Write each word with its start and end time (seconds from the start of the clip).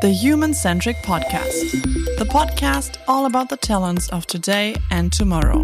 the 0.00 0.08
Human 0.08 0.54
Centric 0.54 0.96
Podcast, 1.02 1.72
the 2.16 2.24
podcast 2.24 2.96
all 3.06 3.26
about 3.26 3.50
the 3.50 3.56
talents 3.58 4.08
of 4.08 4.26
today 4.26 4.74
and 4.90 5.12
tomorrow. 5.12 5.62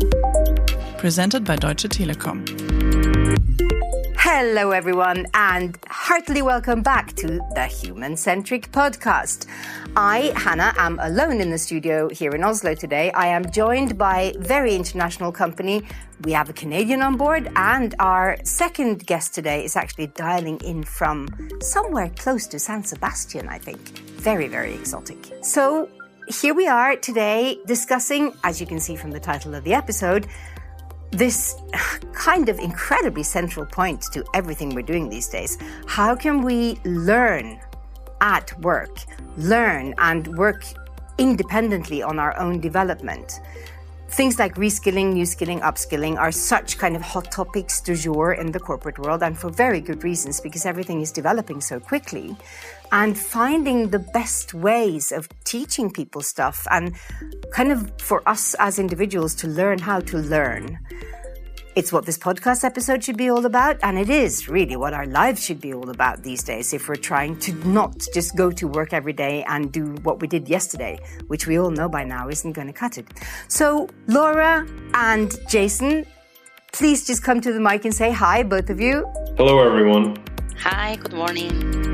Presented 0.98 1.42
by 1.42 1.56
Deutsche 1.56 1.88
Telekom. 1.88 2.75
Hello, 4.28 4.72
everyone, 4.72 5.24
and 5.34 5.78
heartily 5.88 6.42
welcome 6.42 6.82
back 6.82 7.12
to 7.14 7.28
the 7.54 7.66
Human 7.66 8.16
Centric 8.16 8.72
Podcast. 8.72 9.46
I, 9.94 10.32
Hanne, 10.34 10.74
am 10.76 10.98
alone 11.00 11.40
in 11.40 11.50
the 11.50 11.58
studio 11.58 12.08
here 12.08 12.32
in 12.32 12.42
Oslo 12.42 12.74
today. 12.74 13.12
I 13.12 13.28
am 13.28 13.48
joined 13.52 13.96
by 13.96 14.34
very 14.40 14.74
international 14.74 15.30
company. 15.30 15.84
We 16.22 16.32
have 16.32 16.50
a 16.50 16.52
Canadian 16.52 17.02
on 17.02 17.16
board, 17.16 17.48
and 17.54 17.94
our 18.00 18.36
second 18.42 19.06
guest 19.06 19.32
today 19.32 19.64
is 19.64 19.76
actually 19.76 20.08
dialing 20.08 20.58
in 20.58 20.82
from 20.82 21.28
somewhere 21.60 22.10
close 22.18 22.48
to 22.48 22.58
San 22.58 22.82
Sebastian, 22.82 23.48
I 23.48 23.58
think. 23.58 23.78
Very, 24.18 24.48
very 24.48 24.74
exotic. 24.74 25.18
So 25.42 25.88
here 26.26 26.52
we 26.52 26.66
are 26.66 26.96
today 26.96 27.60
discussing, 27.64 28.34
as 28.42 28.60
you 28.60 28.66
can 28.66 28.80
see 28.80 28.96
from 28.96 29.12
the 29.12 29.20
title 29.20 29.54
of 29.54 29.62
the 29.62 29.72
episode, 29.72 30.26
this 31.10 31.54
kind 32.12 32.48
of 32.48 32.58
incredibly 32.58 33.22
central 33.22 33.66
point 33.66 34.02
to 34.12 34.24
everything 34.34 34.74
we're 34.74 34.82
doing 34.82 35.08
these 35.08 35.28
days. 35.28 35.58
How 35.86 36.14
can 36.14 36.42
we 36.42 36.80
learn 36.84 37.60
at 38.20 38.58
work, 38.60 38.98
learn 39.36 39.94
and 39.98 40.26
work 40.36 40.64
independently 41.18 42.02
on 42.02 42.18
our 42.18 42.36
own 42.38 42.60
development? 42.60 43.40
Things 44.08 44.38
like 44.38 44.54
reskilling, 44.54 45.12
new 45.12 45.26
skilling, 45.26 45.60
upskilling 45.60 46.16
are 46.16 46.30
such 46.30 46.78
kind 46.78 46.94
of 46.94 47.02
hot 47.02 47.32
topics 47.32 47.80
du 47.80 47.96
jour 47.96 48.34
in 48.34 48.52
the 48.52 48.60
corporate 48.60 48.98
world, 49.00 49.22
and 49.22 49.36
for 49.36 49.50
very 49.50 49.80
good 49.80 50.04
reasons 50.04 50.40
because 50.40 50.64
everything 50.64 51.00
is 51.00 51.10
developing 51.10 51.60
so 51.60 51.80
quickly. 51.80 52.36
And 52.92 53.18
finding 53.18 53.90
the 53.90 53.98
best 53.98 54.54
ways 54.54 55.12
of 55.12 55.28
teaching 55.44 55.90
people 55.90 56.22
stuff, 56.22 56.66
and 56.70 56.94
kind 57.50 57.72
of 57.72 57.90
for 58.00 58.26
us 58.28 58.54
as 58.58 58.78
individuals 58.78 59.34
to 59.36 59.48
learn 59.48 59.78
how 59.78 60.00
to 60.00 60.18
learn. 60.18 60.78
It's 61.74 61.92
what 61.92 62.06
this 62.06 62.16
podcast 62.16 62.64
episode 62.64 63.04
should 63.04 63.18
be 63.18 63.28
all 63.28 63.44
about, 63.44 63.76
and 63.82 63.98
it 63.98 64.08
is 64.08 64.48
really 64.48 64.76
what 64.76 64.94
our 64.94 65.04
lives 65.04 65.44
should 65.44 65.60
be 65.60 65.74
all 65.74 65.90
about 65.90 66.22
these 66.22 66.42
days 66.42 66.72
if 66.72 66.88
we're 66.88 66.94
trying 66.96 67.38
to 67.40 67.52
not 67.68 68.06
just 68.14 68.34
go 68.34 68.50
to 68.50 68.66
work 68.66 68.94
every 68.94 69.12
day 69.12 69.44
and 69.46 69.70
do 69.72 69.88
what 70.02 70.22
we 70.22 70.26
did 70.26 70.48
yesterday, 70.48 70.98
which 71.26 71.46
we 71.46 71.58
all 71.58 71.70
know 71.70 71.86
by 71.86 72.02
now 72.02 72.30
isn't 72.30 72.52
going 72.52 72.66
to 72.66 72.72
cut 72.72 72.96
it. 72.96 73.06
So, 73.48 73.88
Laura 74.06 74.66
and 74.94 75.36
Jason, 75.50 76.06
please 76.72 77.06
just 77.06 77.22
come 77.22 77.42
to 77.42 77.52
the 77.52 77.60
mic 77.60 77.84
and 77.84 77.94
say 77.94 78.10
hi, 78.10 78.42
both 78.42 78.70
of 78.70 78.80
you. 78.80 79.04
Hello, 79.36 79.62
everyone. 79.62 80.16
Hi, 80.56 80.96
good 80.96 81.12
morning. 81.12 81.85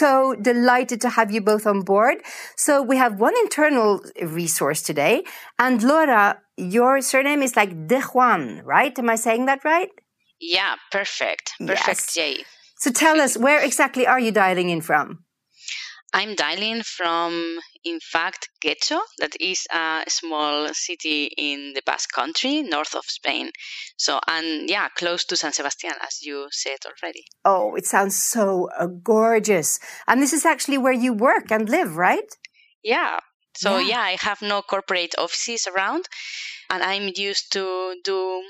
So 0.00 0.34
delighted 0.34 0.98
to 1.02 1.10
have 1.10 1.30
you 1.34 1.42
both 1.42 1.66
on 1.66 1.82
board. 1.82 2.16
So 2.56 2.72
we 2.90 2.96
have 2.96 3.20
one 3.20 3.36
internal 3.44 4.00
resource 4.42 4.80
today. 4.80 5.24
And 5.58 5.82
Laura, 5.82 6.38
your 6.56 7.02
surname 7.02 7.42
is 7.42 7.54
like 7.54 7.72
De 7.86 8.00
Juan, 8.00 8.62
right? 8.64 8.98
Am 8.98 9.10
I 9.10 9.16
saying 9.16 9.44
that 9.46 9.60
right? 9.62 9.90
Yeah, 10.40 10.76
perfect. 10.90 11.52
Perfect, 11.58 11.86
Yes. 11.86 12.14
Jay. 12.14 12.44
So 12.78 12.90
tell 12.90 13.20
us, 13.20 13.36
where 13.36 13.60
exactly 13.62 14.06
are 14.06 14.18
you 14.26 14.32
dialing 14.32 14.70
in 14.70 14.80
from? 14.80 15.06
I'm 16.14 16.34
dialing 16.34 16.80
from, 16.82 17.58
in 17.84 17.98
fact, 18.00 18.48
Guecho, 18.64 19.00
that 19.18 19.34
is 19.40 19.66
a 19.72 20.04
small 20.08 20.68
city 20.74 21.30
in 21.36 21.72
the 21.74 21.82
Basque 21.84 22.12
Country, 22.12 22.62
north 22.62 22.94
of 22.94 23.04
Spain. 23.06 23.50
So, 23.96 24.20
and 24.28 24.68
yeah, 24.68 24.88
close 24.96 25.24
to 25.26 25.36
San 25.36 25.52
Sebastian, 25.52 25.92
as 26.02 26.22
you 26.22 26.48
said 26.50 26.78
already. 26.86 27.24
Oh, 27.44 27.74
it 27.74 27.86
sounds 27.86 28.22
so 28.22 28.68
uh, 28.78 28.86
gorgeous. 28.86 29.78
And 30.06 30.22
this 30.22 30.32
is 30.32 30.44
actually 30.44 30.78
where 30.78 30.92
you 30.92 31.12
work 31.12 31.50
and 31.50 31.68
live, 31.68 31.96
right? 31.96 32.28
Yeah. 32.82 33.18
So, 33.56 33.78
Yeah. 33.78 33.88
yeah, 33.88 34.00
I 34.00 34.16
have 34.20 34.42
no 34.42 34.62
corporate 34.62 35.14
offices 35.18 35.66
around, 35.66 36.04
and 36.70 36.82
I'm 36.82 37.10
used 37.14 37.52
to 37.52 37.96
do 38.04 38.42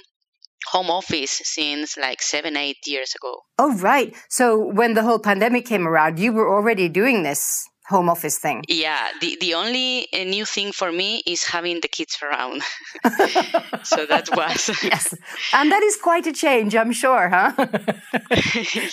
home 0.66 0.90
office 0.90 1.40
since 1.44 1.96
like 1.96 2.20
seven, 2.20 2.56
eight 2.56 2.76
years 2.86 3.14
ago. 3.14 3.40
Oh, 3.58 3.74
right. 3.78 4.14
So 4.28 4.58
when 4.58 4.94
the 4.94 5.02
whole 5.02 5.18
pandemic 5.18 5.64
came 5.66 5.86
around, 5.88 6.18
you 6.18 6.32
were 6.32 6.54
already 6.54 6.88
doing 6.88 7.22
this 7.22 7.66
home 7.90 8.08
office 8.08 8.38
thing. 8.38 8.62
Yeah, 8.68 9.08
the, 9.20 9.36
the 9.40 9.52
only 9.54 10.06
uh, 10.12 10.24
new 10.24 10.44
thing 10.44 10.72
for 10.72 10.90
me 10.92 11.22
is 11.26 11.44
having 11.44 11.80
the 11.80 11.88
kids 11.88 12.14
around. 12.22 12.62
so 13.92 14.06
that 14.06 14.28
was 14.34 14.70
yes. 14.82 15.14
And 15.52 15.70
that 15.72 15.82
is 15.82 15.96
quite 15.96 16.26
a 16.26 16.32
change, 16.32 16.74
I'm 16.74 16.92
sure, 16.92 17.28
huh? 17.28 17.52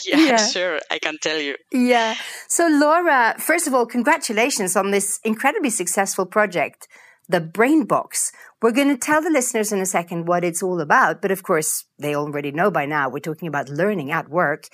yeah, 0.06 0.18
Yeah. 0.32 0.38
sure, 0.48 0.80
I 0.92 1.00
can 1.00 1.18
tell 1.22 1.40
you. 1.40 1.56
Yeah. 1.72 2.16
So, 2.48 2.68
Laura, 2.68 3.36
first 3.40 3.68
of 3.68 3.74
all, 3.74 3.86
congratulations 3.86 4.76
on 4.76 4.92
this 4.92 5.20
incredibly 5.24 5.70
successful 5.70 6.26
project, 6.26 6.88
the 7.30 7.40
Brain 7.42 7.86
Box. 7.86 8.32
We're 8.62 8.72
going 8.72 8.90
to 8.90 8.98
tell 8.98 9.22
the 9.22 9.30
listeners 9.30 9.72
in 9.72 9.80
a 9.80 9.86
second 9.86 10.28
what 10.28 10.44
it's 10.44 10.64
all 10.64 10.82
about, 10.82 11.22
but 11.22 11.32
of 11.32 11.44
course, 11.44 11.86
they 12.00 12.16
already 12.16 12.52
know 12.52 12.72
by 12.72 12.86
now. 12.86 13.10
We're 13.10 13.20
talking 13.30 13.48
about 13.48 13.70
learning 13.70 14.12
at 14.12 14.30
work. 14.30 14.68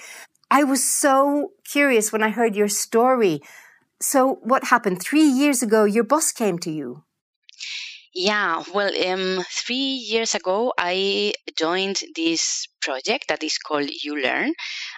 I 0.49 0.63
was 0.63 0.83
so 0.83 1.51
curious 1.69 2.11
when 2.13 2.21
I 2.23 2.29
heard 2.29 2.55
your 2.55 2.67
story. 2.69 3.41
So, 4.03 4.39
what 4.43 4.65
happened? 4.65 5.01
Three 5.01 5.23
years 5.23 5.63
ago, 5.63 5.85
your 5.85 6.03
boss 6.03 6.33
came 6.33 6.59
to 6.59 6.69
you. 6.69 7.03
Yeah, 8.13 8.61
well, 8.73 8.91
um, 9.07 9.43
three 9.49 9.95
years 10.11 10.35
ago, 10.35 10.73
I 10.77 11.33
joined 11.57 11.99
this 12.13 12.67
project 12.81 13.29
that 13.29 13.41
is 13.41 13.57
called 13.57 13.89
ULearn, 14.05 14.51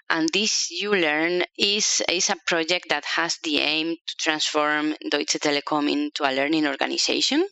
and 0.09 0.27
this 0.33 0.69
ULearn 0.83 1.45
is 1.57 2.01
is 2.09 2.29
a 2.29 2.35
project 2.47 2.89
that 2.89 3.05
has 3.05 3.37
the 3.43 3.59
aim 3.59 3.95
to 3.95 4.15
transform 4.19 4.95
Deutsche 5.11 5.39
Telekom 5.39 5.89
into 5.89 6.23
a 6.29 6.33
learning 6.33 6.65
organization. 6.67 7.47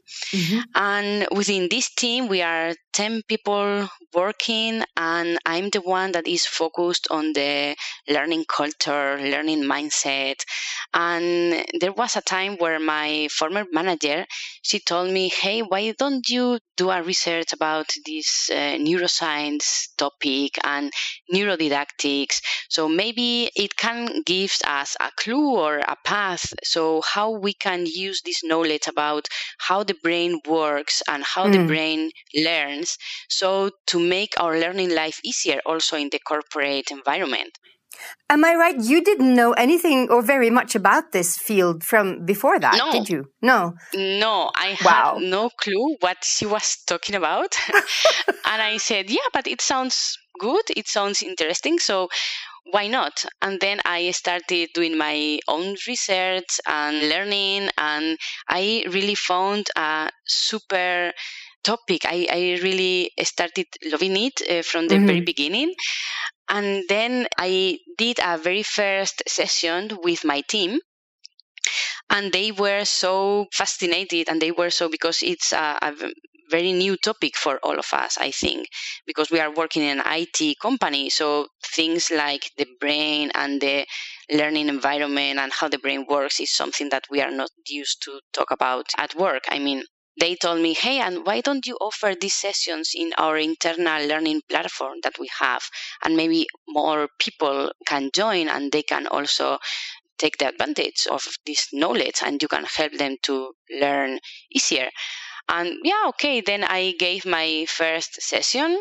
And 0.76 1.28
within 1.32 1.70
this 1.70 1.94
team, 1.94 2.28
we 2.28 2.42
are 2.42 2.74
10 2.94 3.22
people 3.24 3.90
working, 4.14 4.84
and 4.96 5.38
I'm 5.46 5.70
the 5.70 5.82
one 5.82 6.12
that 6.14 6.28
is 6.28 6.46
focused 6.46 7.08
on 7.12 7.34
the 7.34 7.76
learning 8.08 8.46
culture, 8.48 9.18
learning 9.20 9.64
mindset. 9.64 10.44
And 10.94 11.66
there 11.80 11.92
was 11.92 12.16
a 12.16 12.22
time 12.22 12.58
where 12.58 12.80
my 12.80 13.28
former 13.32 13.66
manager, 13.72 14.26
she 14.62 14.80
told 14.80 15.12
me, 15.12 15.30
hey, 15.30 15.62
why 15.62 15.92
don't 15.98 16.28
you 16.30 16.60
do 16.78 16.90
a 16.90 17.02
research 17.04 17.54
about 17.54 17.90
this 18.06 18.50
uh, 18.52 18.78
neuroscience 18.80 19.96
topic 19.98 20.58
and 20.64 20.92
neurodidactics? 21.34 22.42
So 22.70 22.88
maybe 22.88 23.50
it 23.56 23.76
can 23.76 24.22
give 24.26 24.56
us 24.66 24.96
a 25.00 25.12
clue 25.18 25.56
or 25.58 25.80
a 25.80 25.96
path. 26.06 26.54
So 26.64 27.02
how 27.02 27.32
we 27.32 27.54
can 27.54 27.86
use 27.86 28.22
this 28.24 28.44
knowledge 28.44 28.88
about 28.88 29.28
how 29.60 29.84
the 29.84 29.96
brain 30.02 30.40
works 30.48 31.02
and 31.08 31.24
how 31.24 31.50
the 31.50 31.60
Mm. 31.60 31.68
brain 31.68 32.12
learns 32.36 32.83
so 33.30 33.70
to 33.88 34.00
make 34.00 34.34
our 34.40 34.60
learning 34.60 34.94
life 34.96 35.20
easier 35.24 35.60
also 35.66 35.98
in 35.98 36.10
the 36.12 36.20
corporate 36.20 36.90
environment 36.92 37.54
Am 38.30 38.44
I 38.44 38.56
right? 38.56 38.80
You 38.82 39.04
didn't 39.04 39.36
know 39.36 39.52
anything 39.54 40.10
or 40.10 40.22
very 40.24 40.50
much 40.50 40.74
about 40.74 41.12
this 41.12 41.38
field 41.38 41.84
from 41.84 42.26
before 42.26 42.58
that, 42.60 42.78
No. 42.78 42.92
did 42.92 43.08
you? 43.10 43.26
No. 43.42 43.74
no 43.94 44.50
i 44.56 44.70
Wow. 44.84 45.14
had 45.20 45.24
no 45.30 45.50
clue 45.62 45.88
what 46.00 46.18
she 46.24 46.46
was 46.46 46.78
talking 46.88 47.16
about 47.16 47.52
and 48.52 48.60
i 48.72 48.78
said 48.78 49.10
yeah 49.10 49.30
but 49.34 49.46
it 49.48 49.62
sounds 49.62 50.18
good 50.40 50.66
it 50.76 50.88
sounds 50.88 51.22
interesting 51.22 51.78
so 51.80 52.08
why 52.72 52.88
not 52.88 53.26
and 53.44 53.60
then 53.60 53.78
i 53.86 54.10
started 54.12 54.70
doing 54.74 54.98
my 54.98 55.38
own 55.48 55.76
research 55.88 56.52
and 56.66 56.96
learning 57.14 57.70
and 57.78 58.18
i 58.50 58.84
really 58.90 59.16
found 59.16 59.68
a 59.76 60.10
super 60.26 61.12
topic. 61.64 62.06
I, 62.06 62.28
I 62.32 62.60
really 62.62 63.12
started 63.24 63.68
loving 63.86 64.16
it 64.18 64.42
uh, 64.50 64.64
from 64.64 64.88
the 64.88 65.00
very 65.00 65.22
Mhm. 65.22 65.26
beginning. 65.26 65.74
And 66.50 66.84
then 66.90 67.28
i 67.38 67.80
did 67.98 68.20
a 68.24 68.38
very 68.38 68.64
first 68.64 69.24
session 69.28 69.90
with 70.04 70.26
my 70.26 70.42
team 70.42 70.80
and 72.10 72.32
they 72.32 72.52
were 72.52 72.86
so 72.86 73.46
fascinated 73.54 74.30
and 74.30 74.42
they 74.42 74.52
were 74.52 74.70
so 74.70 74.90
because 74.90 75.22
it's 75.22 75.52
a 75.54 75.96
very 76.50 76.74
new 76.74 76.96
topic 76.98 77.36
for 77.38 77.58
all 77.64 77.80
of 77.80 77.88
us 77.94 78.18
i 78.20 78.30
think 78.30 78.68
because 79.08 79.32
we 79.32 79.40
are 79.40 79.54
working 79.54 79.82
in 79.82 80.00
an 80.00 80.06
it 80.06 80.60
company. 80.62 81.10
So 81.10 81.48
things 81.76 82.12
like 82.12 82.52
the 82.58 82.68
brain 82.80 83.32
and 83.34 83.62
the 83.62 83.86
learning 84.32 84.68
environment 84.68 85.40
and 85.40 85.52
how 85.54 85.70
the 85.70 85.80
brain 85.80 86.06
works 86.08 86.40
is 86.40 86.52
something 86.52 86.90
that 86.90 87.06
we 87.10 87.22
are 87.22 87.32
not 87.32 87.50
used 87.68 88.04
to 88.04 88.20
talk 88.34 88.52
about 88.52 88.86
at 88.98 89.16
work. 89.16 89.44
I 89.50 89.60
mean 89.60 89.84
they 90.20 90.36
told 90.36 90.62
me 90.62 90.74
hey 90.74 91.00
and 91.00 91.26
why 91.26 91.42
don't 91.42 91.66
you 91.66 91.76
offer 91.82 92.14
these 92.20 92.34
sessions 92.34 92.92
in 92.96 93.12
our 93.18 93.38
internal 93.38 94.06
learning 94.08 94.42
platform 94.50 94.98
that 95.04 95.18
we 95.20 95.30
have 95.40 95.64
and 96.04 96.16
maybe 96.18 96.48
more 96.68 97.08
people 97.20 97.72
can 97.86 98.10
join 98.14 98.48
and 98.48 98.72
they 98.72 98.84
can 98.84 99.08
also 99.08 99.58
take 100.18 100.38
the 100.38 100.48
advantage 100.48 101.08
of 101.12 101.24
this 101.46 101.68
knowledge 101.74 102.22
and 102.26 102.42
you 102.42 102.48
can 102.48 102.66
help 102.66 102.94
them 102.94 103.18
to 103.24 103.54
learn 103.82 104.20
easier. 104.52 104.90
And 105.50 105.78
yeah, 105.84 106.04
okay, 106.10 106.42
then 106.42 106.64
I 106.64 106.94
gave 107.00 107.26
my 107.26 107.66
first 107.70 108.22
session 108.22 108.80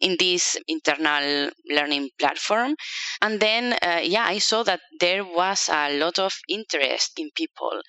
in 0.00 0.16
this 0.18 0.56
internal 0.68 1.50
learning 1.70 2.10
platform. 2.18 2.76
And 3.22 3.40
then, 3.40 3.74
uh, 3.82 4.00
yeah, 4.02 4.24
I 4.26 4.38
saw 4.38 4.62
that 4.64 4.80
there 5.00 5.24
was 5.24 5.68
a 5.72 5.96
lot 5.98 6.18
of 6.18 6.34
interest 6.48 7.12
in 7.18 7.30
people. 7.34 7.80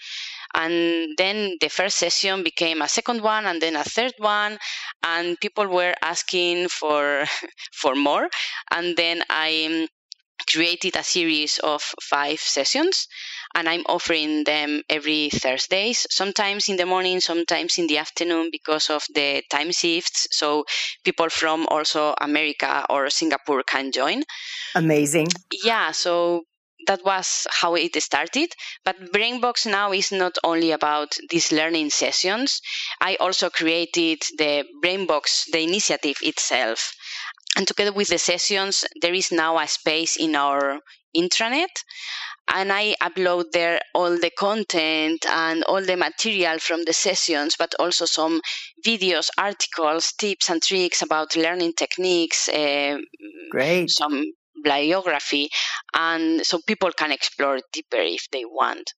And 0.55 1.15
then 1.17 1.57
the 1.61 1.69
first 1.69 1.97
session 1.97 2.43
became 2.43 2.81
a 2.81 2.87
second 2.87 3.21
one 3.21 3.45
and 3.45 3.61
then 3.61 3.75
a 3.75 3.83
third 3.83 4.13
one. 4.17 4.57
And 5.03 5.39
people 5.39 5.67
were 5.67 5.93
asking 6.01 6.69
for, 6.69 7.25
for 7.73 7.95
more. 7.95 8.27
And 8.71 8.95
then 8.95 9.23
I 9.29 9.67
um, 9.69 9.87
created 10.49 10.95
a 10.95 11.03
series 11.03 11.59
of 11.59 11.81
five 12.01 12.39
sessions 12.39 13.07
and 13.55 13.67
I'm 13.67 13.83
offering 13.87 14.43
them 14.43 14.83
every 14.89 15.29
Thursdays, 15.29 16.05
sometimes 16.09 16.69
in 16.69 16.77
the 16.77 16.85
morning, 16.85 17.19
sometimes 17.19 17.77
in 17.77 17.87
the 17.87 17.97
afternoon 17.97 18.49
because 18.51 18.89
of 18.89 19.03
the 19.13 19.43
time 19.49 19.71
shifts. 19.71 20.27
So 20.31 20.65
people 21.03 21.29
from 21.29 21.65
also 21.69 22.13
America 22.21 22.85
or 22.89 23.09
Singapore 23.09 23.63
can 23.63 23.91
join. 23.91 24.23
Amazing. 24.75 25.27
Yeah, 25.63 25.91
so 25.91 26.43
that 26.87 27.03
was 27.05 27.47
how 27.49 27.75
it 27.75 28.01
started. 28.01 28.53
But 28.83 29.11
Brainbox 29.13 29.65
now 29.65 29.93
is 29.93 30.11
not 30.11 30.37
only 30.43 30.71
about 30.71 31.17
these 31.29 31.51
learning 31.51 31.91
sessions. 31.91 32.61
I 32.99 33.15
also 33.15 33.49
created 33.49 34.21
the 34.37 34.65
Brainbox, 34.83 35.45
the 35.51 35.61
initiative 35.61 36.17
itself. 36.21 36.93
And 37.55 37.67
together 37.67 37.93
with 37.93 38.09
the 38.09 38.17
sessions, 38.19 38.85
there 39.01 39.13
is 39.13 39.31
now 39.31 39.57
a 39.59 39.67
space 39.67 40.15
in 40.15 40.35
our 40.35 40.79
intranet 41.15 41.83
and 42.53 42.71
I 42.71 42.95
upload 43.01 43.51
there 43.51 43.79
all 43.93 44.17
the 44.17 44.31
content 44.37 45.25
and 45.29 45.63
all 45.65 45.83
the 45.83 45.97
material 45.97 46.59
from 46.59 46.83
the 46.85 46.93
sessions, 46.93 47.55
but 47.57 47.73
also 47.79 48.05
some 48.05 48.41
videos, 48.85 49.29
articles, 49.37 50.13
tips 50.13 50.49
and 50.49 50.61
tricks 50.61 51.01
about 51.01 51.35
learning 51.35 51.73
techniques. 51.73 52.47
Uh, 52.47 52.97
Great. 53.51 53.89
Some 53.89 54.23
bibliography, 54.67 55.49
and 55.93 56.45
so 56.45 56.59
people 56.67 56.91
can 56.91 57.11
explore 57.11 57.59
deeper 57.71 57.97
if 57.97 58.27
they 58.31 58.45
want. 58.45 58.93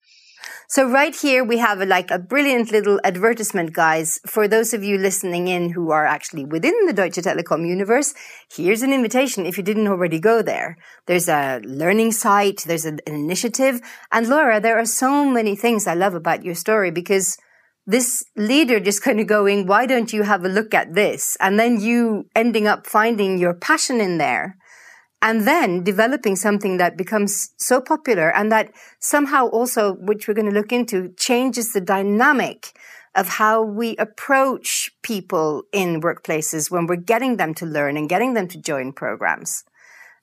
So 0.68 0.90
right 0.90 1.16
here 1.16 1.44
we 1.44 1.58
have 1.58 1.82
a, 1.82 1.86
like 1.86 2.12
a 2.12 2.20
brilliant 2.20 2.72
little 2.72 3.00
advertisement, 3.04 3.74
guys. 3.74 4.20
For 4.26 4.48
those 4.48 4.74
of 4.74 4.84
you 4.84 4.98
listening 4.98 5.48
in 5.48 5.72
who 5.72 5.92
are 5.92 6.06
actually 6.06 6.46
within 6.46 6.86
the 6.86 6.94
Deutsche 6.94 7.16
Telekom 7.16 7.68
universe, 7.68 8.14
here's 8.52 8.82
an 8.82 8.94
invitation 8.94 9.46
if 9.46 9.58
you 9.58 9.64
didn't 9.64 9.88
already 9.88 10.20
go 10.20 10.42
there. 10.42 10.78
There's 11.08 11.28
a 11.28 11.60
learning 11.64 12.14
site, 12.14 12.64
there's 12.66 12.86
an 12.86 13.00
initiative. 13.06 13.82
And 14.12 14.28
Laura, 14.28 14.62
there 14.62 14.80
are 14.80 14.86
so 14.86 15.26
many 15.26 15.56
things 15.56 15.88
I 15.88 15.94
love 15.94 16.14
about 16.14 16.46
your 16.46 16.56
story 16.56 16.92
because 16.92 17.38
this 17.86 18.24
leader 18.36 18.80
just 18.80 19.04
kind 19.08 19.20
of 19.20 19.28
going, 19.28 19.68
why 19.68 19.86
don't 19.86 20.14
you 20.14 20.24
have 20.24 20.46
a 20.46 20.50
look 20.50 20.74
at 20.74 20.94
this? 20.94 21.36
And 21.42 21.60
then 21.60 21.82
you 21.82 22.26
ending 22.36 22.68
up 22.68 22.88
finding 22.88 23.40
your 23.40 23.54
passion 23.54 24.00
in 24.00 24.20
there 24.20 24.59
and 25.22 25.48
then 25.48 25.84
developing 25.84 26.36
something 26.36 26.78
that 26.78 26.98
becomes 26.98 27.52
so 27.58 27.82
popular 27.82 28.34
and 28.34 28.52
that 28.52 28.72
somehow 29.00 29.48
also, 29.48 29.94
which 29.96 30.28
we're 30.28 30.34
going 30.34 30.50
to 30.50 30.56
look 30.56 30.72
into, 30.72 31.14
changes 31.18 31.74
the 31.74 31.82
dynamic 31.82 32.74
of 33.16 33.28
how 33.28 33.62
we 33.62 33.98
approach 33.98 34.92
people 35.02 35.64
in 35.74 36.02
workplaces 36.02 36.72
when 36.72 36.88
we're 36.88 36.96
getting 36.96 37.38
them 37.38 37.54
to 37.56 37.66
learn 37.66 37.98
and 37.98 38.08
getting 38.08 38.34
them 38.34 38.48
to 38.48 38.58
join 38.58 38.94
programs. 38.94 39.64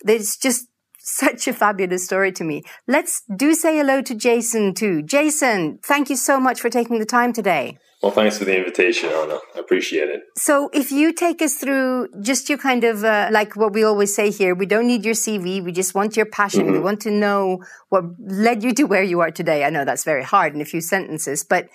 It's 0.06 0.36
just 0.36 0.68
such 1.06 1.46
a 1.46 1.52
fabulous 1.52 2.04
story 2.04 2.32
to 2.32 2.42
me. 2.42 2.62
Let's 2.88 3.22
do 3.34 3.54
say 3.54 3.76
hello 3.76 4.02
to 4.02 4.14
Jason 4.14 4.74
too. 4.74 5.02
Jason, 5.02 5.78
thank 5.82 6.10
you 6.10 6.16
so 6.16 6.40
much 6.40 6.60
for 6.60 6.68
taking 6.68 6.98
the 6.98 7.06
time 7.06 7.32
today. 7.32 7.78
Well, 8.02 8.12
thanks 8.12 8.36
for 8.36 8.44
the 8.44 8.56
invitation, 8.56 9.08
Anna. 9.10 9.38
I 9.54 9.60
appreciate 9.60 10.10
it. 10.10 10.22
So, 10.36 10.68
if 10.74 10.92
you 10.92 11.12
take 11.12 11.40
us 11.40 11.54
through 11.54 12.08
just 12.20 12.48
your 12.48 12.58
kind 12.58 12.84
of 12.84 13.04
uh, 13.04 13.28
like 13.32 13.56
what 13.56 13.72
we 13.72 13.84
always 13.84 14.14
say 14.14 14.30
here, 14.30 14.54
we 14.54 14.66
don't 14.66 14.86
need 14.86 15.04
your 15.04 15.14
CV. 15.14 15.64
We 15.64 15.72
just 15.72 15.94
want 15.94 16.16
your 16.16 16.26
passion. 16.26 16.64
Mm-hmm. 16.64 16.72
We 16.72 16.80
want 16.80 17.00
to 17.02 17.10
know 17.10 17.64
what 17.88 18.04
led 18.18 18.62
you 18.62 18.74
to 18.74 18.84
where 18.84 19.02
you 19.02 19.20
are 19.20 19.30
today. 19.30 19.64
I 19.64 19.70
know 19.70 19.84
that's 19.84 20.04
very 20.04 20.24
hard 20.24 20.54
in 20.54 20.60
a 20.60 20.66
few 20.66 20.80
sentences, 20.82 21.42
but 21.42 21.68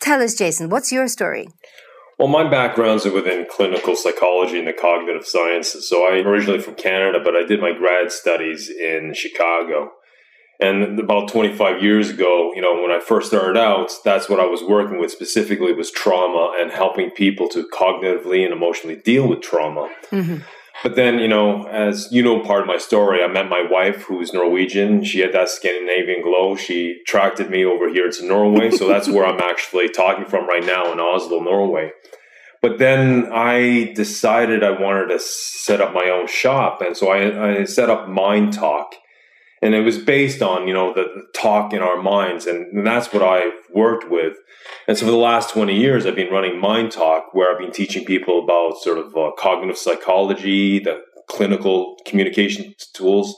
tell 0.00 0.20
us, 0.20 0.34
Jason, 0.34 0.68
what's 0.68 0.90
your 0.90 1.06
story? 1.08 1.46
Well, 2.18 2.28
my 2.28 2.48
backgrounds 2.48 3.06
are 3.06 3.12
within 3.12 3.46
clinical 3.48 3.94
psychology 3.94 4.58
and 4.58 4.66
the 4.66 4.72
cognitive 4.72 5.24
sciences. 5.24 5.88
So, 5.88 6.08
I'm 6.08 6.26
originally 6.26 6.60
from 6.60 6.74
Canada, 6.74 7.20
but 7.22 7.36
I 7.36 7.44
did 7.44 7.60
my 7.60 7.72
grad 7.72 8.10
studies 8.10 8.68
in 8.68 9.14
Chicago. 9.14 9.92
And 10.60 10.98
about 10.98 11.28
25 11.28 11.82
years 11.82 12.10
ago, 12.10 12.52
you 12.54 12.60
know, 12.60 12.82
when 12.82 12.90
I 12.90 12.98
first 12.98 13.28
started 13.28 13.56
out, 13.56 13.92
that's 14.04 14.28
what 14.28 14.40
I 14.40 14.46
was 14.46 14.64
working 14.64 14.98
with 14.98 15.12
specifically 15.12 15.72
was 15.72 15.92
trauma 15.92 16.56
and 16.58 16.72
helping 16.72 17.10
people 17.10 17.48
to 17.50 17.68
cognitively 17.72 18.44
and 18.44 18.52
emotionally 18.52 18.96
deal 18.96 19.28
with 19.28 19.40
trauma. 19.40 19.88
Mm-hmm. 20.10 20.38
But 20.82 20.94
then, 20.94 21.18
you 21.18 21.28
know, 21.28 21.66
as 21.66 22.08
you 22.12 22.22
know, 22.22 22.40
part 22.40 22.60
of 22.60 22.66
my 22.68 22.78
story, 22.78 23.22
I 23.22 23.26
met 23.26 23.48
my 23.48 23.64
wife 23.68 24.02
who's 24.02 24.32
Norwegian. 24.32 25.02
She 25.02 25.20
had 25.20 25.32
that 25.32 25.48
Scandinavian 25.48 26.22
glow. 26.22 26.54
She 26.54 27.00
attracted 27.02 27.50
me 27.50 27.64
over 27.64 27.88
here 27.92 28.08
to 28.08 28.26
Norway. 28.26 28.70
So 28.70 28.86
that's 28.86 29.08
where 29.08 29.26
I'm 29.26 29.40
actually 29.42 29.88
talking 29.88 30.24
from 30.24 30.46
right 30.46 30.64
now 30.64 30.92
in 30.92 31.00
Oslo, 31.00 31.40
Norway. 31.40 31.90
But 32.62 32.78
then 32.78 33.28
I 33.32 33.92
decided 33.94 34.62
I 34.62 34.70
wanted 34.70 35.08
to 35.08 35.18
set 35.20 35.80
up 35.80 35.92
my 35.92 36.10
own 36.10 36.26
shop. 36.28 36.80
And 36.80 36.96
so 36.96 37.10
I, 37.10 37.60
I 37.60 37.64
set 37.64 37.90
up 37.90 38.08
Mind 38.08 38.52
Talk 38.52 38.94
and 39.60 39.74
it 39.74 39.80
was 39.80 39.98
based 39.98 40.42
on 40.42 40.68
you 40.68 40.74
know 40.74 40.92
the, 40.92 41.02
the 41.02 41.26
talk 41.34 41.72
in 41.72 41.82
our 41.82 42.00
minds 42.00 42.46
and, 42.46 42.66
and, 42.72 42.86
that's 42.86 43.12
what 43.12 43.22
i've 43.22 43.52
worked 43.74 44.10
with 44.10 44.36
and 44.88 44.96
so 44.96 45.04
for 45.04 45.12
the 45.12 45.16
last 45.16 45.50
20 45.50 45.76
years 45.76 46.06
i've 46.06 46.16
been 46.16 46.32
running 46.32 46.58
mind 46.58 46.90
talk 46.90 47.32
where 47.32 47.52
i've 47.52 47.60
been 47.60 47.70
teaching 47.70 48.04
people 48.04 48.42
about 48.42 48.78
sort 48.78 48.98
of 48.98 49.14
uh, 49.16 49.30
cognitive 49.38 49.78
psychology 49.78 50.80
the 50.80 51.00
clinical 51.28 51.96
communication 52.06 52.74
tools 52.94 53.36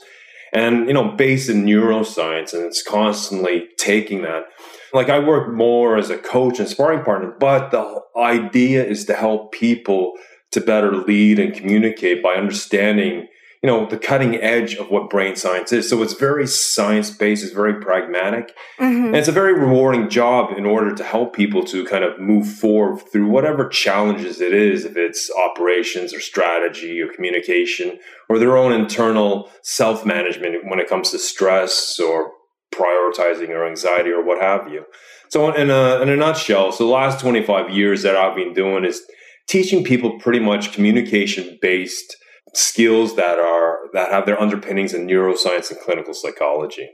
and 0.53 0.87
you 0.87 0.93
know 0.93 1.09
based 1.11 1.49
in 1.49 1.65
neuroscience 1.65 2.53
and 2.53 2.63
it's 2.63 2.83
constantly 2.83 3.67
taking 3.77 4.21
that. 4.23 4.45
Like 4.93 5.09
i 5.09 5.19
work 5.19 5.53
more 5.53 5.97
as 5.97 6.09
a 6.09 6.17
coach 6.17 6.59
and 6.59 6.67
sparring 6.67 7.03
partner 7.03 7.35
but 7.39 7.71
the 7.71 8.01
idea 8.17 8.83
is 8.83 9.05
to 9.05 9.13
help 9.13 9.51
people 9.51 10.13
to 10.51 10.59
better 10.59 10.95
lead 10.95 11.39
and 11.39 11.53
communicate 11.53 12.21
by 12.21 12.33
understanding 12.33 13.27
you 13.61 13.67
know 13.67 13.85
the 13.85 13.97
cutting 13.97 14.35
edge 14.35 14.75
of 14.75 14.89
what 14.89 15.09
brain 15.09 15.35
science 15.35 15.71
is. 15.71 15.87
So 15.89 16.01
it's 16.01 16.13
very 16.13 16.47
science 16.47 17.11
based 17.11 17.43
it's 17.43 17.53
very 17.53 17.79
pragmatic. 17.79 18.55
Mm-hmm. 18.79 19.07
and 19.07 19.15
it's 19.15 19.27
a 19.27 19.33
very 19.33 19.53
rewarding 19.53 20.09
job 20.09 20.57
in 20.57 20.65
order 20.65 20.95
to 20.95 21.03
help 21.03 21.35
people 21.35 21.63
to 21.65 21.85
kind 21.85 22.03
of 22.03 22.19
move 22.19 22.47
forward 22.47 23.01
through 23.11 23.27
whatever 23.27 23.67
challenges 23.67 24.41
it 24.41 24.53
is 24.53 24.85
if 24.85 24.97
it's 24.97 25.29
operations 25.31 26.13
or 26.13 26.19
strategy 26.19 26.99
or 27.01 27.13
communication 27.13 27.99
or 28.29 28.39
their 28.39 28.57
own 28.57 28.71
internal 28.71 29.49
self 29.61 30.05
management 30.05 30.65
when 30.65 30.79
it 30.79 30.89
comes 30.89 31.11
to 31.11 31.19
stress 31.19 31.99
or 31.99 32.31
prioritizing 32.73 33.49
or 33.49 33.67
anxiety 33.67 34.09
or 34.09 34.23
what 34.23 34.41
have 34.41 34.71
you. 34.71 34.85
So 35.29 35.53
in 35.53 35.69
a, 35.69 36.01
in 36.01 36.09
a 36.09 36.15
nutshell 36.15 36.71
so 36.71 36.85
the 36.85 36.91
last 36.91 37.19
25 37.21 37.69
years 37.69 38.01
that 38.01 38.17
i've 38.17 38.35
been 38.35 38.53
doing 38.53 38.83
is 38.83 39.01
teaching 39.47 39.83
people 39.83 40.19
pretty 40.19 40.39
much 40.39 40.73
communication 40.73 41.57
based 41.61 42.17
skills 42.53 43.15
that 43.15 43.39
are 43.39 43.79
that 43.93 44.11
have 44.11 44.25
their 44.25 44.39
underpinnings 44.39 44.93
in 44.93 45.07
neuroscience 45.07 45.71
and 45.71 45.79
clinical 45.79 46.13
psychology. 46.13 46.89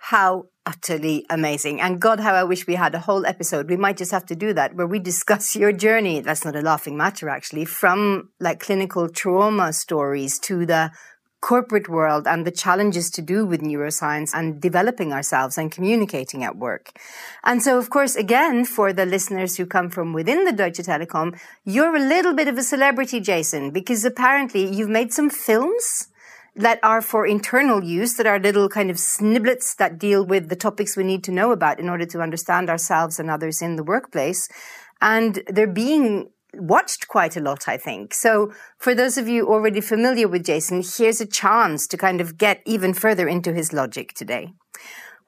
How 0.00 0.46
utterly 0.64 1.24
amazing. 1.30 1.80
And 1.80 2.00
God, 2.00 2.20
how 2.20 2.34
I 2.34 2.44
wish 2.44 2.66
we 2.66 2.74
had 2.74 2.94
a 2.94 3.00
whole 3.00 3.24
episode. 3.24 3.68
We 3.68 3.76
might 3.76 3.96
just 3.96 4.12
have 4.12 4.26
to 4.26 4.36
do 4.36 4.52
that 4.54 4.74
where 4.74 4.86
we 4.86 4.98
discuss 4.98 5.56
your 5.62 5.72
journey. 5.72 6.20
That's 6.20 6.44
not 6.44 6.56
a 6.56 6.60
laughing 6.60 6.96
matter, 6.96 7.28
actually, 7.28 7.64
from 7.64 8.30
like 8.40 8.60
clinical 8.60 9.08
trauma 9.08 9.72
stories 9.72 10.38
to 10.40 10.66
the 10.66 10.90
corporate 11.46 11.88
world 11.88 12.26
and 12.26 12.44
the 12.44 12.50
challenges 12.50 13.08
to 13.08 13.22
do 13.22 13.46
with 13.46 13.60
neuroscience 13.60 14.32
and 14.34 14.60
developing 14.60 15.12
ourselves 15.12 15.56
and 15.56 15.70
communicating 15.70 16.42
at 16.42 16.56
work. 16.56 16.98
And 17.44 17.62
so, 17.62 17.78
of 17.78 17.88
course, 17.88 18.16
again, 18.16 18.64
for 18.64 18.92
the 18.92 19.06
listeners 19.06 19.56
who 19.56 19.64
come 19.64 19.88
from 19.88 20.12
within 20.12 20.44
the 20.44 20.50
Deutsche 20.52 20.82
Telekom, 20.88 21.38
you're 21.64 21.94
a 21.94 22.08
little 22.14 22.34
bit 22.34 22.48
of 22.48 22.58
a 22.58 22.64
celebrity, 22.64 23.20
Jason, 23.20 23.70
because 23.70 24.04
apparently 24.04 24.68
you've 24.74 24.88
made 24.88 25.12
some 25.12 25.30
films 25.30 26.08
that 26.56 26.80
are 26.82 27.00
for 27.00 27.24
internal 27.24 27.84
use, 27.84 28.14
that 28.14 28.26
are 28.26 28.40
little 28.40 28.68
kind 28.68 28.90
of 28.90 28.98
snippets 28.98 29.74
that 29.76 30.00
deal 30.00 30.26
with 30.26 30.48
the 30.48 30.56
topics 30.56 30.96
we 30.96 31.04
need 31.04 31.22
to 31.22 31.30
know 31.30 31.52
about 31.52 31.78
in 31.78 31.88
order 31.88 32.06
to 32.06 32.20
understand 32.20 32.68
ourselves 32.68 33.20
and 33.20 33.30
others 33.30 33.62
in 33.62 33.76
the 33.76 33.84
workplace. 33.84 34.48
And 35.00 35.44
they're 35.46 35.78
being 35.86 36.30
watched 36.54 37.08
quite 37.08 37.36
a 37.36 37.40
lot, 37.40 37.68
I 37.68 37.76
think. 37.76 38.14
So 38.14 38.52
for 38.78 38.94
those 38.94 39.18
of 39.18 39.28
you 39.28 39.48
already 39.48 39.80
familiar 39.80 40.28
with 40.28 40.44
Jason, 40.44 40.82
here's 40.82 41.20
a 41.20 41.26
chance 41.26 41.86
to 41.88 41.96
kind 41.96 42.20
of 42.20 42.38
get 42.38 42.62
even 42.64 42.94
further 42.94 43.28
into 43.28 43.52
his 43.52 43.72
logic 43.72 44.14
today, 44.14 44.52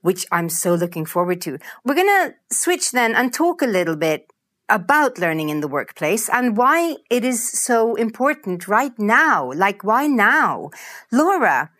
which 0.01 0.27
I'm 0.33 0.49
so 0.49 0.75
looking 0.75 1.05
forward 1.05 1.41
to. 1.43 1.59
We're 1.85 1.95
going 1.95 2.07
to 2.07 2.35
switch 2.51 2.93
then 2.93 3.15
and 3.15 3.33
talk 3.33 3.63
a 3.63 3.67
little 3.67 3.97
bit 3.97 4.33
about 4.69 5.19
learning 5.19 5.49
in 5.49 5.61
the 5.61 5.69
workplace 5.69 6.29
and 6.29 6.57
why 6.57 6.97
it 7.11 7.25
is 7.25 7.51
so 7.51 7.95
important 7.95 8.69
right 8.69 8.97
now. 8.99 9.51
Like, 9.53 9.83
why 9.83 10.07
now? 10.07 10.71
Laura, 11.11 11.71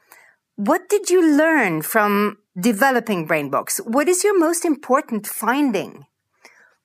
what 0.57 0.89
did 0.89 1.11
you 1.11 1.37
learn 1.37 1.83
from 1.83 2.39
developing 2.59 3.29
Brainbox? 3.29 3.79
What 3.87 4.09
is 4.09 4.25
your 4.25 4.39
most 4.39 4.65
important 4.65 5.27
finding? 5.27 6.07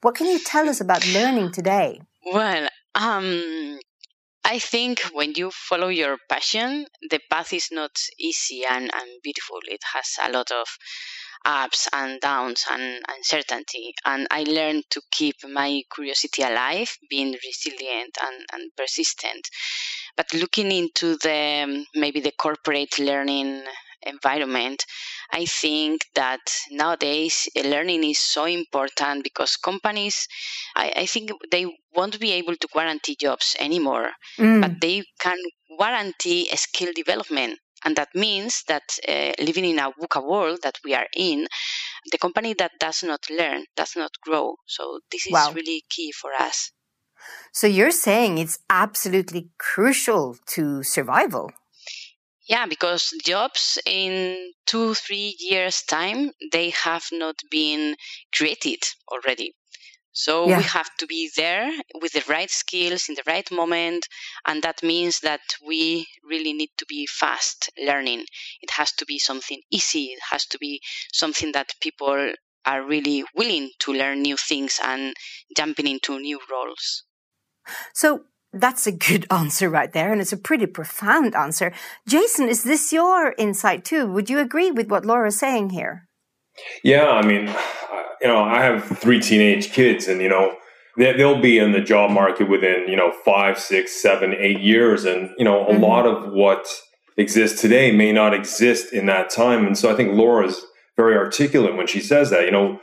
What 0.02 0.16
can 0.16 0.28
you 0.28 0.40
tell 0.40 0.68
us 0.68 0.82
about 0.82 1.08
learning 1.08 1.54
today? 1.54 2.02
Well, 2.26 2.68
um, 2.96 3.80
I 4.46 4.60
think 4.60 5.02
when 5.14 5.34
you 5.36 5.52
follow 5.52 5.90
your 5.90 6.18
passion, 6.30 6.88
the 7.10 7.20
path 7.30 7.54
is 7.54 7.70
not 7.72 7.92
easy 8.20 8.66
and, 8.66 8.92
and 8.94 9.22
beautiful. 9.24 9.60
It 9.66 9.82
has 9.94 10.18
a 10.24 10.32
lot 10.32 10.52
of 10.52 10.68
ups 11.46 11.90
and 11.94 12.22
downs 12.22 12.66
and 12.70 13.04
uncertainty. 13.10 13.96
And 14.06 14.28
I 14.32 14.44
learned 14.44 14.86
to 14.92 15.02
keep 15.12 15.38
my 15.46 15.84
curiosity 15.94 16.44
alive, 16.44 16.98
being 17.10 17.34
resilient 17.46 18.18
and, 18.24 18.46
and 18.54 18.72
persistent. 18.78 19.50
But 20.18 20.34
looking 20.34 20.72
into 20.72 21.18
the 21.18 21.86
maybe 21.96 22.20
the 22.20 22.32
corporate 22.32 22.98
learning 23.00 23.64
environment, 24.06 24.86
I 25.32 25.46
think 25.46 26.06
that 26.16 26.42
nowadays 26.72 27.48
uh, 27.56 27.62
learning 27.62 28.04
is 28.04 28.20
so 28.20 28.46
important 28.46 29.24
because 29.24 29.56
companies, 29.56 30.28
I, 30.76 30.94
I 30.98 31.06
think 31.06 31.32
they 31.52 31.66
won't 31.96 32.20
be 32.20 32.32
able 32.34 32.56
to 32.56 32.68
guarantee 32.74 33.16
jobs 33.20 33.56
anymore, 33.60 34.10
mm. 34.38 34.62
but 34.62 34.82
they 34.82 35.04
can 35.20 35.38
guarantee 35.78 36.48
skill 36.56 36.92
development. 36.96 37.60
And 37.86 37.96
that 37.98 38.10
means 38.16 38.64
that 38.68 38.84
uh, 39.08 39.34
living 39.44 39.66
in 39.66 39.80
a 39.80 39.92
VUCA 39.92 40.26
world 40.26 40.60
that 40.64 40.80
we 40.86 40.94
are 40.96 41.08
in, 41.18 41.48
the 42.12 42.18
company 42.18 42.54
that 42.54 42.72
does 42.80 43.04
not 43.04 43.20
learn 43.30 43.66
does 43.76 43.96
not 43.96 44.12
grow. 44.22 44.56
So 44.66 45.00
this 45.12 45.26
is 45.26 45.34
wow. 45.34 45.52
really 45.54 45.84
key 45.90 46.12
for 46.12 46.32
us. 46.40 46.72
So 47.52 47.68
you're 47.68 47.92
saying 47.92 48.38
it's 48.38 48.60
absolutely 48.70 49.50
crucial 49.58 50.38
to 50.48 50.84
survival. 50.84 51.52
Yeah, 52.54 52.68
because 52.68 53.12
jobs 53.26 53.80
in 53.84 54.52
two, 54.68 54.94
three 54.94 55.36
years' 55.40 55.82
time, 55.82 56.30
they 56.52 56.70
have 56.70 57.04
not 57.12 57.38
been 57.50 57.96
created 58.32 58.84
already. 59.12 59.56
So 60.12 60.48
yeah. 60.48 60.60
we 60.60 60.64
have 60.66 60.92
to 61.00 61.08
be 61.08 61.32
there 61.36 61.72
with 62.00 62.14
the 62.14 62.24
right 62.30 62.52
skills 62.52 63.10
in 63.10 63.16
the 63.16 63.24
right 63.26 63.50
moment. 63.52 64.08
And 64.46 64.62
that 64.62 64.84
means 64.84 65.22
that 65.22 65.42
we 65.66 66.06
really 66.24 66.54
need 66.54 66.70
to 66.78 66.86
be 66.86 67.08
fast 67.08 67.72
learning. 67.84 68.24
It 68.62 68.70
has 68.70 68.92
to 68.98 69.06
be 69.08 69.18
something 69.18 69.60
easy. 69.72 70.14
It 70.18 70.22
has 70.30 70.46
to 70.50 70.60
be 70.60 70.80
something 71.12 71.54
that 71.54 71.74
people 71.82 72.34
are 72.68 72.86
really 72.86 73.24
willing 73.34 73.72
to 73.80 73.94
learn 73.94 74.22
new 74.22 74.38
things 74.38 74.80
and 74.84 75.16
jumping 75.58 75.88
into 75.88 76.20
new 76.20 76.40
roles. 76.52 77.04
So 77.96 78.26
that's 78.54 78.88
a 78.88 78.92
good 78.92 79.26
answer 79.32 79.70
right 79.70 79.92
there. 79.92 80.12
And 80.12 80.22
it's 80.22 80.34
a 80.34 80.38
pretty 80.38 80.66
profound 80.66 81.36
answer. 81.36 81.74
Jason, 82.08 82.48
is 82.48 82.64
this 82.64 82.94
your 82.94 83.34
insight 83.38 83.84
too? 83.84 84.08
Would 84.08 84.30
you 84.30 84.40
agree 84.40 84.72
with 84.72 84.90
what 84.90 85.06
Laura's 85.06 85.38
saying 85.38 85.72
here? 85.72 86.08
Yeah, 86.84 87.10
I 87.10 87.26
mean, 87.26 87.48
you 88.22 88.28
know, 88.28 88.44
I 88.44 88.62
have 88.62 88.86
three 89.00 89.20
teenage 89.20 89.72
kids 89.72 90.08
and, 90.08 90.22
you 90.22 90.30
know, 90.30 90.56
they'll 90.98 91.42
be 91.42 91.58
in 91.58 91.72
the 91.72 91.82
job 91.82 92.12
market 92.12 92.48
within, 92.48 92.86
you 92.88 92.96
know, 92.96 93.12
five, 93.26 93.58
six, 93.58 94.00
seven, 94.00 94.36
eight 94.38 94.60
years. 94.60 95.06
And, 95.06 95.32
you 95.38 95.46
know, 95.46 95.66
a 95.66 95.74
mm-hmm. 95.74 95.84
lot 95.84 96.06
of 96.06 96.32
what 96.32 96.68
exists 97.18 97.60
today 97.60 97.92
may 97.92 98.12
not 98.12 98.34
exist 98.34 98.94
in 98.94 99.08
that 99.08 99.30
time. 99.30 99.66
And 99.66 99.78
so 99.78 99.92
I 99.92 99.96
think 99.96 100.14
Laura's 100.14 100.64
very 100.96 101.18
articulate 101.18 101.76
when 101.76 101.88
she 101.88 102.00
says 102.00 102.30
that, 102.30 102.46
you 102.46 102.52
know, 102.52 102.80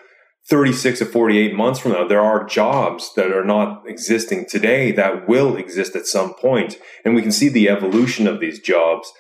36 0.51 0.99
to 0.99 1.07
48 1.07 1.55
months 1.55 1.79
from 1.79 1.93
now, 1.93 2.07
there 2.07 2.21
are 2.21 2.45
jobs 2.45 3.15
that 3.15 3.31
are 3.31 3.45
not 3.45 3.85
existing 3.87 4.47
today 4.47 4.91
that 4.91 5.29
will 5.29 5.57
exist 5.57 5.95
at 5.95 6.07
some 6.07 6.35
point, 6.35 6.77
And 7.05 7.15
we 7.15 7.23
can 7.23 7.31
see 7.31 7.49
the 7.49 7.69
evolution 7.69 8.27
of 8.27 8.41
these 8.41 8.59
jobs. 8.59 9.13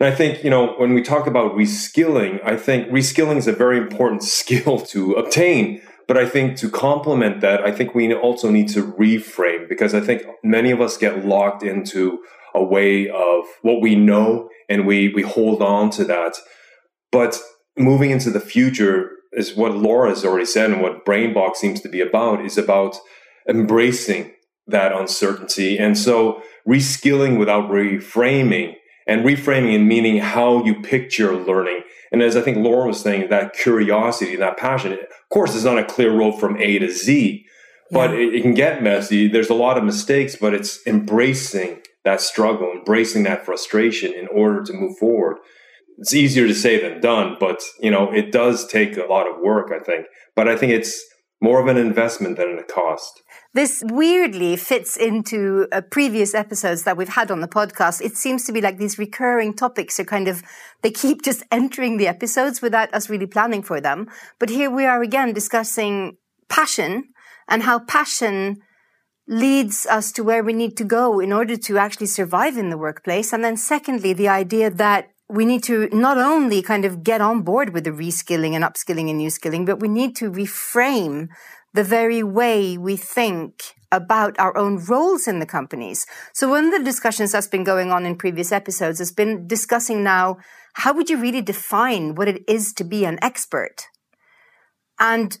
And 0.00 0.12
I 0.12 0.16
think, 0.16 0.42
you 0.42 0.50
know, 0.50 0.74
when 0.74 0.92
we 0.92 1.00
talk 1.00 1.28
about 1.28 1.52
reskilling, 1.52 2.44
I 2.44 2.56
think 2.56 2.88
reskilling 2.88 3.36
is 3.36 3.46
a 3.46 3.52
very 3.52 3.78
important 3.78 4.24
skill 4.40 4.80
to 4.80 5.12
obtain. 5.12 5.80
But 6.08 6.18
I 6.18 6.28
think 6.28 6.56
to 6.56 6.68
complement 6.68 7.40
that, 7.42 7.62
I 7.62 7.70
think 7.70 7.94
we 7.94 8.12
also 8.12 8.50
need 8.50 8.68
to 8.70 8.92
reframe 8.94 9.68
because 9.68 9.94
I 9.94 10.00
think 10.00 10.22
many 10.42 10.72
of 10.72 10.80
us 10.80 10.96
get 10.96 11.24
locked 11.24 11.62
into 11.62 12.18
a 12.56 12.62
way 12.62 13.08
of 13.08 13.44
what 13.62 13.80
we 13.80 13.94
know 13.94 14.48
and 14.68 14.84
we, 14.84 15.10
we 15.14 15.22
hold 15.22 15.62
on 15.62 15.90
to 15.90 16.04
that. 16.06 16.34
But 17.12 17.40
moving 17.78 18.10
into 18.10 18.30
the 18.30 18.40
future, 18.40 19.11
is 19.32 19.56
what 19.56 19.76
Laura 19.76 20.10
has 20.10 20.24
already 20.24 20.46
said 20.46 20.70
and 20.70 20.82
what 20.82 21.04
BrainBox 21.04 21.56
seems 21.56 21.80
to 21.80 21.88
be 21.88 22.00
about 22.00 22.44
is 22.44 22.58
about 22.58 22.98
embracing 23.48 24.32
that 24.66 24.92
uncertainty. 24.92 25.78
And 25.78 25.96
so 25.96 26.42
reskilling 26.68 27.38
without 27.38 27.70
reframing 27.70 28.74
and 29.06 29.24
reframing 29.24 29.74
and 29.74 29.88
meaning 29.88 30.18
how 30.18 30.64
you 30.64 30.80
picture 30.80 31.34
learning. 31.34 31.80
And 32.12 32.22
as 32.22 32.36
I 32.36 32.42
think 32.42 32.58
Laura 32.58 32.86
was 32.86 33.00
saying, 33.00 33.30
that 33.30 33.54
curiosity, 33.54 34.36
that 34.36 34.58
passion, 34.58 34.92
of 34.92 34.98
course, 35.30 35.54
it's 35.54 35.64
not 35.64 35.78
a 35.78 35.84
clear 35.84 36.12
road 36.12 36.38
from 36.38 36.60
A 36.60 36.78
to 36.78 36.90
Z, 36.90 37.44
but 37.90 38.10
yeah. 38.10 38.18
it, 38.18 38.34
it 38.34 38.42
can 38.42 38.54
get 38.54 38.82
messy. 38.82 39.28
There's 39.28 39.50
a 39.50 39.54
lot 39.54 39.78
of 39.78 39.84
mistakes, 39.84 40.36
but 40.36 40.54
it's 40.54 40.86
embracing 40.86 41.80
that 42.04 42.20
struggle, 42.20 42.70
embracing 42.72 43.22
that 43.24 43.44
frustration 43.44 44.12
in 44.12 44.28
order 44.28 44.62
to 44.62 44.72
move 44.72 44.98
forward 44.98 45.38
it's 45.98 46.14
easier 46.14 46.46
to 46.46 46.54
say 46.54 46.80
than 46.80 47.00
done, 47.00 47.36
but 47.38 47.60
you 47.80 47.90
know, 47.90 48.12
it 48.12 48.32
does 48.32 48.66
take 48.66 48.96
a 48.96 49.04
lot 49.04 49.28
of 49.28 49.40
work, 49.40 49.70
I 49.74 49.82
think. 49.82 50.06
But 50.34 50.48
I 50.48 50.56
think 50.56 50.72
it's 50.72 51.02
more 51.42 51.60
of 51.60 51.66
an 51.66 51.76
investment 51.76 52.36
than 52.36 52.58
a 52.58 52.62
cost. 52.62 53.20
This 53.52 53.82
weirdly 53.86 54.56
fits 54.56 54.96
into 54.96 55.66
uh, 55.72 55.80
previous 55.90 56.34
episodes 56.34 56.84
that 56.84 56.96
we've 56.96 57.08
had 57.08 57.30
on 57.30 57.40
the 57.40 57.48
podcast. 57.48 58.00
It 58.00 58.16
seems 58.16 58.44
to 58.44 58.52
be 58.52 58.60
like 58.60 58.78
these 58.78 58.96
recurring 58.98 59.52
topics 59.52 59.98
are 59.98 60.04
kind 60.04 60.28
of, 60.28 60.42
they 60.82 60.92
keep 60.92 61.22
just 61.22 61.42
entering 61.50 61.96
the 61.96 62.06
episodes 62.06 62.62
without 62.62 62.94
us 62.94 63.10
really 63.10 63.26
planning 63.26 63.62
for 63.62 63.80
them. 63.80 64.08
But 64.38 64.50
here 64.50 64.70
we 64.70 64.86
are 64.86 65.02
again 65.02 65.32
discussing 65.32 66.16
passion 66.48 67.08
and 67.48 67.64
how 67.64 67.80
passion 67.80 68.58
leads 69.26 69.84
us 69.86 70.12
to 70.12 70.22
where 70.22 70.44
we 70.44 70.52
need 70.52 70.76
to 70.76 70.84
go 70.84 71.18
in 71.18 71.32
order 71.32 71.56
to 71.56 71.76
actually 71.76 72.06
survive 72.06 72.56
in 72.56 72.70
the 72.70 72.78
workplace. 72.78 73.32
And 73.32 73.44
then 73.44 73.56
secondly, 73.56 74.12
the 74.12 74.28
idea 74.28 74.70
that 74.70 75.08
we 75.32 75.46
need 75.46 75.62
to 75.64 75.88
not 75.92 76.18
only 76.18 76.60
kind 76.60 76.84
of 76.84 77.02
get 77.02 77.22
on 77.22 77.40
board 77.40 77.72
with 77.72 77.84
the 77.84 77.90
reskilling 77.90 78.52
and 78.52 78.62
upskilling 78.62 79.08
and 79.08 79.16
new 79.16 79.30
skilling, 79.30 79.64
but 79.64 79.80
we 79.80 79.88
need 79.88 80.14
to 80.16 80.30
reframe 80.30 81.28
the 81.72 81.82
very 81.82 82.22
way 82.22 82.76
we 82.76 82.96
think 82.96 83.62
about 83.90 84.38
our 84.38 84.54
own 84.56 84.76
roles 84.84 85.26
in 85.26 85.38
the 85.38 85.46
companies. 85.46 86.06
So 86.34 86.48
one 86.48 86.66
of 86.66 86.72
the 86.72 86.84
discussions 86.84 87.32
that's 87.32 87.46
been 87.46 87.64
going 87.64 87.90
on 87.90 88.04
in 88.04 88.16
previous 88.16 88.52
episodes 88.52 88.98
has 88.98 89.10
been 89.10 89.46
discussing 89.46 90.04
now, 90.04 90.36
how 90.74 90.92
would 90.92 91.08
you 91.08 91.16
really 91.16 91.42
define 91.42 92.14
what 92.14 92.28
it 92.28 92.42
is 92.46 92.74
to 92.74 92.84
be 92.84 93.06
an 93.06 93.18
expert? 93.22 93.86
And 95.00 95.38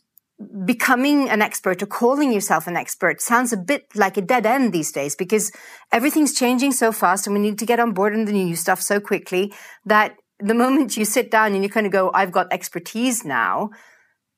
becoming 0.64 1.28
an 1.28 1.42
expert 1.42 1.82
or 1.82 1.86
calling 1.86 2.32
yourself 2.32 2.66
an 2.66 2.76
expert 2.76 3.20
sounds 3.20 3.52
a 3.52 3.56
bit 3.56 3.86
like 3.94 4.16
a 4.16 4.22
dead 4.22 4.46
end 4.46 4.72
these 4.72 4.92
days 4.92 5.14
because 5.14 5.52
everything's 5.92 6.34
changing 6.34 6.72
so 6.72 6.92
fast 6.92 7.26
and 7.26 7.34
we 7.34 7.40
need 7.40 7.58
to 7.58 7.66
get 7.66 7.80
on 7.80 7.92
board 7.92 8.14
in 8.14 8.24
the 8.24 8.32
new 8.32 8.56
stuff 8.56 8.80
so 8.80 9.00
quickly 9.00 9.52
that 9.84 10.16
the 10.38 10.54
moment 10.54 10.96
you 10.96 11.04
sit 11.04 11.30
down 11.30 11.54
and 11.54 11.62
you 11.62 11.70
kind 11.70 11.86
of 11.86 11.92
go, 11.92 12.10
I've 12.12 12.32
got 12.32 12.52
expertise 12.52 13.24
now, 13.24 13.70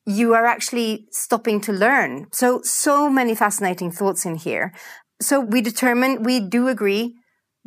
you 0.05 0.33
are 0.33 0.45
actually 0.45 1.07
stopping 1.11 1.59
to 1.61 1.73
learn. 1.73 2.27
So, 2.31 2.61
so 2.63 3.09
many 3.09 3.33
fascinating 3.33 3.91
thoughts 3.91 4.25
in 4.25 4.35
here. 4.35 4.71
So 5.21 5.39
we 5.39 5.61
determine, 5.61 6.23
we 6.23 6.39
do 6.39 6.67
agree. 6.67 7.15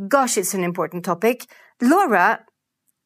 Gosh, 0.06 0.38
it's 0.38 0.54
an 0.54 0.62
important 0.62 1.04
topic. 1.04 1.46
Laura, 1.82 2.44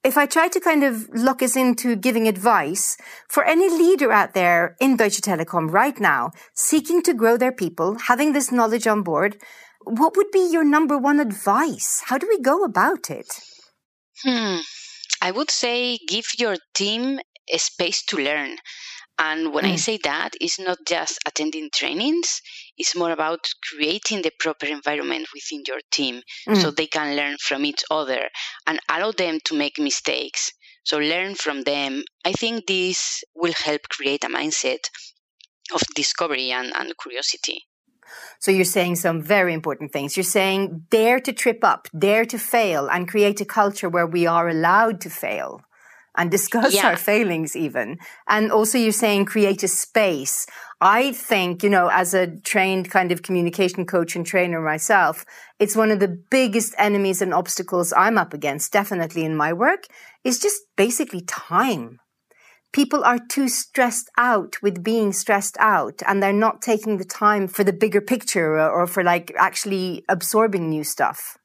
if 0.04 0.16
I 0.16 0.26
try 0.26 0.48
to 0.48 0.60
kind 0.60 0.82
of 0.82 1.08
lock 1.14 1.42
us 1.42 1.56
into 1.56 1.94
giving 1.94 2.26
advice 2.26 2.96
for 3.28 3.44
any 3.44 3.68
leader 3.70 4.10
out 4.10 4.34
there 4.34 4.76
in 4.80 4.96
Deutsche 4.96 5.20
Telekom 5.20 5.70
right 5.70 5.98
now, 6.00 6.32
seeking 6.54 7.02
to 7.02 7.14
grow 7.14 7.36
their 7.36 7.52
people, 7.52 7.98
having 7.98 8.32
this 8.32 8.50
knowledge 8.50 8.86
on 8.86 9.02
board, 9.02 9.36
what 9.84 10.16
would 10.16 10.30
be 10.32 10.48
your 10.50 10.64
number 10.64 10.98
one 10.98 11.20
advice? 11.20 12.02
How 12.06 12.18
do 12.18 12.26
we 12.28 12.40
go 12.40 12.64
about 12.64 13.10
it? 13.10 13.40
Hmm. 14.24 14.58
I 15.20 15.30
would 15.30 15.50
say 15.50 15.98
give 16.08 16.26
your 16.38 16.56
team 16.74 17.20
a 17.52 17.58
space 17.58 18.04
to 18.06 18.16
learn. 18.16 18.56
And 19.18 19.52
when 19.52 19.64
mm. 19.64 19.72
I 19.72 19.76
say 19.76 19.98
that, 20.02 20.30
it's 20.40 20.58
not 20.58 20.78
just 20.86 21.20
attending 21.26 21.70
trainings, 21.72 22.40
it's 22.78 22.96
more 22.96 23.10
about 23.10 23.46
creating 23.70 24.22
the 24.22 24.32
proper 24.38 24.66
environment 24.66 25.28
within 25.34 25.62
your 25.66 25.80
team 25.90 26.22
mm. 26.48 26.56
so 26.56 26.70
they 26.70 26.86
can 26.86 27.16
learn 27.16 27.36
from 27.40 27.64
each 27.64 27.84
other 27.90 28.28
and 28.66 28.78
allow 28.88 29.12
them 29.12 29.38
to 29.44 29.56
make 29.56 29.78
mistakes. 29.78 30.52
So 30.84 30.98
learn 30.98 31.34
from 31.34 31.62
them. 31.62 32.02
I 32.24 32.32
think 32.32 32.66
this 32.66 33.22
will 33.34 33.52
help 33.52 33.82
create 33.88 34.24
a 34.24 34.28
mindset 34.28 34.84
of 35.74 35.80
discovery 35.94 36.50
and, 36.50 36.72
and 36.74 36.92
curiosity. 37.00 37.64
So 38.40 38.50
you're 38.50 38.64
saying 38.64 38.96
some 38.96 39.22
very 39.22 39.54
important 39.54 39.92
things. 39.92 40.16
You're 40.16 40.24
saying 40.24 40.86
dare 40.90 41.20
to 41.20 41.32
trip 41.32 41.62
up, 41.62 41.88
dare 41.96 42.24
to 42.26 42.38
fail, 42.38 42.88
and 42.88 43.08
create 43.08 43.40
a 43.40 43.44
culture 43.44 43.88
where 43.88 44.06
we 44.06 44.26
are 44.26 44.48
allowed 44.48 45.00
to 45.02 45.10
fail 45.10 45.62
and 46.16 46.30
discuss 46.30 46.74
yeah. 46.74 46.88
our 46.88 46.96
failings 46.96 47.56
even. 47.56 47.98
And 48.28 48.52
also 48.52 48.78
you're 48.78 48.92
saying 48.92 49.26
create 49.26 49.62
a 49.62 49.68
space. 49.68 50.46
I 50.80 51.12
think, 51.12 51.62
you 51.62 51.70
know, 51.70 51.88
as 51.88 52.12
a 52.12 52.36
trained 52.40 52.90
kind 52.90 53.12
of 53.12 53.22
communication 53.22 53.86
coach 53.86 54.16
and 54.16 54.26
trainer 54.26 54.60
myself, 54.60 55.24
it's 55.58 55.76
one 55.76 55.90
of 55.90 56.00
the 56.00 56.08
biggest 56.08 56.74
enemies 56.76 57.22
and 57.22 57.32
obstacles 57.32 57.92
I'm 57.96 58.18
up 58.18 58.34
against, 58.34 58.72
definitely 58.72 59.24
in 59.24 59.36
my 59.36 59.52
work, 59.52 59.84
is 60.24 60.40
just 60.40 60.62
basically 60.76 61.22
time. 61.22 62.00
People 62.72 63.04
are 63.04 63.18
too 63.18 63.48
stressed 63.48 64.10
out 64.16 64.56
with 64.62 64.82
being 64.82 65.12
stressed 65.12 65.56
out 65.60 66.00
and 66.06 66.22
they're 66.22 66.32
not 66.32 66.62
taking 66.62 66.96
the 66.96 67.04
time 67.04 67.46
for 67.46 67.64
the 67.64 67.72
bigger 67.72 68.00
picture 68.00 68.58
or 68.58 68.86
for 68.86 69.04
like 69.04 69.32
actually 69.38 70.04
absorbing 70.08 70.70
new 70.70 70.82
stuff. 70.82 71.36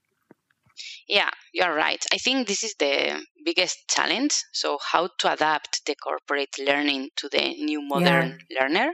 Yeah, 1.08 1.30
you're 1.54 1.74
right. 1.74 2.04
I 2.12 2.18
think 2.18 2.48
this 2.48 2.64
is 2.64 2.76
the 2.76 3.26
biggest 3.46 3.88
challenge. 3.90 4.34
So, 4.52 4.78
how 4.92 5.08
to 5.20 5.34
adapt 5.34 5.86
the 5.86 5.96
corporate 5.96 6.60
learning 6.60 7.10
to 7.18 7.30
the 7.30 7.56
new 7.56 7.82
modern 7.82 8.38
yeah. 8.50 8.60
learner. 8.60 8.94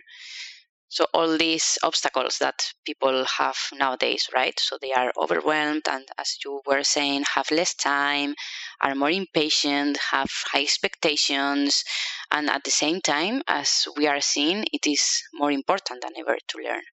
So, 0.90 1.08
all 1.14 1.38
these 1.38 1.80
obstacles 1.84 2.38
that 2.38 2.74
people 2.86 3.26
have 3.26 3.58
nowadays, 3.74 4.30
right? 4.36 4.60
So, 4.60 4.78
they 4.80 4.94
are 4.94 5.12
overwhelmed, 5.18 5.88
and 5.90 6.08
as 6.20 6.38
you 6.46 6.62
were 6.68 6.84
saying, 6.84 7.24
have 7.34 7.50
less 7.52 7.74
time, 7.74 8.36
are 8.82 8.96
more 8.96 9.12
impatient, 9.12 9.98
have 10.12 10.30
high 10.52 10.64
expectations, 10.64 11.84
and 12.32 12.50
at 12.50 12.64
the 12.64 12.72
same 12.72 13.02
time, 13.02 13.42
as 13.48 13.88
we 13.98 14.08
are 14.08 14.22
seeing, 14.22 14.66
it 14.72 14.86
is 14.86 15.24
more 15.34 15.52
important 15.52 16.02
than 16.04 16.14
ever 16.18 16.38
to 16.50 16.58
learn. 16.60 16.84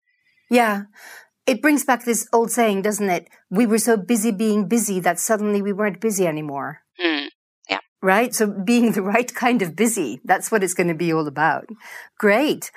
Yeah. 0.50 0.85
It 1.47 1.63
brings 1.63 1.85
back 1.85 2.05
this 2.05 2.29
old 2.33 2.51
saying, 2.51 2.83
doesn't 2.83 3.09
it? 3.11 3.29
We 3.51 3.67
were 3.67 3.79
so 3.79 3.97
busy 3.97 4.31
being 4.31 4.69
busy 4.69 5.01
that 5.01 5.19
suddenly 5.19 5.63
we 5.63 5.73
weren't 5.73 6.01
busy 6.01 6.27
anymore. 6.27 6.81
Mm, 7.03 7.29
yeah. 7.69 7.79
Right? 8.03 8.35
So 8.35 8.47
being 8.47 8.93
the 8.93 9.03
right 9.03 9.33
kind 9.35 9.63
of 9.63 9.75
busy, 9.75 10.21
that's 10.25 10.51
what 10.51 10.63
it's 10.63 10.75
going 10.75 10.89
to 10.89 10.95
be 10.95 11.13
all 11.13 11.27
about. 11.27 11.67
Great. 12.19 12.71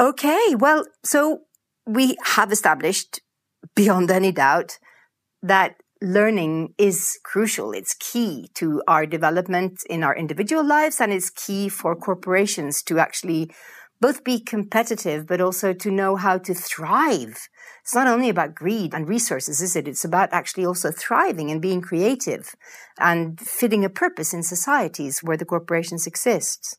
Okay. 0.00 0.54
Well, 0.56 0.84
so 1.02 1.40
we 1.86 2.16
have 2.24 2.52
established 2.52 3.20
beyond 3.74 4.10
any 4.10 4.32
doubt 4.32 4.78
that 5.42 5.76
learning 6.02 6.74
is 6.78 7.18
crucial. 7.24 7.72
It's 7.72 7.94
key 7.94 8.50
to 8.54 8.82
our 8.86 9.06
development 9.06 9.82
in 9.88 10.02
our 10.02 10.16
individual 10.16 10.64
lives 10.64 11.00
and 11.00 11.12
it's 11.12 11.30
key 11.30 11.68
for 11.68 11.94
corporations 11.94 12.82
to 12.84 12.98
actually 12.98 13.50
both 14.00 14.24
be 14.24 14.40
competitive, 14.40 15.26
but 15.26 15.40
also 15.40 15.72
to 15.72 15.90
know 15.90 16.16
how 16.16 16.38
to 16.38 16.54
thrive. 16.54 17.48
It's 17.82 17.94
not 17.94 18.06
only 18.06 18.28
about 18.28 18.54
greed 18.54 18.94
and 18.94 19.08
resources, 19.08 19.60
is 19.60 19.76
it? 19.76 19.86
It's 19.86 20.04
about 20.04 20.32
actually 20.32 20.64
also 20.64 20.90
thriving 20.90 21.50
and 21.50 21.60
being 21.60 21.80
creative 21.80 22.54
and 22.98 23.38
fitting 23.38 23.84
a 23.84 23.90
purpose 23.90 24.32
in 24.32 24.42
societies 24.42 25.20
where 25.22 25.36
the 25.36 25.44
corporations 25.44 26.06
exist. 26.06 26.78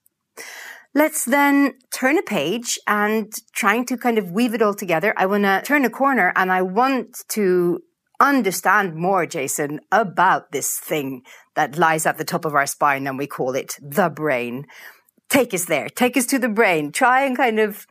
Let's 0.94 1.24
then 1.24 1.75
turn 1.94 2.18
a 2.18 2.24
page 2.24 2.78
and 2.86 3.32
trying 3.54 3.86
to 3.86 3.98
kind 3.98 4.18
of 4.18 4.32
weave 4.32 4.54
it 4.54 4.62
all 4.62 4.74
together. 4.74 5.13
I 5.16 5.25
want 5.25 5.44
to 5.44 5.62
turn 5.63 5.86
a 5.86 5.90
corner 5.90 6.34
and 6.36 6.51
I 6.51 6.63
want 6.63 7.18
to 7.30 7.82
understand 8.20 8.96
more, 8.96 9.25
Jason, 9.25 9.80
about 9.92 10.51
this 10.51 10.78
thing 10.78 11.22
that 11.56 11.78
lies 11.78 12.06
at 12.06 12.18
the 12.18 12.25
top 12.25 12.46
of 12.46 12.56
our 12.56 12.66
spine 12.66 13.08
and 13.08 13.18
we 13.18 13.25
call 13.25 13.56
it 13.56 13.78
the 13.82 14.10
brain 14.10 14.66
take 15.32 15.54
us 15.54 15.66
there, 15.66 15.90
take 15.90 16.16
us 16.16 16.28
to 16.28 16.38
the 16.38 16.50
brain. 16.50 16.92
Try 16.92 17.26
and 17.26 17.36
kind 17.36 17.60
of, 17.60 17.88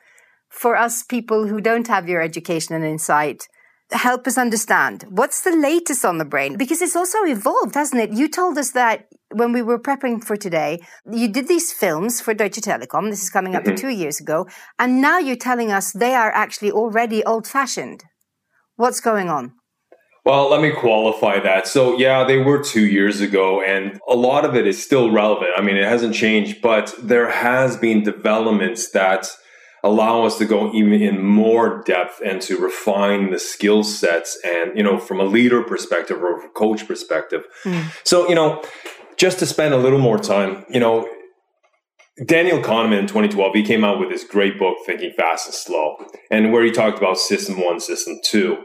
for 0.49 0.76
us 0.76 1.02
people 1.02 1.49
who 1.49 1.61
don't 1.61 1.88
have 1.88 2.09
your 2.09 2.20
education 2.20 2.75
and 2.75 2.85
insight, 2.85 3.49
help 3.90 4.26
us 4.26 4.38
understand 4.38 5.04
what's 5.09 5.40
the 5.40 5.56
latest 5.56 6.04
on 6.04 6.18
the 6.18 6.25
brain 6.25 6.56
because 6.56 6.80
it's 6.80 6.94
also 6.94 7.25
evolved, 7.25 7.75
hasn't 7.75 8.00
it? 8.00 8.12
You 8.12 8.28
told 8.28 8.56
us 8.56 8.70
that 8.73 9.06
when 9.32 9.52
we 9.52 9.62
were 9.62 9.78
prepping 9.78 10.23
for 10.23 10.37
today, 10.37 10.80
you 11.11 11.28
did 11.28 11.49
these 11.49 11.73
films 11.73 12.20
for 12.20 12.35
Deutsche 12.35 12.61
Telekom. 12.61 13.11
This 13.11 13.23
is 13.23 13.30
coming 13.30 13.56
up 13.56 13.64
mm-hmm. 13.64 13.75
to 13.75 13.80
two 13.80 13.88
years 13.88 14.20
ago. 14.20 14.47
And 14.78 15.00
now 15.00 15.18
you're 15.18 15.37
telling 15.37 15.73
us 15.73 15.92
they 15.92 16.14
are 16.14 16.30
actually 16.32 16.70
already 16.70 17.25
old 17.25 17.47
fashioned. 17.47 18.04
What's 18.76 19.00
going 19.00 19.28
on? 19.28 19.52
Well, 20.30 20.49
let 20.49 20.60
me 20.60 20.70
qualify 20.70 21.40
that. 21.40 21.66
So, 21.66 21.99
yeah, 21.99 22.22
they 22.22 22.38
were 22.38 22.62
two 22.62 22.87
years 22.87 23.20
ago, 23.20 23.60
and 23.60 23.99
a 24.08 24.14
lot 24.14 24.44
of 24.44 24.54
it 24.54 24.64
is 24.64 24.80
still 24.80 25.10
relevant. 25.10 25.50
I 25.56 25.60
mean, 25.60 25.76
it 25.76 25.88
hasn't 25.88 26.14
changed, 26.14 26.62
but 26.62 26.94
there 27.02 27.28
has 27.28 27.76
been 27.76 28.04
developments 28.04 28.92
that 28.92 29.26
allow 29.82 30.22
us 30.22 30.38
to 30.38 30.44
go 30.44 30.72
even 30.72 31.02
in 31.02 31.20
more 31.20 31.82
depth 31.84 32.22
and 32.25 32.40
to 32.42 32.56
refine 32.58 33.32
the 33.32 33.40
skill 33.40 33.82
sets 33.82 34.38
and, 34.44 34.76
you 34.76 34.84
know, 34.84 35.00
from 35.00 35.18
a 35.18 35.25
leader 35.25 35.64
perspective 35.64 36.22
or 36.22 36.46
a 36.46 36.49
coach 36.50 36.87
perspective. 36.87 37.42
Mm. 37.64 37.87
So, 38.04 38.28
you 38.28 38.37
know, 38.37 38.62
just 39.16 39.40
to 39.40 39.46
spend 39.46 39.75
a 39.75 39.78
little 39.78 39.99
more 39.99 40.16
time, 40.16 40.64
you 40.70 40.78
know, 40.78 41.08
Daniel 42.25 42.60
Kahneman 42.60 43.00
in 43.00 43.06
2012, 43.08 43.52
he 43.56 43.64
came 43.64 43.82
out 43.82 43.99
with 43.99 44.10
this 44.10 44.23
great 44.23 44.60
book, 44.60 44.76
Thinking 44.86 45.12
Fast 45.16 45.47
and 45.47 45.54
Slow, 45.56 45.97
and 46.30 46.52
where 46.52 46.62
he 46.62 46.71
talked 46.71 46.99
about 46.99 47.19
system 47.19 47.60
one, 47.60 47.80
system 47.80 48.21
two. 48.25 48.58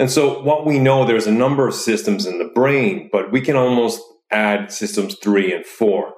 And 0.00 0.10
so 0.10 0.42
what 0.42 0.64
we 0.64 0.78
know, 0.78 1.04
there's 1.04 1.26
a 1.26 1.30
number 1.32 1.68
of 1.68 1.74
systems 1.74 2.24
in 2.24 2.38
the 2.38 2.46
brain, 2.46 3.10
but 3.12 3.30
we 3.30 3.42
can 3.42 3.54
almost 3.54 4.00
add 4.30 4.72
systems 4.72 5.14
three 5.22 5.52
and 5.52 5.66
four. 5.66 6.14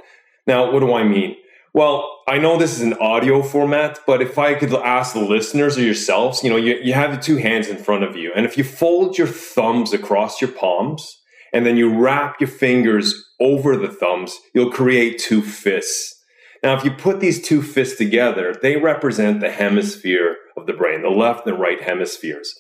Now, 0.47 0.71
what 0.71 0.79
do 0.81 0.95
I 0.95 1.03
mean? 1.03 1.35
Well, 1.75 2.21
I 2.29 2.39
know 2.39 2.57
this 2.57 2.77
is 2.77 2.83
an 2.83 2.95
audio 2.95 3.43
format, 3.43 3.99
but 4.07 4.23
if 4.23 4.39
I 4.39 4.55
could 4.55 4.73
ask 4.73 5.15
the 5.15 5.21
listeners 5.21 5.77
or 5.77 5.83
yourselves, 5.83 6.45
you 6.45 6.51
know, 6.51 6.57
you, 6.57 6.79
you 6.81 6.93
have 6.93 7.11
the 7.11 7.21
two 7.21 7.39
hands 7.39 7.67
in 7.67 7.77
front 7.77 8.05
of 8.05 8.15
you. 8.15 8.31
And 8.37 8.47
if 8.47 8.57
you 8.57 8.63
fold 8.63 9.19
your 9.19 9.27
thumbs 9.27 9.93
across 9.93 10.41
your 10.41 10.53
palms 10.53 11.19
and 11.53 11.67
then 11.67 11.77
you 11.77 11.93
wrap 11.93 12.41
your 12.41 12.51
fingers 12.51 13.13
over 13.41 13.77
the 13.77 13.89
thumbs, 13.89 14.39
you'll 14.55 14.71
create 14.71 15.19
two 15.19 15.43
fists. 15.43 16.23
Now, 16.63 16.77
if 16.77 16.85
you 16.85 16.93
put 16.93 17.19
these 17.19 17.43
two 17.43 17.63
fists 17.63 17.99
together, 17.99 18.55
they 18.63 18.77
represent 18.77 19.41
the 19.41 19.51
hemisphere 19.51 20.37
of 20.57 20.67
the 20.67 20.73
brain, 20.73 21.03
the 21.03 21.09
left 21.09 21.49
and 21.49 21.59
right 21.59 21.83
hemispheres. 21.83 22.55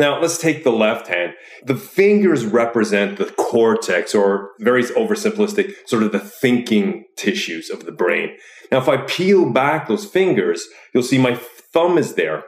Now, 0.00 0.18
let's 0.18 0.38
take 0.38 0.64
the 0.64 0.72
left 0.72 1.08
hand. 1.08 1.34
The 1.62 1.76
fingers 1.76 2.46
represent 2.46 3.18
the 3.18 3.26
cortex, 3.26 4.14
or 4.14 4.52
very 4.58 4.82
oversimplistic, 4.82 5.74
sort 5.86 6.02
of 6.02 6.10
the 6.10 6.18
thinking 6.18 7.04
tissues 7.18 7.68
of 7.68 7.84
the 7.84 7.92
brain. 7.92 8.30
Now, 8.72 8.78
if 8.78 8.88
I 8.88 8.96
peel 8.96 9.52
back 9.52 9.88
those 9.88 10.06
fingers, 10.06 10.66
you'll 10.94 11.02
see 11.02 11.18
my 11.18 11.34
thumb 11.34 11.98
is 11.98 12.14
there. 12.14 12.44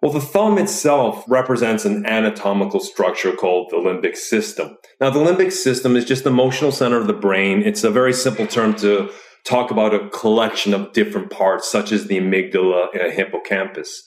Well, 0.00 0.10
the 0.10 0.22
thumb 0.22 0.56
itself 0.56 1.22
represents 1.28 1.84
an 1.84 2.06
anatomical 2.06 2.80
structure 2.80 3.32
called 3.32 3.68
the 3.70 3.76
limbic 3.76 4.16
system. 4.16 4.78
Now, 4.98 5.10
the 5.10 5.20
limbic 5.20 5.52
system 5.52 5.96
is 5.96 6.06
just 6.06 6.24
the 6.24 6.30
emotional 6.30 6.72
center 6.72 6.96
of 6.98 7.08
the 7.08 7.12
brain. 7.12 7.62
It's 7.62 7.84
a 7.84 7.90
very 7.90 8.14
simple 8.14 8.46
term 8.46 8.74
to 8.76 9.10
talk 9.44 9.70
about 9.70 9.94
a 9.94 10.08
collection 10.08 10.72
of 10.72 10.94
different 10.94 11.30
parts, 11.30 11.70
such 11.70 11.92
as 11.92 12.06
the 12.06 12.16
amygdala 12.16 12.86
and 12.98 13.12
hippocampus. 13.12 14.02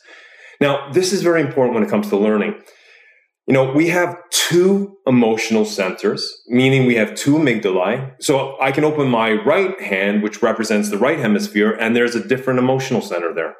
Now, 0.59 0.89
this 0.91 1.13
is 1.13 1.21
very 1.21 1.41
important 1.41 1.75
when 1.75 1.83
it 1.83 1.89
comes 1.89 2.09
to 2.09 2.17
learning 2.17 2.55
you 3.49 3.53
know, 3.53 3.71
we 3.73 3.87
have 3.87 4.15
two 4.29 4.95
emotional 5.07 5.65
centers, 5.65 6.31
meaning 6.49 6.85
we 6.85 6.93
have 6.93 7.15
two 7.15 7.33
amygdalae. 7.33 8.13
So 8.21 8.55
I 8.61 8.71
can 8.71 8.83
open 8.83 9.09
my 9.09 9.31
right 9.31 9.81
hand, 9.81 10.21
which 10.21 10.43
represents 10.43 10.91
the 10.91 10.99
right 10.99 11.17
hemisphere, 11.17 11.71
and 11.71 11.95
there's 11.95 12.13
a 12.13 12.27
different 12.27 12.59
emotional 12.59 13.01
center 13.01 13.33
there. 13.33 13.55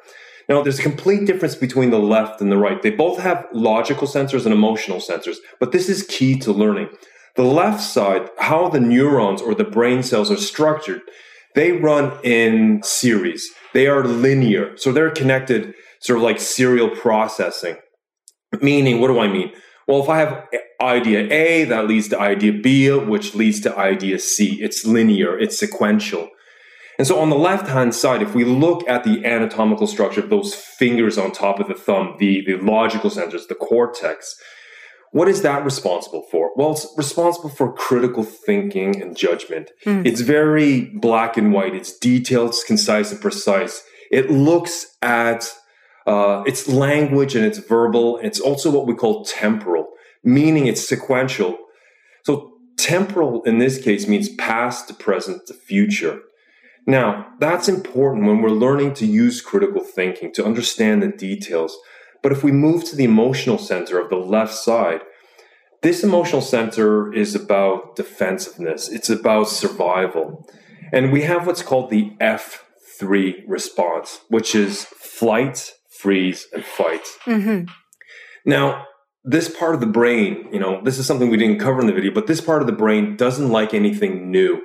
Now, 0.48 0.62
there's 0.62 0.78
a 0.78 0.82
complete 0.82 1.26
difference 1.26 1.56
between 1.56 1.90
the 1.90 1.98
left 1.98 2.40
and 2.40 2.52
the 2.52 2.56
right. 2.56 2.80
They 2.80 2.90
both 2.90 3.18
have 3.18 3.48
logical 3.52 4.06
sensors 4.06 4.44
and 4.44 4.54
emotional 4.54 4.98
sensors, 4.98 5.38
but 5.58 5.72
this 5.72 5.88
is 5.88 6.04
key 6.04 6.38
to 6.38 6.52
learning. 6.52 6.90
The 7.34 7.42
left 7.42 7.82
side, 7.82 8.28
how 8.38 8.68
the 8.68 8.78
neurons 8.78 9.42
or 9.42 9.56
the 9.56 9.64
brain 9.64 10.04
cells 10.04 10.30
are 10.30 10.36
structured, 10.36 11.00
they 11.56 11.72
run 11.72 12.16
in 12.22 12.80
series. 12.84 13.50
They 13.74 13.88
are 13.88 14.04
linear. 14.04 14.76
So 14.76 14.92
they're 14.92 15.10
connected 15.10 15.74
sort 16.00 16.18
of 16.18 16.22
like 16.22 16.38
serial 16.38 16.90
processing. 16.90 17.78
Meaning, 18.60 19.00
what 19.00 19.08
do 19.08 19.18
I 19.18 19.26
mean? 19.26 19.52
Well, 19.90 20.04
if 20.04 20.08
I 20.08 20.18
have 20.18 20.48
idea 20.80 21.26
A, 21.32 21.64
that 21.64 21.88
leads 21.88 22.08
to 22.10 22.20
idea 22.20 22.52
B, 22.52 22.90
which 22.90 23.34
leads 23.34 23.58
to 23.62 23.76
idea 23.76 24.20
C. 24.20 24.62
It's 24.62 24.86
linear, 24.86 25.36
it's 25.36 25.58
sequential. 25.58 26.30
And 26.96 27.08
so 27.08 27.18
on 27.18 27.28
the 27.28 27.36
left 27.36 27.66
hand 27.66 27.92
side, 27.94 28.22
if 28.22 28.32
we 28.32 28.44
look 28.44 28.88
at 28.88 29.02
the 29.02 29.24
anatomical 29.24 29.88
structure 29.88 30.20
of 30.20 30.30
those 30.30 30.54
fingers 30.54 31.18
on 31.18 31.32
top 31.32 31.58
of 31.58 31.66
the 31.66 31.74
thumb, 31.74 32.14
the, 32.20 32.44
the 32.46 32.56
logical 32.58 33.10
centers, 33.10 33.48
the 33.48 33.56
cortex, 33.56 34.36
what 35.10 35.26
is 35.26 35.42
that 35.42 35.64
responsible 35.64 36.22
for? 36.30 36.52
Well, 36.54 36.70
it's 36.70 36.86
responsible 36.96 37.48
for 37.48 37.72
critical 37.72 38.22
thinking 38.22 39.02
and 39.02 39.16
judgment. 39.16 39.72
Mm. 39.84 40.06
It's 40.06 40.20
very 40.20 40.82
black 40.94 41.36
and 41.36 41.52
white. 41.52 41.74
It's 41.74 41.98
detailed, 41.98 42.50
it's 42.50 42.62
concise, 42.62 43.10
and 43.10 43.20
precise. 43.20 43.82
It 44.12 44.30
looks 44.30 44.96
at 45.02 45.52
uh, 46.06 46.42
it's 46.46 46.66
language 46.66 47.34
and 47.36 47.44
it's 47.44 47.58
verbal. 47.58 48.18
It's 48.18 48.40
also 48.40 48.70
what 48.70 48.86
we 48.86 48.94
call 48.94 49.24
temporal, 49.24 49.79
meaning 50.22 50.66
it's 50.66 50.86
sequential. 50.86 51.58
So 52.24 52.52
temporal 52.76 53.42
in 53.42 53.58
this 53.58 53.82
case 53.82 54.06
means 54.06 54.28
past, 54.28 54.88
to 54.88 54.94
present, 54.94 55.46
to 55.46 55.54
future. 55.54 56.20
Now, 56.86 57.26
that's 57.38 57.68
important 57.68 58.26
when 58.26 58.40
we're 58.40 58.50
learning 58.50 58.94
to 58.94 59.06
use 59.06 59.40
critical 59.40 59.82
thinking, 59.82 60.32
to 60.34 60.44
understand 60.44 61.02
the 61.02 61.08
details. 61.08 61.76
But 62.22 62.32
if 62.32 62.42
we 62.42 62.52
move 62.52 62.84
to 62.84 62.96
the 62.96 63.04
emotional 63.04 63.58
center 63.58 63.98
of 63.98 64.10
the 64.10 64.16
left 64.16 64.54
side, 64.54 65.02
this 65.82 66.04
emotional 66.04 66.42
center 66.42 67.12
is 67.12 67.34
about 67.34 67.96
defensiveness, 67.96 68.88
it's 68.88 69.08
about 69.08 69.48
survival. 69.48 70.46
And 70.92 71.12
we 71.12 71.22
have 71.22 71.46
what's 71.46 71.62
called 71.62 71.90
the 71.90 72.10
F3 72.20 73.44
response, 73.46 74.20
which 74.28 74.54
is 74.54 74.84
flight, 74.84 75.72
freeze, 75.88 76.46
and 76.52 76.64
fight. 76.64 77.06
Mm-hmm. 77.24 77.70
Now, 78.44 78.86
this 79.24 79.54
part 79.54 79.74
of 79.74 79.80
the 79.80 79.86
brain, 79.86 80.48
you 80.52 80.58
know, 80.58 80.80
this 80.82 80.98
is 80.98 81.06
something 81.06 81.30
we 81.30 81.36
didn't 81.36 81.60
cover 81.60 81.80
in 81.80 81.86
the 81.86 81.92
video, 81.92 82.12
but 82.12 82.26
this 82.26 82.40
part 82.40 82.62
of 82.62 82.66
the 82.66 82.72
brain 82.72 83.16
doesn't 83.16 83.50
like 83.50 83.74
anything 83.74 84.30
new. 84.30 84.62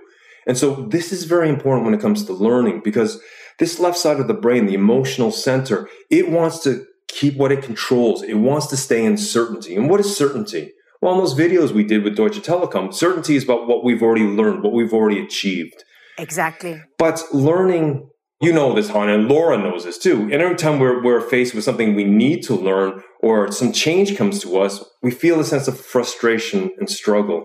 And 0.48 0.58
so 0.58 0.76
this 0.76 1.12
is 1.12 1.26
very 1.26 1.50
important 1.50 1.86
when 1.86 1.94
it 1.94 2.02
comes 2.02 2.24
to 2.26 2.34
learning 2.34 2.82
because 2.84 3.20
this 3.60 3.80
left 3.80 3.98
side 3.98 4.20
of 4.20 4.28
the 4.28 4.34
brain, 4.34 4.66
the 4.66 4.74
emotional 4.74 5.32
center, 5.32 5.90
it 6.10 6.30
wants 6.30 6.60
to 6.64 6.86
keep 7.08 7.36
what 7.38 7.52
it 7.52 7.64
controls. 7.64 8.22
It 8.22 8.36
wants 8.36 8.68
to 8.68 8.78
stay 8.78 9.04
in 9.04 9.18
certainty. 9.18 9.76
And 9.76 9.90
what 9.90 10.00
is 10.00 10.16
certainty? 10.16 10.72
Well, 11.02 11.14
in 11.14 11.20
those 11.20 11.36
videos 11.36 11.72
we 11.72 11.84
did 11.84 12.04
with 12.04 12.16
Deutsche 12.16 12.42
Telekom, 12.42 12.94
certainty 12.94 13.36
is 13.36 13.44
about 13.44 13.68
what 13.68 13.84
we've 13.84 14.02
already 14.02 14.26
learned, 14.26 14.64
what 14.64 14.74
we've 14.74 14.94
already 14.94 15.24
achieved. 15.24 15.84
Exactly. 16.18 16.82
But 16.98 17.24
learning, 17.34 18.10
you 18.42 18.54
know 18.54 18.74
this, 18.74 18.90
Hanne, 18.90 19.10
and 19.10 19.28
Laura 19.28 19.58
knows 19.58 19.84
this 19.84 19.98
too. 19.98 20.24
And 20.24 20.42
every 20.42 20.56
time 20.56 20.80
we're, 20.80 21.04
we're 21.04 21.22
faced 21.22 21.54
with 21.54 21.64
something 21.64 21.96
we 21.96 22.06
need 22.06 22.44
to 22.44 22.56
learn 22.56 23.02
or 23.26 23.52
some 23.52 23.72
change 23.72 24.16
comes 24.16 24.40
to 24.40 24.56
us, 24.60 24.86
we 25.02 25.10
feel 25.10 25.40
a 25.40 25.44
sense 25.44 25.68
of 25.68 25.80
frustration 25.80 26.70
and 26.78 26.88
struggle. 26.88 27.44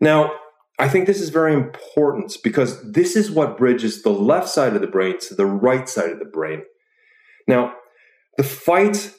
Now, 0.00 0.30
I 0.78 0.88
think 0.88 1.08
this 1.08 1.20
is 1.20 1.30
very 1.30 1.54
important 1.54 2.36
because 2.44 2.80
this 2.92 3.16
is 3.16 3.28
what 3.28 3.58
bridges 3.58 4.04
the 4.04 4.12
left 4.12 4.48
side 4.48 4.76
of 4.76 4.80
the 4.80 4.86
brain 4.86 5.18
to 5.22 5.34
the 5.34 5.44
right 5.44 5.88
side 5.88 6.10
of 6.10 6.20
the 6.20 6.24
brain. 6.24 6.62
Now, 7.48 7.74
the 8.36 8.44
fight, 8.44 9.12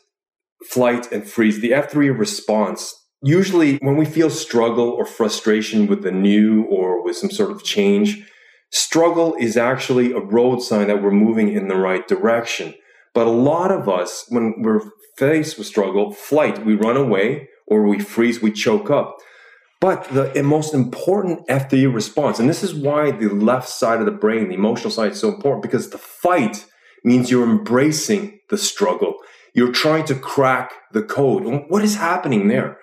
flight, 0.70 1.12
and 1.12 1.30
freeze, 1.30 1.60
the 1.60 1.72
F3 1.72 2.18
response, 2.18 2.96
usually 3.22 3.76
when 3.80 3.98
we 3.98 4.06
feel 4.06 4.30
struggle 4.30 4.88
or 4.88 5.06
frustration 5.06 5.88
with 5.88 6.02
the 6.02 6.14
new 6.14 6.64
or 6.64 7.04
with 7.04 7.18
some 7.18 7.30
sort 7.30 7.52
of 7.52 7.62
change, 7.66 8.26
struggle 8.72 9.36
is 9.38 9.58
actually 9.58 10.14
a 10.14 10.20
road 10.20 10.62
sign 10.62 10.88
that 10.88 11.04
we're 11.04 11.12
moving 11.12 11.52
in 11.52 11.68
the 11.68 11.76
right 11.76 12.08
direction. 12.08 12.74
But 13.14 13.28
a 13.28 13.32
lot 13.52 13.70
of 13.70 13.90
us, 13.90 14.26
when 14.30 14.56
we're 14.60 14.80
faced 15.18 15.58
with 15.58 15.68
struggle, 15.68 16.12
flight, 16.12 16.66
we 16.66 16.76
run 16.76 16.98
away 16.98 17.50
or 17.68 17.88
we 17.88 18.00
freeze, 18.00 18.42
we 18.42 18.52
choke 18.52 18.90
up. 18.90 19.18
But 19.80 20.06
the 20.14 20.42
most 20.44 20.74
important 20.74 21.46
F3 21.48 21.94
response, 21.94 22.40
and 22.40 22.50
this 22.50 22.64
is 22.64 22.74
why 22.74 23.12
the 23.12 23.28
left 23.28 23.68
side 23.68 24.00
of 24.00 24.06
the 24.06 24.12
brain, 24.12 24.48
the 24.48 24.56
emotional 24.56 24.92
side, 24.92 25.12
is 25.12 25.20
so 25.20 25.28
important 25.28 25.62
because 25.62 25.90
the 25.90 25.98
fight 25.98 26.66
means 27.04 27.30
you're 27.30 27.44
embracing 27.44 28.40
the 28.50 28.58
struggle. 28.58 29.18
You're 29.54 29.74
trying 29.74 30.06
to 30.06 30.16
crack 30.16 30.72
the 30.94 31.04
code. 31.04 31.66
What 31.68 31.84
is 31.84 31.98
happening 31.98 32.48
there? 32.48 32.78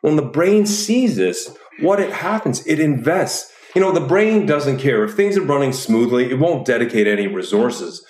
When 0.00 0.14
the 0.16 0.22
brain 0.22 0.64
sees 0.66 1.16
this, 1.16 1.56
what 1.80 1.98
it 1.98 2.12
happens, 2.12 2.64
it 2.66 2.78
invests. 2.78 3.50
You 3.74 3.80
know, 3.80 3.90
the 3.90 4.06
brain 4.06 4.46
doesn't 4.46 4.78
care. 4.78 5.02
If 5.02 5.14
things 5.14 5.36
are 5.36 5.42
running 5.42 5.72
smoothly, 5.72 6.30
it 6.30 6.38
won't 6.38 6.66
dedicate 6.66 7.08
any 7.08 7.26
resources. 7.26 8.04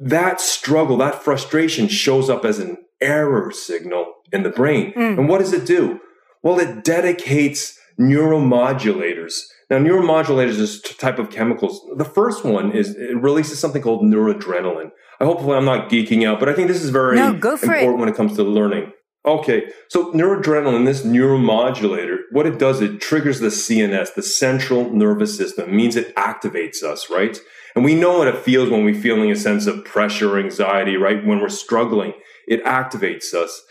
That 0.00 0.40
struggle, 0.40 0.96
that 0.96 1.22
frustration 1.22 1.86
shows 1.86 2.30
up 2.30 2.44
as 2.44 2.58
an 2.58 2.78
error 3.00 3.50
signal 3.52 4.14
in 4.32 4.42
the 4.42 4.50
brain. 4.50 4.92
Mm. 4.94 5.18
And 5.18 5.28
what 5.28 5.38
does 5.38 5.52
it 5.52 5.66
do? 5.66 6.00
Well, 6.42 6.58
it 6.58 6.84
dedicates 6.84 7.78
neuromodulators. 8.00 9.42
Now, 9.68 9.78
neuromodulators 9.78 10.58
is 10.58 10.78
a 10.78 10.94
type 10.94 11.18
of 11.18 11.30
chemicals. 11.30 11.80
The 11.96 12.04
first 12.04 12.44
one 12.44 12.72
is 12.72 12.96
it 12.96 13.20
releases 13.20 13.60
something 13.60 13.82
called 13.82 14.02
noradrenaline. 14.02 14.90
I 15.20 15.24
hopefully 15.24 15.56
I'm 15.56 15.66
not 15.66 15.90
geeking 15.90 16.26
out, 16.26 16.40
but 16.40 16.48
I 16.48 16.54
think 16.54 16.68
this 16.68 16.82
is 16.82 16.90
very 16.90 17.16
no, 17.16 17.28
important 17.34 17.70
it. 17.70 17.98
when 17.98 18.08
it 18.08 18.16
comes 18.16 18.34
to 18.36 18.42
learning. 18.42 18.92
Okay, 19.26 19.64
so 19.88 20.12
noradrenaline, 20.12 20.86
this 20.86 21.02
neuromodulator, 21.02 22.16
what 22.32 22.46
it 22.46 22.58
does, 22.58 22.80
it 22.80 23.02
triggers 23.02 23.38
the 23.38 23.48
CNS, 23.48 24.14
the 24.14 24.22
central 24.22 24.90
nervous 24.90 25.36
system. 25.36 25.68
It 25.68 25.74
means 25.74 25.94
it 25.94 26.16
activates 26.16 26.82
us, 26.82 27.10
right? 27.10 27.38
And 27.74 27.84
we 27.84 27.94
know 27.94 28.18
what 28.18 28.28
it 28.28 28.38
feels 28.38 28.70
when 28.70 28.84
we're 28.84 29.00
feeling 29.00 29.30
a 29.30 29.36
sense 29.36 29.66
of 29.66 29.84
pressure, 29.84 30.34
or 30.34 30.40
anxiety, 30.40 30.96
right? 30.96 31.24
When 31.24 31.40
we're 31.40 31.48
struggling, 31.48 32.14
it 32.46 32.64
activates 32.64 33.32
us. 33.32 33.62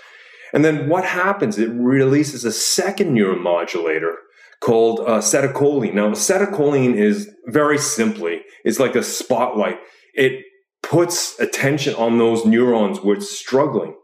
And 0.54 0.66
then 0.66 0.90
what 0.90 1.06
happens? 1.06 1.58
It 1.58 1.70
releases 1.70 2.46
a 2.46 2.52
second 2.52 3.16
neuromodulator 3.16 4.14
called 4.62 5.02
uh, 5.02 5.20
acetylcholine. 5.20 5.94
Now, 5.94 6.10
acetylcholine 6.10 6.96
is 6.96 7.30
very 7.46 7.78
simply, 7.78 8.42
it's 8.64 8.80
like 8.80 8.96
a 8.96 9.04
spotlight. 9.04 9.80
It 10.14 10.44
puts 10.82 11.40
attention 11.40 11.96
on 11.96 12.18
those 12.18 12.46
neurons 12.46 13.00
which 13.00 13.20
are 13.20 13.22
struggling. 13.22 13.96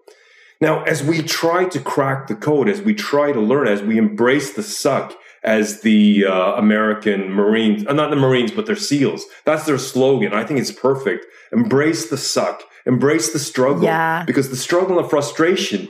Now, 0.62 0.84
as 0.84 1.04
we 1.04 1.22
try 1.22 1.66
to 1.66 1.80
crack 1.80 2.28
the 2.28 2.36
code, 2.36 2.70
as 2.70 2.82
we 2.82 2.94
try 2.94 3.32
to 3.32 3.40
learn, 3.42 3.68
as 3.68 3.82
we 3.82 3.98
embrace 3.98 4.54
the 4.54 4.64
suck, 4.64 5.14
as 5.46 5.82
the 5.82 6.26
uh, 6.26 6.54
American 6.56 7.32
Marines, 7.32 7.86
uh, 7.88 7.94
not 7.94 8.10
the 8.10 8.18
Marines, 8.18 8.52
but 8.52 8.66
their 8.66 8.76
SEALs. 8.76 9.26
That's 9.46 9.66
their 9.66 9.78
slogan. 9.78 10.34
I 10.34 10.44
think 10.44 10.60
it's 10.60 10.72
perfect. 10.72 11.26
Embrace 11.54 12.10
the 12.10 12.18
suck, 12.18 12.64
embrace 12.86 13.32
the 13.32 13.40
struggle. 13.40 13.84
Yeah. 13.84 14.24
Because 14.26 14.50
the 14.50 14.58
struggle 14.58 15.00
and 15.00 15.10
frustration 15.10 15.90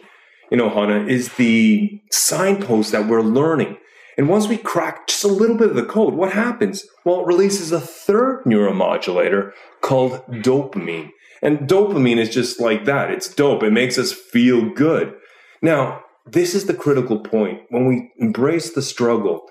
you 0.52 0.58
know, 0.58 0.70
Hanne, 0.70 1.10
is 1.10 1.34
the 1.34 2.02
signpost 2.12 2.92
that 2.92 3.08
we're 3.08 3.22
learning. 3.22 3.78
And 4.18 4.30
once 4.30 4.48
we 4.48 4.58
crack 4.58 5.08
just 5.08 5.24
a 5.24 5.28
little 5.28 5.58
bit 5.58 5.70
of 5.70 5.76
the 5.76 5.86
code, 5.86 6.14
what 6.14 6.32
happens? 6.32 6.86
Well, 7.04 7.22
it 7.22 7.28
releases 7.28 7.72
a 7.72 7.82
third 7.82 8.44
neuromodulator 8.46 9.52
called 9.82 10.26
dopamine. 10.28 11.10
And 11.42 11.68
dopamine 11.68 12.18
is 12.18 12.30
just 12.30 12.62
like 12.62 12.86
that. 12.86 13.12
It's 13.12 13.34
dope. 13.34 13.64
It 13.64 13.74
makes 13.74 13.98
us 13.98 14.14
feel 14.14 14.70
good. 14.70 15.14
Now, 15.62 16.05
this 16.26 16.56
is 16.56 16.66
the 16.66 16.74
critical 16.74 17.20
point. 17.20 17.62
When 17.70 17.86
we 17.86 18.12
embrace 18.18 18.74
the 18.74 18.82
struggle, 18.82 19.48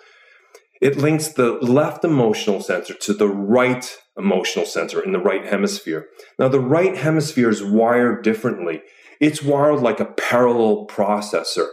it 0.80 0.96
links 0.96 1.28
the 1.28 1.52
left 1.52 2.04
emotional 2.04 2.60
center 2.60 2.94
to 2.94 3.14
the 3.14 3.28
right 3.28 3.96
emotional 4.16 4.66
center 4.66 5.00
in 5.00 5.12
the 5.12 5.18
right 5.18 5.44
hemisphere. 5.44 6.08
Now, 6.38 6.48
the 6.48 6.60
right 6.60 6.96
hemisphere 6.96 7.48
is 7.48 7.62
wired 7.62 8.22
differently 8.22 8.82
it's 9.20 9.42
wired 9.42 9.80
like 9.80 10.00
a 10.00 10.06
parallel 10.06 10.86
processor. 10.86 11.68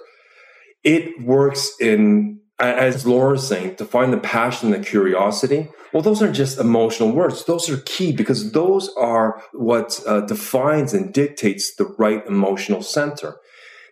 It 0.84 1.22
works 1.22 1.72
in, 1.80 2.40
as 2.60 3.06
Laura's 3.06 3.48
saying, 3.48 3.76
to 3.76 3.86
find 3.86 4.14
the 4.14 4.18
passion 4.18 4.74
and 4.74 4.84
the 4.84 4.88
curiosity. 4.88 5.70
Well, 5.94 6.02
those 6.02 6.22
are 6.22 6.32
just 6.32 6.60
emotional 6.60 7.12
words. 7.12 7.44
Those 7.46 7.70
are 7.70 7.78
key 7.78 8.14
because 8.14 8.54
those 8.54 8.90
are 8.96 9.44
what 9.52 10.00
uh, 10.08 10.22
defines 10.22 10.94
and 10.94 11.14
dictates 11.14 11.76
the 11.76 11.94
right 11.98 12.26
emotional 12.26 12.82
center. 12.82 13.36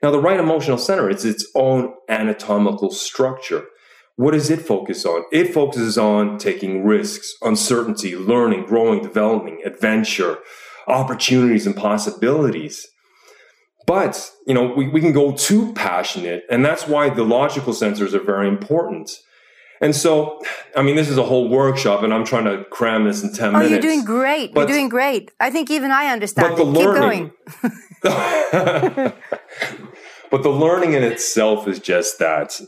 Now, 0.02 0.12
the 0.12 0.20
right 0.20 0.40
emotional 0.40 0.78
center 0.78 1.10
is 1.10 1.26
its 1.26 1.46
own 1.56 1.94
anatomical 2.08 2.92
structure. 2.92 3.66
What 4.16 4.32
does 4.32 4.50
it 4.50 4.62
focus 4.62 5.06
on? 5.06 5.24
It 5.32 5.54
focuses 5.54 5.98
on 5.98 6.38
taking 6.38 6.84
risks, 6.84 7.34
uncertainty, 7.42 8.16
learning, 8.16 8.66
growing, 8.66 9.02
developing, 9.02 9.62
adventure, 9.66 10.40
opportunities, 10.88 11.66
and 11.66 11.76
possibilities. 11.76 12.88
But, 13.88 14.32
you 14.46 14.54
know, 14.54 14.74
we, 14.76 14.88
we 14.88 15.02
can 15.02 15.14
go 15.14 15.32
too 15.32 15.74
passionate, 15.74 16.44
and 16.50 16.64
that's 16.64 16.88
why 16.88 17.10
the 17.10 17.24
logical 17.24 17.74
sensors 17.74 18.14
are 18.14 18.24
very 18.24 18.48
important. 18.48 19.10
And 19.82 19.96
so, 19.96 20.42
I 20.76 20.82
mean, 20.82 20.96
this 20.96 21.10
is 21.10 21.18
a 21.18 21.24
whole 21.24 21.48
workshop, 21.48 22.04
and 22.04 22.14
I'm 22.14 22.26
trying 22.26 22.46
to 22.46 22.66
cram 22.66 23.06
this 23.06 23.24
in 23.24 23.32
10 23.32 23.50
oh, 23.50 23.52
minutes. 23.60 23.72
you're 23.72 23.82
doing 23.82 24.04
great. 24.04 24.54
But, 24.54 24.62
you're 24.62 24.78
doing 24.78 24.90
great. 24.90 25.32
I 25.40 25.50
think 25.50 25.72
even 25.72 25.92
I 25.92 26.08
understand. 26.08 26.50
But 26.50 26.58
the 26.58 26.66
learning, 26.66 27.32
Keep 27.62 27.72
going. 28.02 29.14
but 30.32 30.44
the 30.44 30.50
learning 30.50 30.94
in 30.94 31.04
itself 31.04 31.68
is 31.68 31.80
just 31.80 32.20
that. 32.20 32.60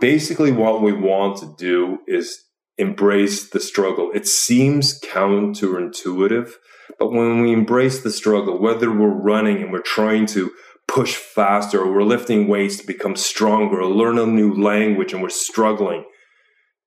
Basically, 0.00 0.52
what 0.52 0.82
we 0.82 0.92
want 0.92 1.36
to 1.38 1.54
do 1.56 1.98
is 2.06 2.44
embrace 2.78 3.50
the 3.50 3.60
struggle. 3.60 4.10
It 4.14 4.26
seems 4.26 4.98
counterintuitive, 5.00 6.52
but 6.98 7.12
when 7.12 7.40
we 7.40 7.52
embrace 7.52 8.02
the 8.02 8.10
struggle, 8.10 8.58
whether 8.58 8.90
we're 8.90 9.08
running 9.08 9.62
and 9.62 9.70
we're 9.70 9.80
trying 9.80 10.26
to 10.26 10.50
push 10.88 11.14
faster 11.14 11.80
or 11.80 11.92
we're 11.92 12.02
lifting 12.02 12.48
weights 12.48 12.76
to 12.78 12.86
become 12.86 13.16
stronger 13.16 13.80
or 13.80 13.86
learn 13.86 14.18
a 14.18 14.26
new 14.26 14.52
language 14.52 15.12
and 15.12 15.22
we're 15.22 15.28
struggling, 15.30 16.04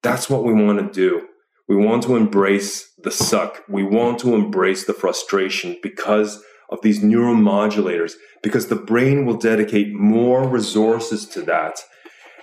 that's 0.03 0.29
what 0.29 0.43
we 0.43 0.53
want 0.53 0.79
to 0.79 0.93
do. 0.93 1.27
We 1.67 1.75
want 1.75 2.03
to 2.03 2.15
embrace 2.15 2.93
the 2.97 3.11
suck. 3.11 3.63
We 3.67 3.83
want 3.83 4.19
to 4.19 4.35
embrace 4.35 4.85
the 4.85 4.93
frustration 4.93 5.77
because 5.83 6.41
of 6.69 6.81
these 6.81 7.01
neuromodulators, 7.01 8.13
because 8.41 8.67
the 8.67 8.75
brain 8.75 9.25
will 9.25 9.37
dedicate 9.37 9.93
more 9.93 10.47
resources 10.47 11.25
to 11.27 11.41
that. 11.43 11.79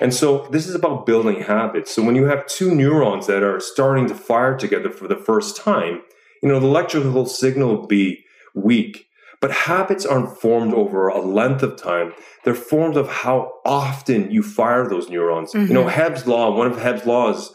And 0.00 0.12
so 0.12 0.48
this 0.50 0.66
is 0.66 0.74
about 0.74 1.06
building 1.06 1.42
habits. 1.42 1.94
So 1.94 2.02
when 2.02 2.16
you 2.16 2.24
have 2.24 2.46
two 2.46 2.74
neurons 2.74 3.26
that 3.26 3.42
are 3.42 3.60
starting 3.60 4.06
to 4.08 4.14
fire 4.14 4.56
together 4.56 4.90
for 4.90 5.08
the 5.08 5.16
first 5.16 5.56
time, 5.56 6.02
you 6.42 6.48
know, 6.48 6.60
the 6.60 6.66
electrical 6.66 7.26
signal 7.26 7.76
will 7.76 7.86
be 7.86 8.24
weak, 8.54 9.06
but 9.44 9.52
habits 9.52 10.06
aren't 10.06 10.38
formed 10.38 10.72
over 10.72 11.08
a 11.08 11.20
length 11.20 11.62
of 11.62 11.76
time. 11.76 12.14
They're 12.44 12.54
formed 12.54 12.96
of 12.96 13.10
how 13.10 13.52
often 13.62 14.30
you 14.30 14.42
fire 14.42 14.88
those 14.88 15.10
neurons. 15.10 15.52
Mm-hmm. 15.52 15.66
You 15.66 15.74
know, 15.74 15.80
mm-hmm. 15.84 16.00
Hebb's 16.00 16.26
law, 16.26 16.56
one 16.56 16.66
of 16.66 16.80
Hebb's 16.80 17.04
laws, 17.04 17.52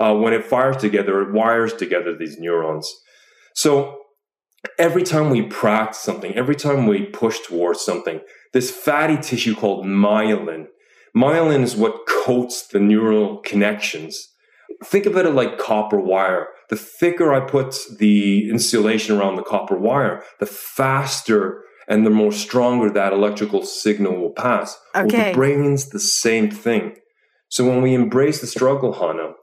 uh, 0.00 0.14
when 0.14 0.32
it 0.32 0.46
fires 0.46 0.78
together, 0.78 1.20
it 1.20 1.34
wires 1.34 1.74
together 1.74 2.16
these 2.16 2.38
neurons. 2.38 2.90
So 3.54 3.98
every 4.78 5.02
time 5.02 5.28
we 5.28 5.42
practice 5.42 5.98
something, 5.98 6.34
every 6.34 6.56
time 6.56 6.86
we 6.86 7.04
push 7.04 7.38
towards 7.40 7.82
something, 7.82 8.22
this 8.54 8.70
fatty 8.70 9.18
tissue 9.18 9.54
called 9.54 9.84
myelin, 9.84 10.68
myelin 11.14 11.60
is 11.60 11.76
what 11.76 12.06
coats 12.08 12.66
the 12.66 12.80
neural 12.80 13.42
connections. 13.42 14.26
Think 14.82 15.04
of 15.04 15.18
it 15.18 15.30
like 15.34 15.58
copper 15.58 16.00
wire 16.00 16.48
the 16.68 16.76
thicker 16.76 17.32
I 17.32 17.40
put 17.40 17.76
the 17.98 18.48
insulation 18.50 19.16
around 19.16 19.36
the 19.36 19.42
copper 19.42 19.76
wire, 19.76 20.22
the 20.40 20.46
faster 20.46 21.62
and 21.88 22.04
the 22.04 22.10
more 22.10 22.32
stronger 22.32 22.90
that 22.90 23.12
electrical 23.12 23.64
signal 23.64 24.16
will 24.20 24.32
pass. 24.32 24.76
Okay. 24.94 25.16
Well, 25.16 25.26
the 25.26 25.34
brain's 25.34 25.90
the 25.90 26.00
same 26.00 26.50
thing. 26.50 26.96
So 27.48 27.68
when 27.68 27.80
we 27.80 27.94
embrace 27.94 28.40
the 28.40 28.46
struggle, 28.46 28.92
Hanne, 28.94 29.34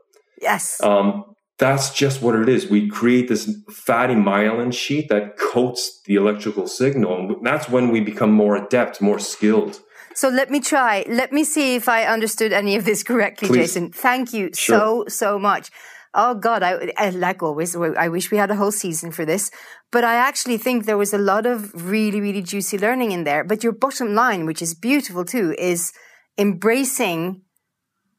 yes, 0.42 0.82
um, 0.84 1.24
that's 1.58 1.94
just 1.94 2.22
what 2.22 2.36
it 2.36 2.50
is. 2.50 2.68
We 2.68 2.90
create 2.90 3.30
this 3.30 3.50
fatty 3.70 4.16
myelin 4.16 4.74
sheet 4.74 5.08
that 5.10 5.38
coats 5.38 6.02
the 6.06 6.16
electrical 6.16 6.68
signal, 6.68 7.16
and 7.16 7.46
that's 7.46 7.70
when 7.70 7.90
we 7.90 8.02
become 8.02 8.32
more 8.32 8.58
adept, 8.58 9.02
more 9.02 9.20
skilled. 9.20 9.80
So 10.16 10.30
let 10.30 10.52
me 10.52 10.60
try. 10.60 11.06
Let 11.08 11.32
me 11.32 11.44
see 11.44 11.76
if 11.76 11.88
I 11.88 12.04
understood 12.06 12.52
any 12.54 12.76
of 12.76 12.86
this 12.86 13.04
correctly, 13.04 13.48
Please. 13.48 13.58
Jason. 13.74 13.92
Thank 13.92 14.34
you 14.34 14.50
Sure. 14.54 14.78
so, 14.78 15.06
so 15.08 15.40
much. 15.40 15.72
Oh 16.16 16.36
God, 16.36 16.62
I, 16.62 16.92
I 16.98 17.10
like 17.10 17.42
always. 17.42 17.76
I 17.76 18.08
wish 18.08 18.30
we 18.30 18.38
had 18.38 18.52
a 18.52 18.56
whole 18.56 18.72
season 18.72 19.12
for 19.12 19.26
this, 19.26 19.50
but 19.92 20.04
I 20.04 20.16
actually 20.16 20.58
think 20.58 20.86
there 20.86 20.98
was 20.98 21.14
a 21.14 21.18
lot 21.18 21.46
of 21.46 21.74
really, 21.90 22.22
really 22.22 22.44
juicy 22.44 22.78
learning 22.78 23.12
in 23.12 23.24
there. 23.24 23.44
But 23.44 23.64
your 23.64 23.74
bottom 23.74 24.14
line, 24.14 24.46
which 24.46 24.62
is 24.62 24.76
beautiful 24.76 25.26
too, 25.26 25.56
is 25.58 25.92
embracing 26.38 27.42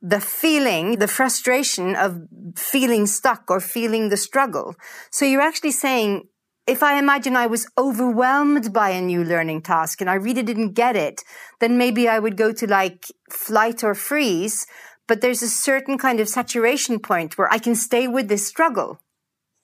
the 0.02 0.20
feeling, 0.20 0.98
the 0.98 1.08
frustration 1.08 1.96
of 1.96 2.20
feeling 2.56 3.06
stuck 3.06 3.44
or 3.48 3.60
feeling 3.60 4.10
the 4.10 4.16
struggle. 4.16 4.74
So 5.10 5.24
you're 5.24 5.40
actually 5.40 5.70
saying, 5.70 6.28
if 6.66 6.82
I 6.82 6.98
imagine 6.98 7.36
I 7.36 7.46
was 7.46 7.66
overwhelmed 7.78 8.72
by 8.72 8.90
a 8.90 9.00
new 9.00 9.22
learning 9.22 9.62
task 9.62 10.00
and 10.00 10.10
I 10.10 10.14
really 10.14 10.42
didn't 10.42 10.72
get 10.72 10.96
it, 10.96 11.22
then 11.60 11.78
maybe 11.78 12.08
I 12.08 12.18
would 12.18 12.36
go 12.36 12.52
to 12.52 12.66
like 12.66 13.06
flight 13.30 13.84
or 13.84 13.94
freeze. 13.94 14.66
But 15.06 15.20
there's 15.20 15.42
a 15.42 15.48
certain 15.48 15.98
kind 15.98 16.20
of 16.20 16.28
saturation 16.28 16.98
point 16.98 17.36
where 17.36 17.52
I 17.52 17.58
can 17.58 17.74
stay 17.74 18.08
with 18.08 18.28
this 18.28 18.46
struggle. 18.46 19.00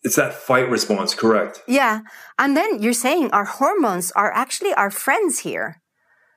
It's 0.03 0.17
that 0.17 0.33
fight 0.33 0.69
response, 0.71 1.15
correct? 1.15 1.63
Yeah. 1.67 2.01
And 2.39 2.57
then 2.57 2.83
you're 2.83 2.93
saying 2.95 3.31
our 3.33 3.45
hormones 3.45 4.11
are 4.13 4.33
actually 4.33 4.73
our 4.75 4.91
friends 4.91 5.41
here. 5.41 5.81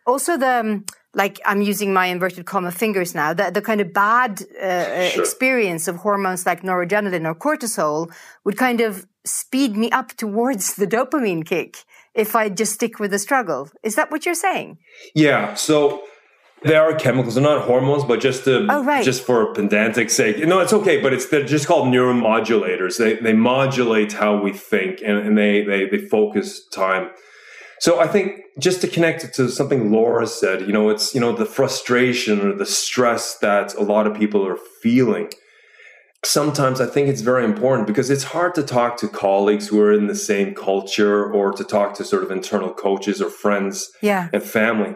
Also, 0.05 0.35
the, 0.35 0.59
um, 0.59 0.85
like, 1.13 1.39
I'm 1.45 1.61
using 1.61 1.93
my 1.93 2.07
inverted 2.07 2.45
comma 2.45 2.71
fingers 2.71 3.15
now, 3.15 3.33
the, 3.33 3.51
the 3.51 3.61
kind 3.61 3.79
of 3.79 3.93
bad 3.93 4.41
uh, 4.61 5.09
Sure. 5.09 5.21
experience 5.23 5.87
of 5.87 5.97
hormones 5.97 6.45
like 6.45 6.61
noradrenaline 6.61 7.25
or 7.25 7.35
cortisol 7.35 8.11
would 8.43 8.57
kind 8.57 8.81
of 8.81 9.05
speed 9.25 9.77
me 9.77 9.89
up 9.91 10.09
towards 10.17 10.75
the 10.75 10.85
dopamine 10.87 11.45
kick 11.45 11.77
if 12.13 12.35
I 12.35 12.49
just 12.49 12.73
stick 12.73 12.99
with 12.99 13.11
the 13.11 13.19
struggle. 13.19 13.69
Is 13.81 13.95
that 13.95 14.11
what 14.11 14.25
you're 14.25 14.35
saying? 14.35 14.77
Yeah. 15.15 15.53
So 15.53 16.03
there 16.63 16.81
are 16.83 16.93
chemicals, 16.95 17.35
they're 17.35 17.43
not 17.43 17.65
hormones, 17.65 18.03
but 18.03 18.19
just 18.21 18.43
to, 18.45 18.65
Oh, 18.69 18.83
right. 18.83 19.03
just 19.03 19.23
for 19.25 19.53
pedantic 19.53 20.09
sake. 20.09 20.37
No, 20.47 20.59
it's 20.59 20.73
okay, 20.73 21.01
but 21.01 21.13
it's 21.13 21.27
they're 21.27 21.45
just 21.45 21.67
called 21.67 21.87
neuromodulators. 21.93 22.97
They 22.97 23.15
they 23.15 23.33
modulate 23.33 24.13
how 24.13 24.41
we 24.41 24.51
think 24.53 25.01
and, 25.03 25.17
and 25.17 25.37
they, 25.37 25.63
they 25.63 25.85
they 25.87 25.97
focus 25.99 26.65
time. 26.67 27.09
So 27.79 27.99
I 27.99 28.07
think 28.07 28.41
just 28.59 28.81
to 28.81 28.87
connect 28.87 29.23
it 29.25 29.33
to 29.33 29.49
something 29.49 29.91
Laura 29.91 30.25
said, 30.27 30.61
you 30.61 30.71
know, 30.73 30.89
it's 30.89 31.13
you 31.13 31.19
know 31.21 31.33
the 31.33 31.45
frustration 31.45 32.39
or 32.41 32.53
the 32.55 32.65
stress 32.65 33.37
that 33.39 33.73
a 33.75 33.83
lot 33.83 34.07
of 34.07 34.13
people 34.17 34.45
are 34.47 34.57
feeling. 34.81 35.29
Sometimes 36.25 36.79
I 36.79 36.85
think 36.85 37.09
it's 37.09 37.19
very 37.19 37.43
important 37.43 37.85
because 37.85 38.09
it's 38.09 38.23
hard 38.23 38.55
to 38.55 38.63
talk 38.63 38.95
to 38.97 39.09
colleagues 39.09 39.67
who 39.67 39.81
are 39.81 39.91
in 39.91 40.07
the 40.07 40.15
same 40.15 40.55
culture 40.55 41.29
or 41.29 41.51
to 41.51 41.65
talk 41.65 41.95
to 41.95 42.05
sort 42.05 42.23
of 42.23 42.31
internal 42.31 42.73
coaches 42.73 43.21
or 43.21 43.29
friends 43.29 43.91
Yeah. 44.01 44.29
and 44.31 44.41
family. 44.41 44.95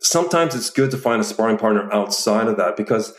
Sometimes 0.00 0.54
it's 0.54 0.70
good 0.70 0.90
to 0.92 0.98
find 0.98 1.20
a 1.20 1.24
sparring 1.24 1.58
partner 1.58 1.92
outside 1.92 2.46
of 2.46 2.56
that 2.56 2.76
because 2.76 3.12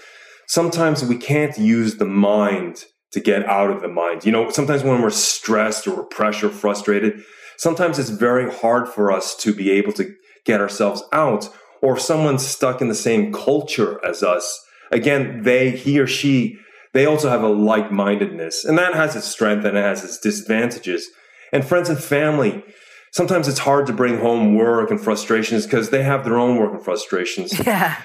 sometimes 0.47 1.03
we 1.03 1.17
can't 1.17 1.57
use 1.57 1.97
the 1.97 2.05
mind 2.05 2.85
to 3.11 3.19
get 3.19 3.45
out 3.45 3.71
of 3.71 3.81
the 3.81 3.87
mind. 3.87 4.25
You 4.25 4.31
know, 4.31 4.49
sometimes 4.49 4.83
when 4.83 5.01
we're 5.01 5.09
stressed 5.09 5.87
or 5.87 5.95
we're 5.95 6.03
pressure 6.03 6.49
frustrated, 6.49 7.21
sometimes 7.57 7.99
it's 7.99 8.09
very 8.09 8.51
hard 8.51 8.87
for 8.87 9.11
us 9.11 9.35
to 9.37 9.53
be 9.53 9.71
able 9.71 9.93
to 9.93 10.13
get 10.45 10.61
ourselves 10.61 11.03
out 11.11 11.49
or 11.81 11.95
if 11.95 12.01
someone's 12.01 12.45
stuck 12.45 12.81
in 12.81 12.87
the 12.87 12.95
same 12.95 13.31
culture 13.31 14.03
as 14.05 14.23
us. 14.23 14.65
Again, 14.91 15.43
they, 15.43 15.71
he 15.71 15.99
or 15.99 16.07
she, 16.07 16.57
they 16.93 17.05
also 17.05 17.29
have 17.29 17.43
a 17.43 17.49
like-mindedness 17.49 18.65
and 18.65 18.77
that 18.77 18.93
has 18.93 19.15
its 19.15 19.27
strength 19.27 19.65
and 19.65 19.77
it 19.77 19.83
has 19.83 20.03
its 20.03 20.17
disadvantages. 20.17 21.07
And 21.51 21.65
friends 21.65 21.89
and 21.89 22.01
family, 22.01 22.63
sometimes 23.11 23.47
it's 23.47 23.59
hard 23.59 23.87
to 23.87 23.93
bring 23.93 24.17
home 24.17 24.55
work 24.55 24.91
and 24.91 24.99
frustrations 24.99 25.65
because 25.65 25.89
they 25.89 26.03
have 26.03 26.23
their 26.23 26.37
own 26.37 26.57
work 26.57 26.73
and 26.73 26.83
frustrations. 26.83 27.53
Yeah. 27.65 28.01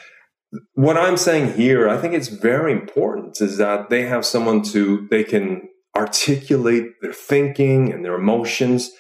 what 0.75 0.97
I'm 0.97 1.17
saying 1.17 1.55
here, 1.55 1.89
I 1.89 1.97
think 1.97 2.15
it's 2.15 2.29
very 2.29 2.71
important 2.71 3.41
is 3.41 3.57
that 3.57 3.91
they 3.91 4.03
have 4.07 4.25
someone 4.25 4.63
to, 4.65 5.07
they 5.11 5.25
can 5.25 5.69
articulate 5.97 6.87
their 7.01 7.13
thinking 7.13 7.93
and 7.93 8.05
their 8.05 8.15
emotions. 8.15 8.91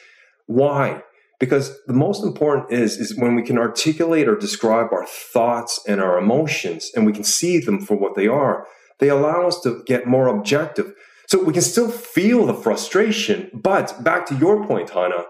Why? 0.46 1.02
Because 1.38 1.76
the 1.86 1.92
most 1.92 2.24
important 2.24 2.72
is, 2.72 2.96
is 2.96 3.16
when 3.16 3.34
we 3.34 3.42
can 3.42 3.58
articulate 3.58 4.26
or 4.28 4.36
describe 4.36 4.92
our 4.92 5.06
thoughts 5.06 5.80
and 5.86 6.00
our 6.00 6.18
emotions 6.18 6.90
and 6.94 7.04
we 7.04 7.12
can 7.12 7.24
see 7.24 7.58
them 7.58 7.80
for 7.80 7.96
what 7.96 8.14
they 8.14 8.26
are, 8.26 8.66
they 8.98 9.08
allow 9.08 9.46
us 9.46 9.60
to 9.60 9.82
get 9.86 10.06
more 10.06 10.28
objective. 10.28 10.92
So 11.28 11.42
we 11.42 11.52
can 11.52 11.62
still 11.62 11.90
feel 11.90 12.46
the 12.46 12.54
frustration, 12.54 13.50
but 13.52 14.02
back 14.04 14.26
to 14.26 14.36
your 14.36 14.66
point, 14.66 14.90
Hanne, 14.90 15.24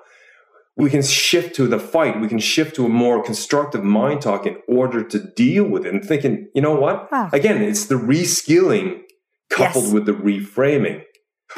we 0.76 0.90
can 0.90 1.02
shift 1.02 1.54
to 1.56 1.66
the 1.68 1.78
fight. 1.78 2.20
We 2.20 2.28
can 2.28 2.38
shift 2.40 2.76
to 2.76 2.86
a 2.86 2.88
more 2.88 3.22
constructive 3.22 3.84
mind 3.84 4.22
talk 4.22 4.44
in 4.46 4.56
order 4.66 5.04
to 5.04 5.18
deal 5.18 5.64
with 5.64 5.86
it 5.86 5.94
and 5.94 6.04
thinking, 6.04 6.48
you 6.54 6.62
know 6.62 6.74
what? 6.74 7.10
Wow. 7.12 7.30
Again, 7.32 7.62
it's 7.62 7.86
the 7.86 7.94
reskilling 7.94 9.02
coupled 9.50 9.84
Yes. 9.84 9.92
with 9.92 10.06
the 10.06 10.12
reframing. 10.12 11.02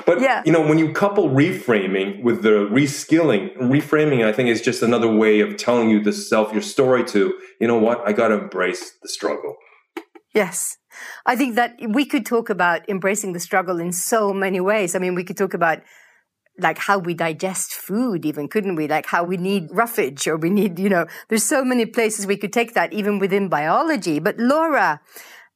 But 0.05 0.21
Yeah. 0.21 0.43
you 0.45 0.53
know, 0.53 0.61
when 0.61 0.79
you 0.79 0.93
couple 0.93 1.31
reframing 1.31 2.23
with 2.23 2.43
the 2.43 2.69
reskilling, 2.69 3.57
reframing, 3.57 4.25
I 4.27 4.33
think 4.33 4.51
is 4.51 4.61
just 4.61 4.83
another 4.83 5.11
way 5.11 5.41
of 5.41 5.57
telling 5.57 5.89
you 5.89 6.03
the 6.03 6.13
self 6.13 6.53
your 6.53 6.61
story 6.63 7.03
to, 7.05 7.33
you 7.61 7.67
know 7.67 7.79
what, 7.79 8.03
I 8.07 8.13
gotta 8.13 8.35
embrace 8.35 8.93
the 9.03 9.09
struggle. 9.09 9.55
Yes. 10.35 10.77
I 11.25 11.37
think 11.37 11.55
that 11.55 11.77
we 11.89 12.05
could 12.05 12.27
talk 12.27 12.51
about 12.51 12.87
embracing 12.91 13.33
the 13.33 13.41
struggle 13.41 13.81
in 13.81 13.93
so 13.93 14.35
many 14.35 14.61
ways. 14.61 14.95
I 14.95 14.99
mean, 14.99 15.15
we 15.15 15.25
could 15.25 15.37
talk 15.39 15.55
about 15.55 15.79
like 16.59 16.79
how 16.79 16.99
we 16.99 17.14
digest 17.14 17.73
food, 17.73 18.25
even 18.25 18.49
couldn't 18.49 18.77
we? 18.77 18.88
Like 18.88 19.07
how 19.07 19.25
we 19.25 19.37
need 19.37 19.69
roughage 19.71 20.27
or 20.27 20.37
we 20.37 20.51
need, 20.51 20.79
you 20.79 20.88
know, 20.88 21.07
there's 21.29 21.45
so 21.45 21.64
many 21.64 21.87
places 21.87 22.27
we 22.27 22.37
could 22.37 22.53
take 22.53 22.75
that 22.75 22.92
even 22.92 23.19
within 23.19 23.49
biology. 23.49 24.19
But 24.19 24.38
Laura, 24.38 25.01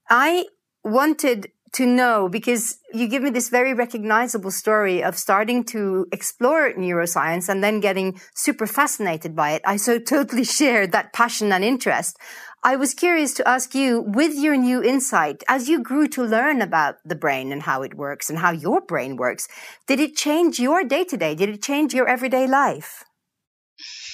I 0.08 0.46
wanted 0.84 1.50
to 1.72 1.86
know 1.86 2.28
because 2.28 2.78
you 2.92 3.06
give 3.06 3.22
me 3.22 3.30
this 3.30 3.48
very 3.48 3.74
recognizable 3.74 4.50
story 4.50 5.02
of 5.04 5.16
starting 5.16 5.62
to 5.62 6.06
explore 6.10 6.72
neuroscience 6.72 7.48
and 7.48 7.62
then 7.62 7.78
getting 7.78 8.20
super 8.34 8.66
fascinated 8.66 9.36
by 9.36 9.52
it. 9.52 9.62
I 9.64 9.76
so 9.76 9.98
totally 9.98 10.44
shared 10.58 10.92
that 10.92 11.12
passion 11.12 11.52
and 11.52 11.64
interest. 11.64 12.18
I 12.62 12.76
was 12.76 12.92
curious 12.94 13.32
to 13.34 13.48
ask 13.48 13.74
you, 13.74 14.02
with 14.02 14.34
your 14.34 14.56
new 14.56 14.82
insight, 14.82 15.42
as 15.48 15.68
you 15.68 15.82
grew 15.82 16.06
to 16.08 16.22
learn 16.22 16.60
about 16.60 16.96
the 17.04 17.14
brain 17.14 17.52
and 17.52 17.62
how 17.62 17.82
it 17.82 17.94
works 17.94 18.28
and 18.28 18.38
how 18.38 18.50
your 18.50 18.80
brain 18.82 19.16
works, 19.16 19.48
did 19.86 19.98
it 19.98 20.14
change 20.16 20.58
your 20.60 20.84
day 20.84 21.04
to 21.04 21.16
day? 21.16 21.34
Did 21.34 21.48
it 21.48 21.62
change 21.62 21.94
your 21.94 22.06
everyday 22.08 22.46
life? 22.46 23.04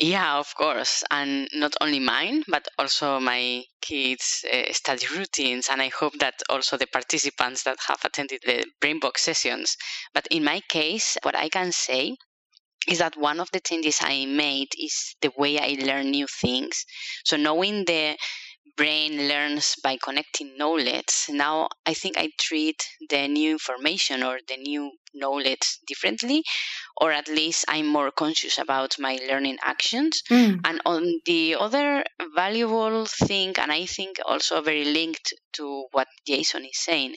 Yeah, 0.00 0.38
of 0.38 0.54
course. 0.56 1.04
And 1.10 1.48
not 1.52 1.74
only 1.80 2.00
mine, 2.00 2.44
but 2.48 2.66
also 2.78 3.20
my 3.20 3.64
kids' 3.82 4.44
uh, 4.50 4.72
study 4.72 5.06
routines. 5.14 5.68
And 5.70 5.82
I 5.82 5.88
hope 5.88 6.14
that 6.20 6.42
also 6.48 6.76
the 6.78 6.86
participants 6.86 7.64
that 7.64 7.78
have 7.86 8.00
attended 8.04 8.40
the 8.44 8.64
Brainbox 8.80 9.18
sessions. 9.18 9.76
But 10.14 10.26
in 10.30 10.44
my 10.44 10.60
case, 10.68 11.18
what 11.22 11.36
I 11.36 11.48
can 11.50 11.72
say 11.72 12.16
is 12.88 12.98
that 12.98 13.16
one 13.16 13.40
of 13.40 13.50
the 13.52 13.60
changes 13.60 13.98
I 14.00 14.26
made 14.26 14.72
is 14.78 15.14
the 15.20 15.32
way 15.36 15.58
I 15.58 15.76
learn 15.84 16.10
new 16.10 16.26
things. 16.26 16.84
So 17.24 17.36
knowing 17.36 17.84
the 17.84 18.16
brain 18.76 19.28
learns 19.28 19.76
by 19.82 19.96
connecting 20.02 20.56
knowledge, 20.56 21.26
now 21.28 21.68
I 21.86 21.94
think 21.94 22.16
I 22.18 22.30
treat 22.38 22.82
the 23.10 23.28
new 23.28 23.52
information 23.52 24.22
or 24.22 24.38
the 24.48 24.56
new 24.56 24.92
knowledge 25.14 25.78
differently, 25.86 26.42
or 27.00 27.12
at 27.12 27.28
least 27.28 27.64
I'm 27.68 27.86
more 27.86 28.10
conscious 28.12 28.58
about 28.58 28.98
my 28.98 29.18
learning 29.28 29.58
actions. 29.62 30.22
And 30.64 30.80
on 30.86 31.20
the 31.26 31.56
other 31.56 32.04
valuable 32.34 33.06
thing, 33.06 33.54
and 33.58 33.72
I 33.72 33.86
think 33.86 34.18
also 34.26 34.62
very 34.62 34.84
linked 34.84 35.34
to 35.54 35.86
what 35.92 36.08
Jason 36.26 36.64
is 36.64 36.78
saying 36.78 37.16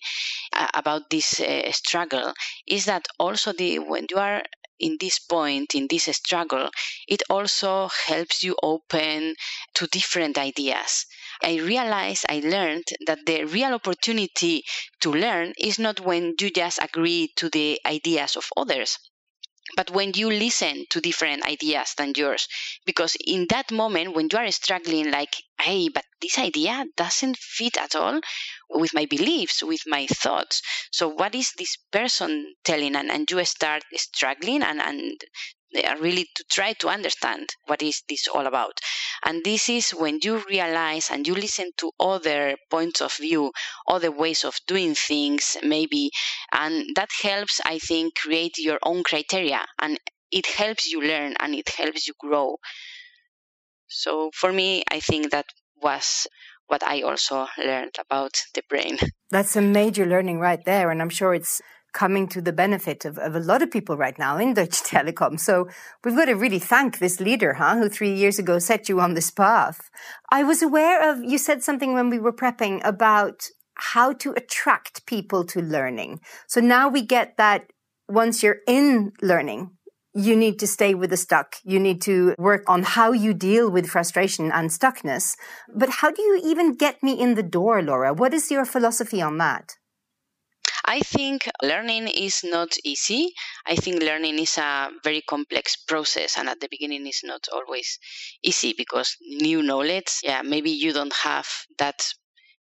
uh, 0.53 0.67
about 0.73 1.09
this 1.09 1.39
uh, 1.39 1.71
struggle, 1.71 2.33
is 2.67 2.85
that 2.85 3.07
also 3.19 3.53
the 3.53 3.79
when 3.79 4.07
you 4.09 4.17
are 4.17 4.43
in 4.79 4.97
this 4.99 5.19
point 5.19 5.75
in 5.75 5.87
this 5.89 6.05
struggle, 6.05 6.69
it 7.07 7.23
also 7.29 7.87
helps 8.07 8.43
you 8.43 8.55
open 8.61 9.35
to 9.73 9.87
different 9.87 10.37
ideas. 10.37 11.05
I 11.41 11.55
realized, 11.55 12.25
I 12.29 12.39
learned 12.39 12.85
that 13.05 13.25
the 13.25 13.45
real 13.45 13.73
opportunity 13.73 14.63
to 15.01 15.11
learn 15.11 15.53
is 15.57 15.79
not 15.79 15.99
when 15.99 16.35
you 16.39 16.49
just 16.51 16.79
agree 16.81 17.31
to 17.37 17.49
the 17.49 17.79
ideas 17.85 18.35
of 18.35 18.49
others, 18.57 18.97
but 19.75 19.91
when 19.91 20.11
you 20.15 20.29
listen 20.29 20.85
to 20.89 20.99
different 20.99 21.45
ideas 21.45 21.93
than 21.97 22.13
yours 22.15 22.47
because 22.85 23.15
in 23.25 23.45
that 23.49 23.71
moment 23.71 24.13
when 24.13 24.27
you 24.31 24.37
are 24.37 24.51
struggling 24.51 25.09
like 25.11 25.35
hey 25.59 25.89
but 25.89 26.05
this 26.21 26.37
idea 26.37 26.85
doesn't 26.97 27.37
fit 27.37 27.77
at 27.77 27.95
all 27.95 28.19
with 28.73 28.93
my 28.93 29.05
beliefs 29.05 29.63
with 29.63 29.81
my 29.87 30.07
thoughts. 30.07 30.61
So 30.91 31.07
what 31.07 31.35
is 31.35 31.51
this 31.57 31.77
person 31.91 32.53
telling? 32.63 32.95
And, 32.95 33.11
and 33.11 33.29
you 33.29 33.43
start 33.45 33.83
struggling 33.95 34.63
and 34.63 34.79
and 34.81 35.21
uh, 35.75 35.95
really 35.99 36.27
to 36.35 36.43
try 36.51 36.73
to 36.73 36.87
understand 36.87 37.49
what 37.65 37.81
is 37.81 38.03
this 38.07 38.27
all 38.27 38.45
about. 38.45 38.79
And 39.25 39.43
this 39.43 39.69
is 39.69 39.91
when 39.91 40.19
you 40.23 40.43
realize 40.49 41.09
and 41.09 41.27
you 41.27 41.33
listen 41.33 41.71
to 41.77 41.91
other 41.99 42.55
points 42.69 43.01
of 43.01 43.13
view 43.13 43.51
other 43.87 44.11
ways 44.11 44.43
of 44.43 44.55
doing 44.67 44.93
things 44.95 45.57
maybe. 45.63 46.11
And 46.51 46.95
that 46.95 47.09
helps 47.21 47.59
i 47.65 47.79
think 47.79 48.15
create 48.15 48.57
your 48.57 48.79
own 48.83 49.03
criteria. 49.03 49.65
And 49.79 49.99
it 50.31 50.45
helps 50.47 50.87
you 50.91 51.01
learn 51.01 51.35
and 51.39 51.53
it 51.55 51.69
helps 51.69 52.07
you 52.07 52.13
grow. 52.19 52.57
So 53.87 54.29
for 54.33 54.51
me, 54.51 54.83
I 54.91 54.99
think 54.99 55.31
that 55.31 55.45
was 55.81 56.27
what 56.67 56.83
I 56.83 57.01
also 57.01 57.47
learned 57.57 57.95
about 57.99 58.43
the 58.53 58.63
brain. 58.69 58.97
That's 59.31 59.55
a 59.55 59.61
major 59.61 60.05
learning 60.05 60.39
right 60.39 60.63
there. 60.65 60.91
And 60.91 61.01
I'm 61.01 61.09
sure 61.09 61.33
it's 61.33 61.61
coming 61.93 62.27
to 62.27 62.41
the 62.41 62.51
benefit 62.51 63.05
of, 63.05 63.17
of 63.19 63.35
a 63.35 63.39
lot 63.39 63.61
of 63.61 63.71
people 63.71 63.95
right 63.95 64.17
now 64.17 64.37
in 64.37 64.53
Deutsche 64.53 64.83
Telekom. 64.89 65.39
So 65.39 65.67
we've 66.03 66.15
got 66.15 66.25
to 66.25 66.33
really 66.33 66.59
thank 66.59 66.99
this 66.99 67.19
leader, 67.19 67.53
huh, 67.53 67.77
who 67.77 67.89
three 67.89 68.13
years 68.13 68.39
ago 68.39 68.59
set 68.59 68.89
you 68.89 68.99
on 68.99 69.13
this 69.13 69.31
path. 69.31 69.89
I 70.31 70.43
was 70.43 70.61
aware 70.61 71.09
of, 71.09 71.23
you 71.23 71.37
said 71.37 71.63
something 71.63 71.93
when 71.93 72.09
we 72.09 72.19
were 72.19 72.33
prepping 72.33 72.81
about 72.83 73.47
how 73.75 74.13
to 74.13 74.33
attract 74.33 75.05
people 75.05 75.45
to 75.45 75.61
learning. 75.61 76.19
So 76.47 76.61
now 76.61 76.89
we 76.89 77.01
get 77.01 77.37
that 77.37 77.71
once 78.09 78.43
you're 78.43 78.59
in 78.67 79.11
learning, 79.21 79.71
you 80.13 80.35
need 80.35 80.59
to 80.59 80.67
stay 80.67 80.93
with 80.93 81.09
the 81.09 81.17
stuck. 81.17 81.55
You 81.63 81.79
need 81.79 82.01
to 82.03 82.35
work 82.37 82.63
on 82.67 82.83
how 82.83 83.11
you 83.11 83.33
deal 83.33 83.69
with 83.69 83.87
frustration 83.87 84.51
and 84.51 84.69
stuckness. 84.69 85.35
But 85.75 85.89
how 85.89 86.11
do 86.11 86.21
you 86.21 86.41
even 86.43 86.75
get 86.75 87.01
me 87.01 87.19
in 87.19 87.35
the 87.35 87.43
door, 87.43 87.81
Laura? 87.81 88.13
What 88.13 88.33
is 88.33 88.51
your 88.51 88.65
philosophy 88.65 89.21
on 89.21 89.37
that? 89.39 89.77
I 90.85 90.99
think 90.99 91.49
learning 91.61 92.09
is 92.09 92.43
not 92.43 92.75
easy. 92.83 93.33
I 93.65 93.75
think 93.75 94.03
learning 94.03 94.37
is 94.37 94.57
a 94.57 94.89
very 95.03 95.21
complex 95.21 95.77
process, 95.77 96.37
and 96.37 96.49
at 96.49 96.59
the 96.59 96.67
beginning, 96.69 97.07
it's 97.07 97.23
not 97.23 97.47
always 97.53 97.99
easy 98.43 98.73
because 98.77 99.15
new 99.21 99.63
knowledge, 99.63 100.19
yeah, 100.23 100.41
maybe 100.41 100.71
you 100.71 100.91
don't 100.91 101.13
have 101.23 101.47
that 101.79 102.03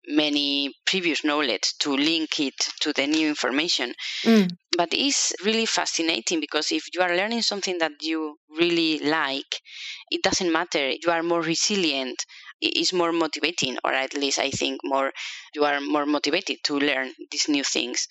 many 0.08 0.74
previous 0.86 1.24
knowledge 1.24 1.74
to 1.80 1.96
link 1.96 2.40
it 2.40 2.56
to 2.82 2.94
the 2.94 3.08
new 3.08 3.30
information. 3.30 3.94
Mm. 4.24 4.50
But 4.78 4.90
it's 4.94 5.34
really 5.44 5.66
fascinating 5.66 6.40
because 6.40 6.72
if 6.72 6.86
you 6.94 7.02
are 7.02 7.16
learning 7.16 7.42
something 7.42 7.78
that 7.80 7.92
you 8.02 8.38
really 8.50 9.00
like, 9.00 9.62
it 10.10 10.24
doesn't 10.24 10.52
matter. 10.52 10.90
You 10.90 11.12
are 11.12 11.24
more 11.24 11.42
resilient. 11.42 12.26
It's 12.62 12.94
more 12.94 13.12
motivating, 13.12 13.78
or 13.84 13.92
at 13.92 14.14
least 14.14 14.40
I 14.40 14.52
think 14.52 14.82
more 14.84 15.12
you 15.56 15.66
are 15.66 15.82
more 15.82 16.06
motivated 16.06 16.58
to 16.66 16.80
learn 16.80 17.12
these 17.32 17.50
new 17.50 17.64
things. 17.64 18.08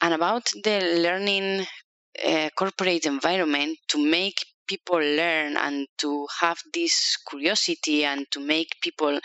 And 0.00 0.14
about 0.14 0.50
the 0.64 1.00
learning 1.02 1.66
uh, 2.24 2.50
corporate 2.56 3.06
environment 3.06 3.78
to 3.88 3.98
make 3.98 4.44
people 4.66 4.98
learn 4.98 5.56
and 5.56 5.86
to 5.98 6.26
have 6.40 6.58
this 6.72 7.16
curiosity 7.28 8.04
and 8.04 8.26
to 8.30 8.40
make 8.40 8.68
people 8.82 9.18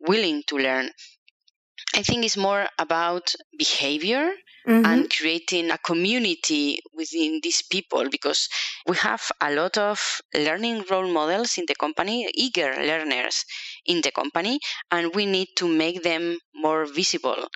willing 0.00 0.42
to 0.46 0.56
learn 0.56 0.90
I 1.96 2.02
think 2.02 2.26
it's 2.26 2.36
more 2.36 2.66
about 2.78 3.34
behavior 3.58 4.30
mm-hmm. 4.68 4.84
and 4.84 5.10
creating 5.10 5.70
a 5.70 5.78
community 5.78 6.78
within 6.92 7.40
these 7.42 7.62
people 7.62 8.10
because 8.10 8.50
we 8.86 8.96
have 8.96 9.22
a 9.40 9.50
lot 9.54 9.78
of 9.78 10.20
learning 10.34 10.84
role 10.90 11.10
models 11.10 11.56
in 11.56 11.64
the 11.66 11.74
company, 11.74 12.28
eager 12.34 12.74
learners 12.76 13.46
in 13.86 14.02
the 14.02 14.10
company, 14.10 14.60
and 14.90 15.14
we 15.14 15.24
need 15.24 15.48
to 15.56 15.66
make 15.66 16.02
them 16.02 16.36
more 16.54 16.84
visible. 16.84 17.48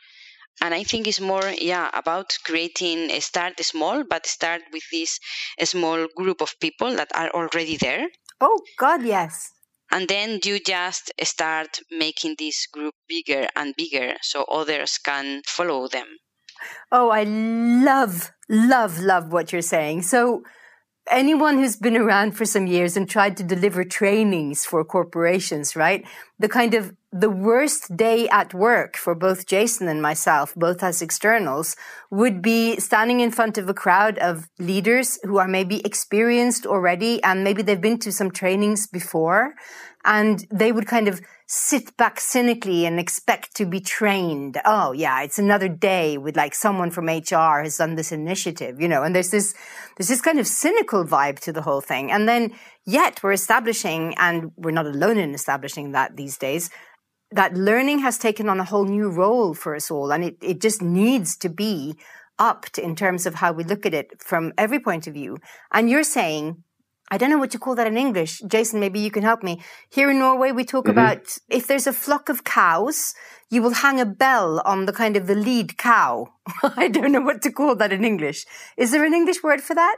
And 0.62 0.72
I 0.72 0.84
think 0.84 1.06
it's 1.06 1.20
more, 1.20 1.52
yeah, 1.58 1.90
about 1.92 2.32
creating, 2.46 3.10
start 3.20 3.62
small, 3.62 4.04
but 4.08 4.24
start 4.24 4.62
with 4.72 4.84
this 4.90 5.20
small 5.64 6.06
group 6.16 6.40
of 6.40 6.58
people 6.60 6.96
that 6.96 7.10
are 7.14 7.28
already 7.28 7.76
there. 7.76 8.08
Oh, 8.40 8.58
God, 8.78 9.02
yes 9.04 9.52
and 9.90 10.08
then 10.08 10.40
you 10.44 10.60
just 10.60 11.12
start 11.22 11.80
making 11.90 12.36
this 12.38 12.66
group 12.66 12.94
bigger 13.08 13.48
and 13.56 13.74
bigger 13.76 14.14
so 14.22 14.44
others 14.44 14.98
can 14.98 15.42
follow 15.46 15.88
them. 15.88 16.06
Oh 16.92 17.10
i 17.10 17.22
love 17.24 18.32
love 18.48 18.98
love 18.98 19.32
what 19.32 19.52
you're 19.52 19.62
saying. 19.62 20.02
So 20.02 20.42
anyone 21.10 21.58
who's 21.58 21.76
been 21.76 21.96
around 21.96 22.32
for 22.32 22.44
some 22.44 22.66
years 22.66 22.96
and 22.96 23.08
tried 23.08 23.36
to 23.36 23.42
deliver 23.42 23.84
trainings 23.84 24.64
for 24.64 24.84
corporations 24.84 25.76
right? 25.76 26.06
The 26.38 26.48
kind 26.48 26.74
of 26.74 26.94
the 27.12 27.30
worst 27.30 27.96
day 27.96 28.28
at 28.28 28.54
work 28.54 28.96
for 28.96 29.16
both 29.16 29.46
Jason 29.46 29.88
and 29.88 30.00
myself, 30.00 30.54
both 30.54 30.82
as 30.82 31.02
externals, 31.02 31.74
would 32.10 32.40
be 32.40 32.78
standing 32.78 33.18
in 33.18 33.32
front 33.32 33.58
of 33.58 33.68
a 33.68 33.74
crowd 33.74 34.16
of 34.18 34.48
leaders 34.58 35.18
who 35.24 35.38
are 35.38 35.48
maybe 35.48 35.84
experienced 35.84 36.66
already 36.66 37.22
and 37.24 37.42
maybe 37.42 37.62
they've 37.62 37.80
been 37.80 37.98
to 37.98 38.12
some 38.12 38.30
trainings 38.30 38.86
before 38.86 39.54
and 40.04 40.46
they 40.50 40.72
would 40.72 40.86
kind 40.86 41.08
of 41.08 41.20
sit 41.46 41.96
back 41.96 42.20
cynically 42.20 42.86
and 42.86 43.00
expect 43.00 43.56
to 43.56 43.66
be 43.66 43.80
trained. 43.80 44.60
Oh 44.64 44.92
yeah, 44.92 45.22
it's 45.22 45.38
another 45.38 45.68
day 45.68 46.16
with 46.16 46.36
like 46.36 46.54
someone 46.54 46.90
from 46.90 47.06
HR 47.06 47.62
has 47.62 47.76
done 47.76 47.96
this 47.96 48.12
initiative, 48.12 48.80
you 48.80 48.88
know, 48.88 49.02
and 49.02 49.14
there's 49.14 49.30
this, 49.30 49.54
there's 49.96 50.08
this 50.08 50.20
kind 50.20 50.38
of 50.38 50.46
cynical 50.46 51.04
vibe 51.04 51.40
to 51.40 51.52
the 51.52 51.62
whole 51.62 51.80
thing. 51.80 52.12
And 52.12 52.28
then 52.28 52.52
yet 52.86 53.22
we're 53.22 53.32
establishing, 53.32 54.14
and 54.16 54.52
we're 54.56 54.70
not 54.70 54.86
alone 54.86 55.18
in 55.18 55.34
establishing 55.34 55.92
that 55.92 56.16
these 56.16 56.38
days, 56.38 56.70
that 57.32 57.54
learning 57.54 57.98
has 58.00 58.16
taken 58.16 58.48
on 58.48 58.60
a 58.60 58.64
whole 58.64 58.84
new 58.84 59.08
role 59.08 59.52
for 59.52 59.74
us 59.74 59.90
all. 59.90 60.12
And 60.12 60.24
it, 60.24 60.36
it 60.40 60.60
just 60.60 60.80
needs 60.80 61.36
to 61.38 61.48
be 61.48 61.96
upped 62.38 62.78
in 62.78 62.96
terms 62.96 63.26
of 63.26 63.34
how 63.34 63.52
we 63.52 63.64
look 63.64 63.84
at 63.84 63.94
it 63.94 64.22
from 64.22 64.52
every 64.56 64.80
point 64.80 65.06
of 65.06 65.14
view. 65.14 65.36
And 65.72 65.90
you're 65.90 66.04
saying, 66.04 66.62
I 67.10 67.18
don't 67.18 67.30
know 67.30 67.38
what 67.38 67.52
you 67.52 67.60
call 67.60 67.74
that 67.74 67.86
in 67.86 67.96
English. 67.96 68.40
Jason, 68.46 68.78
maybe 68.78 69.00
you 69.00 69.10
can 69.10 69.24
help 69.24 69.42
me. 69.42 69.60
Here 69.88 70.10
in 70.10 70.20
Norway, 70.20 70.52
we 70.52 70.64
talk 70.64 70.84
mm-hmm. 70.84 70.98
about 70.98 71.38
if 71.48 71.66
there's 71.66 71.88
a 71.88 71.92
flock 71.92 72.28
of 72.28 72.44
cows, 72.44 73.14
you 73.50 73.62
will 73.62 73.74
hang 73.74 74.00
a 74.00 74.06
bell 74.06 74.62
on 74.64 74.86
the 74.86 74.92
kind 74.92 75.16
of 75.16 75.26
the 75.26 75.34
lead 75.34 75.76
cow. 75.76 76.32
I 76.62 76.88
don't 76.88 77.12
know 77.12 77.20
what 77.20 77.42
to 77.42 77.50
call 77.50 77.74
that 77.76 77.92
in 77.92 78.04
English. 78.04 78.46
Is 78.76 78.92
there 78.92 79.04
an 79.04 79.14
English 79.14 79.42
word 79.42 79.60
for 79.60 79.74
that? 79.74 79.96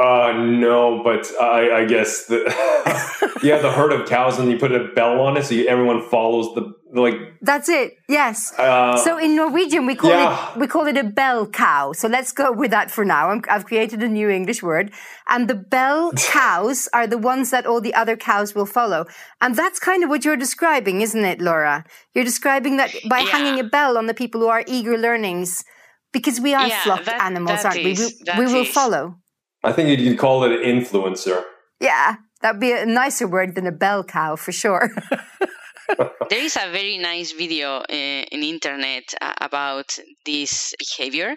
Uh, 0.00 0.32
no, 0.32 1.02
but 1.04 1.30
I, 1.38 1.80
I 1.80 1.84
guess 1.84 2.24
the 2.24 2.38
you 3.42 3.52
have 3.52 3.60
the 3.60 3.70
herd 3.70 3.92
of 3.92 4.08
cows 4.08 4.38
and 4.38 4.50
you 4.50 4.58
put 4.58 4.72
a 4.72 4.88
bell 4.94 5.20
on 5.20 5.36
it, 5.36 5.44
so 5.44 5.54
you, 5.54 5.66
everyone 5.66 6.00
follows 6.08 6.54
the 6.54 6.72
like. 6.98 7.16
That's 7.42 7.68
it. 7.68 7.98
Yes. 8.08 8.50
Uh, 8.58 8.96
so 8.96 9.18
in 9.18 9.36
Norwegian, 9.36 9.84
we 9.84 9.94
call 9.94 10.10
yeah. 10.10 10.52
it 10.52 10.58
we 10.58 10.66
call 10.66 10.86
it 10.86 10.96
a 10.96 11.04
bell 11.04 11.46
cow. 11.46 11.92
So 11.92 12.08
let's 12.08 12.32
go 12.32 12.50
with 12.50 12.70
that 12.70 12.90
for 12.90 13.04
now. 13.04 13.28
i 13.28 13.52
have 13.52 13.66
created 13.66 14.02
a 14.02 14.08
new 14.08 14.30
English 14.30 14.62
word, 14.62 14.90
and 15.28 15.48
the 15.48 15.54
bell 15.54 16.12
cows 16.16 16.88
are 16.94 17.06
the 17.06 17.18
ones 17.18 17.50
that 17.50 17.66
all 17.66 17.82
the 17.82 17.92
other 17.92 18.16
cows 18.16 18.54
will 18.54 18.66
follow, 18.66 19.04
and 19.42 19.54
that's 19.54 19.78
kind 19.78 20.02
of 20.02 20.08
what 20.08 20.24
you're 20.24 20.34
describing, 20.34 21.02
isn't 21.02 21.24
it, 21.26 21.42
Laura? 21.42 21.84
You're 22.14 22.24
describing 22.24 22.78
that 22.78 22.94
by 23.10 23.18
yeah. 23.18 23.30
hanging 23.32 23.60
a 23.60 23.68
bell 23.68 23.98
on 23.98 24.06
the 24.06 24.14
people 24.14 24.40
who 24.40 24.48
are 24.48 24.64
eager 24.66 24.96
learnings, 24.96 25.62
because 26.10 26.40
we 26.40 26.54
are 26.54 26.68
yeah, 26.68 26.82
flock 26.84 27.04
that, 27.04 27.20
animals, 27.20 27.64
that 27.64 27.76
aren't 27.76 27.86
is, 27.86 28.14
we? 28.26 28.32
We, 28.38 28.46
we 28.46 28.54
will 28.54 28.64
follow. 28.64 29.20
I 29.62 29.72
think 29.72 29.98
you'd 29.98 30.18
call 30.18 30.44
it 30.44 30.52
an 30.52 30.62
influencer. 30.62 31.42
Yeah, 31.80 32.16
that'd 32.40 32.60
be 32.60 32.72
a 32.72 32.86
nicer 32.86 33.26
word 33.26 33.54
than 33.54 33.66
a 33.66 33.72
bell 33.72 34.04
cow 34.04 34.36
for 34.36 34.52
sure. 34.52 34.90
there 36.30 36.44
is 36.44 36.56
a 36.56 36.70
very 36.70 36.98
nice 36.98 37.32
video 37.32 37.78
uh, 37.78 37.84
in 37.90 38.42
internet 38.42 39.04
uh, 39.20 39.34
about 39.40 39.98
this 40.24 40.74
behavior. 40.78 41.34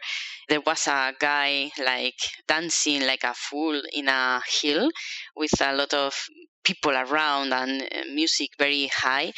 There 0.49 0.61
was 0.61 0.87
a 0.87 1.13
guy 1.19 1.71
like 1.85 2.19
dancing 2.47 3.05
like 3.05 3.23
a 3.23 3.33
fool 3.33 3.81
in 3.93 4.07
a 4.07 4.41
hill 4.61 4.89
with 5.35 5.59
a 5.61 5.73
lot 5.73 5.93
of 5.93 6.13
people 6.63 6.91
around 6.91 7.53
and 7.53 7.81
uh, 7.81 8.01
music 8.13 8.51
very 8.57 8.87
high 8.87 9.33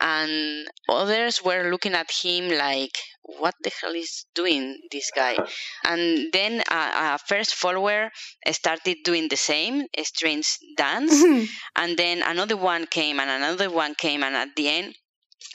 and 0.00 0.68
others 0.88 1.42
were 1.44 1.70
looking 1.70 1.94
at 1.94 2.10
him 2.10 2.56
like 2.56 2.96
what 3.38 3.54
the 3.62 3.70
hell 3.80 3.94
is 3.94 4.24
doing 4.34 4.78
this 4.90 5.10
guy? 5.14 5.36
And 5.84 6.32
then 6.32 6.62
a, 6.70 6.74
a 6.74 7.18
first 7.26 7.54
follower 7.54 8.10
started 8.50 8.98
doing 9.04 9.28
the 9.28 9.36
same 9.36 9.86
strange 10.02 10.58
dance. 10.76 11.22
Mm-hmm. 11.22 11.44
and 11.76 11.96
then 11.96 12.22
another 12.22 12.56
one 12.56 12.86
came 12.86 13.20
and 13.20 13.30
another 13.30 13.70
one 13.70 13.94
came 13.94 14.22
and 14.22 14.34
at 14.34 14.56
the 14.56 14.68
end 14.68 14.94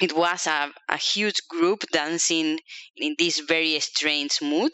it 0.02 0.16
was 0.16 0.48
a, 0.48 0.72
a 0.90 0.98
huge 0.98 1.40
group 1.50 1.84
dancing 1.92 2.60
in 2.96 3.16
this 3.20 3.40
very 3.40 3.80
strange 3.80 4.42
mood. 4.42 4.72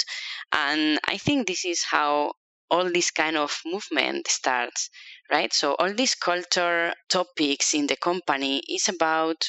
And 0.52 1.00
i 1.06 1.18
think 1.18 1.48
this 1.48 1.66
is 1.66 1.84
how 1.90 2.34
all 2.72 2.92
this 2.92 3.12
kind 3.12 3.36
of 3.38 3.60
movement 3.66 4.28
starts 4.28 4.90
right? 5.32 5.54
So 5.54 5.76
all 5.76 5.94
these 5.94 6.16
culture 6.16 6.94
topics 7.10 7.74
in 7.74 7.88
the 7.88 7.96
company 7.96 8.62
is 8.68 8.90
about 8.90 9.46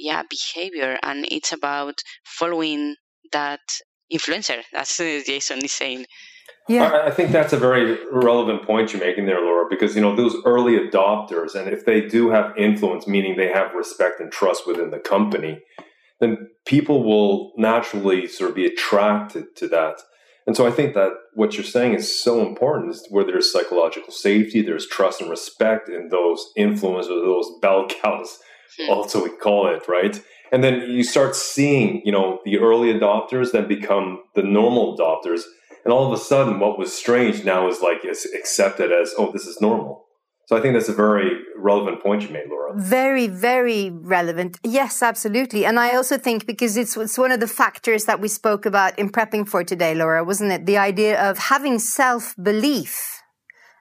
yeah 0.00 0.22
behavior 0.28 0.98
and 1.02 1.26
it's 1.30 1.52
about 1.52 2.00
following 2.24 2.96
that 3.32 3.60
influencer 4.12 4.62
as 4.74 4.96
jason 5.26 5.64
is 5.64 5.72
saying 5.72 6.04
yeah. 6.68 7.02
I 7.04 7.10
think 7.10 7.32
that's 7.32 7.52
a 7.52 7.58
very 7.58 7.98
relevant 8.12 8.64
point 8.64 8.92
you're 8.92 9.02
making 9.02 9.26
there, 9.26 9.40
Laura, 9.40 9.66
because 9.68 9.96
you 9.96 10.02
know 10.02 10.14
those 10.14 10.36
early 10.44 10.78
adopters, 10.78 11.56
and 11.56 11.68
if 11.68 11.84
they 11.84 12.02
do 12.02 12.30
have 12.30 12.56
influence, 12.56 13.08
meaning 13.08 13.36
they 13.36 13.48
have 13.48 13.74
respect 13.74 14.20
and 14.20 14.30
trust 14.30 14.68
within 14.68 14.90
the 14.90 15.00
company, 15.00 15.60
then 16.20 16.48
people 16.66 17.02
will 17.02 17.52
naturally 17.56 18.28
sort 18.28 18.50
of 18.50 18.56
be 18.56 18.66
attracted 18.66 19.56
to 19.56 19.68
that. 19.68 20.00
And 20.46 20.56
so 20.56 20.66
I 20.66 20.70
think 20.70 20.94
that 20.94 21.12
what 21.34 21.54
you're 21.54 21.64
saying 21.64 21.94
is 21.94 22.22
so 22.22 22.46
important 22.46 22.90
is 22.92 23.06
where 23.10 23.24
there's 23.24 23.52
psychological 23.52 24.12
safety, 24.12 24.62
there's 24.62 24.86
trust 24.86 25.20
and 25.20 25.30
respect 25.30 25.88
in 25.88 26.08
those 26.08 26.52
influencers, 26.56 27.08
those 27.08 27.50
bell 27.60 27.88
cows 27.88 28.38
Hmm. 28.78 28.90
also 28.90 29.24
we 29.24 29.30
call 29.30 29.66
it, 29.74 29.88
right? 29.88 30.20
And 30.52 30.64
then 30.64 30.82
you 30.90 31.04
start 31.04 31.36
seeing, 31.36 32.02
you 32.04 32.12
know, 32.12 32.40
the 32.44 32.58
early 32.58 32.92
adopters 32.92 33.52
then 33.52 33.68
become 33.68 34.22
the 34.34 34.42
normal 34.42 34.96
adopters. 34.96 35.42
And 35.84 35.92
all 35.92 36.06
of 36.06 36.12
a 36.12 36.22
sudden, 36.22 36.60
what 36.60 36.78
was 36.78 36.92
strange 36.92 37.44
now 37.44 37.68
is 37.68 37.80
like 37.80 38.04
it's 38.04 38.26
accepted 38.34 38.92
as, 38.92 39.14
oh, 39.16 39.32
this 39.32 39.46
is 39.46 39.60
normal. 39.60 40.04
So 40.46 40.56
I 40.56 40.60
think 40.60 40.74
that's 40.74 40.88
a 40.88 40.92
very 40.92 41.30
relevant 41.56 42.02
point 42.02 42.22
you 42.22 42.30
made, 42.30 42.48
Laura. 42.48 42.72
Very, 42.74 43.28
very 43.28 43.90
relevant. 43.90 44.58
Yes, 44.64 45.00
absolutely. 45.00 45.64
And 45.64 45.78
I 45.78 45.94
also 45.94 46.18
think 46.18 46.44
because 46.44 46.76
it's, 46.76 46.96
it's 46.96 47.16
one 47.16 47.30
of 47.30 47.38
the 47.38 47.46
factors 47.46 48.06
that 48.06 48.20
we 48.20 48.26
spoke 48.26 48.66
about 48.66 48.98
in 48.98 49.10
prepping 49.10 49.48
for 49.48 49.62
today, 49.62 49.94
Laura, 49.94 50.24
wasn't 50.24 50.50
it? 50.50 50.66
The 50.66 50.76
idea 50.76 51.22
of 51.30 51.38
having 51.38 51.78
self 51.78 52.34
belief 52.42 53.19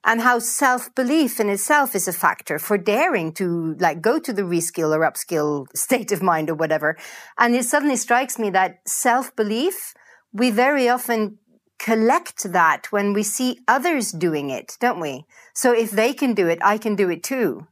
and 0.06 0.22
how 0.22 0.40
self 0.40 0.94
belief 0.96 1.40
in 1.40 1.50
itself 1.50 1.96
is 1.96 2.08
a 2.08 2.14
factor 2.14 2.60
for 2.60 2.78
daring 2.78 3.34
to 3.34 3.76
like 3.80 4.02
go 4.02 4.20
to 4.20 4.34
the 4.34 4.44
reskill 4.44 4.96
or 4.96 5.00
upskill 5.00 5.68
state 5.76 6.12
of 6.12 6.22
mind 6.22 6.50
or 6.50 6.56
whatever. 6.56 6.98
And 7.38 7.56
it 7.56 7.66
suddenly 7.66 7.96
strikes 7.96 8.40
me 8.40 8.50
that 8.52 8.80
self 8.88 9.36
belief, 9.36 9.94
we 10.34 10.52
very 10.52 10.88
often 10.90 11.38
collect 11.80 12.52
that 12.52 12.92
when 12.92 13.14
we 13.14 13.24
see 13.24 13.60
others 13.68 14.12
doing 14.12 14.50
it, 14.50 14.78
don't 14.80 15.00
we? 15.00 15.26
So 15.54 15.72
if 15.72 15.92
they 15.92 16.14
can 16.14 16.34
do 16.34 16.48
it, 16.48 16.60
I 16.62 16.78
can 16.78 16.96
do 16.96 17.10
it 17.10 17.24
too. 17.24 17.68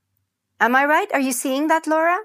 Am 0.59 0.75
I 0.75 0.86
right? 0.86 1.11
Are 1.13 1.19
you 1.19 1.34
seeing 1.34 1.67
that, 1.67 1.86
Laura? 1.86 2.17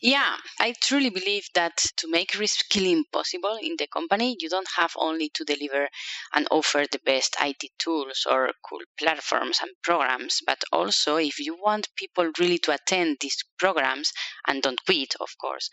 Yeah, 0.00 0.36
I 0.60 0.74
truly 0.80 1.10
believe 1.10 1.48
that 1.54 1.76
to 1.96 2.08
make 2.08 2.30
reskilling 2.32 3.02
possible 3.12 3.58
in 3.60 3.74
the 3.78 3.88
company, 3.88 4.36
you 4.38 4.48
don't 4.48 4.70
have 4.76 4.92
only 4.96 5.28
to 5.30 5.44
deliver 5.44 5.88
and 6.32 6.46
offer 6.52 6.84
the 6.90 7.00
best 7.00 7.34
IT 7.40 7.64
tools 7.80 8.24
or 8.24 8.52
cool 8.62 8.78
platforms 8.96 9.58
and 9.60 9.72
programs, 9.82 10.40
but 10.46 10.62
also 10.70 11.16
if 11.16 11.40
you 11.40 11.56
want 11.60 11.88
people 11.96 12.30
really 12.38 12.58
to 12.58 12.70
attend 12.70 13.16
these 13.20 13.42
programs 13.58 14.12
and 14.46 14.62
don't 14.62 14.84
quit, 14.84 15.16
of 15.18 15.36
course, 15.36 15.68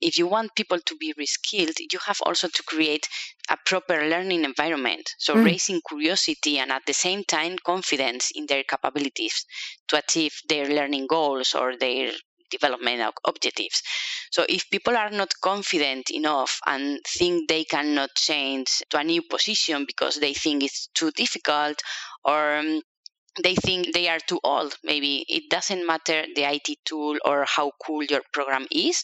if 0.00 0.16
you 0.16 0.26
want 0.26 0.56
people 0.56 0.80
to 0.80 0.96
be 0.96 1.12
reskilled, 1.12 1.78
you 1.78 1.98
have 2.06 2.22
also 2.22 2.48
to 2.48 2.62
create 2.62 3.06
a 3.50 3.58
proper 3.66 4.08
learning 4.08 4.44
environment. 4.44 5.10
So 5.18 5.34
mm. 5.34 5.44
raising 5.44 5.82
curiosity 5.86 6.58
and 6.58 6.72
at 6.72 6.86
the 6.86 6.94
same 6.94 7.24
time 7.24 7.58
confidence 7.58 8.30
in 8.34 8.46
their 8.46 8.64
capabilities 8.64 9.44
to 9.88 9.98
achieve 9.98 10.40
their 10.48 10.66
learning 10.66 11.08
goals 11.08 11.54
or 11.54 11.76
their 11.76 12.12
development 12.50 13.14
objectives. 13.26 13.82
So 14.30 14.44
if 14.48 14.68
people 14.70 14.96
are 14.96 15.10
not 15.10 15.32
confident 15.42 16.10
enough 16.10 16.60
and 16.66 17.00
think 17.06 17.48
they 17.48 17.64
cannot 17.64 18.10
change 18.16 18.82
to 18.90 18.98
a 18.98 19.04
new 19.04 19.22
position 19.22 19.84
because 19.86 20.16
they 20.16 20.34
think 20.34 20.62
it's 20.62 20.88
too 20.94 21.10
difficult 21.12 21.80
or 22.24 22.56
um, 22.56 22.80
they 23.42 23.54
think 23.54 23.92
they 23.92 24.08
are 24.08 24.18
too 24.18 24.40
old. 24.44 24.76
Maybe 24.82 25.24
it 25.28 25.50
doesn't 25.50 25.86
matter 25.86 26.24
the 26.34 26.44
IT 26.44 26.78
tool 26.84 27.18
or 27.24 27.44
how 27.44 27.72
cool 27.84 28.02
your 28.04 28.22
program 28.32 28.66
is. 28.70 29.02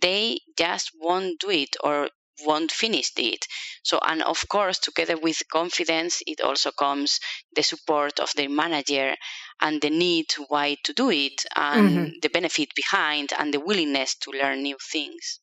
They 0.00 0.40
just 0.56 0.90
won't 1.00 1.40
do 1.40 1.50
it 1.50 1.76
or 1.82 2.08
won't 2.44 2.72
finish 2.72 3.12
it. 3.16 3.46
So, 3.82 3.98
and 4.02 4.22
of 4.22 4.44
course, 4.48 4.78
together 4.78 5.16
with 5.16 5.42
confidence, 5.50 6.22
it 6.26 6.40
also 6.40 6.70
comes 6.70 7.20
the 7.54 7.62
support 7.62 8.20
of 8.20 8.32
the 8.36 8.48
manager 8.48 9.14
and 9.60 9.80
the 9.80 9.90
need 9.90 10.26
why 10.48 10.76
to 10.84 10.92
do 10.92 11.10
it 11.10 11.44
and 11.56 11.90
mm-hmm. 11.90 12.12
the 12.20 12.28
benefit 12.28 12.74
behind 12.74 13.30
and 13.38 13.52
the 13.52 13.60
willingness 13.60 14.16
to 14.16 14.30
learn 14.30 14.62
new 14.62 14.76
things. 14.92 15.40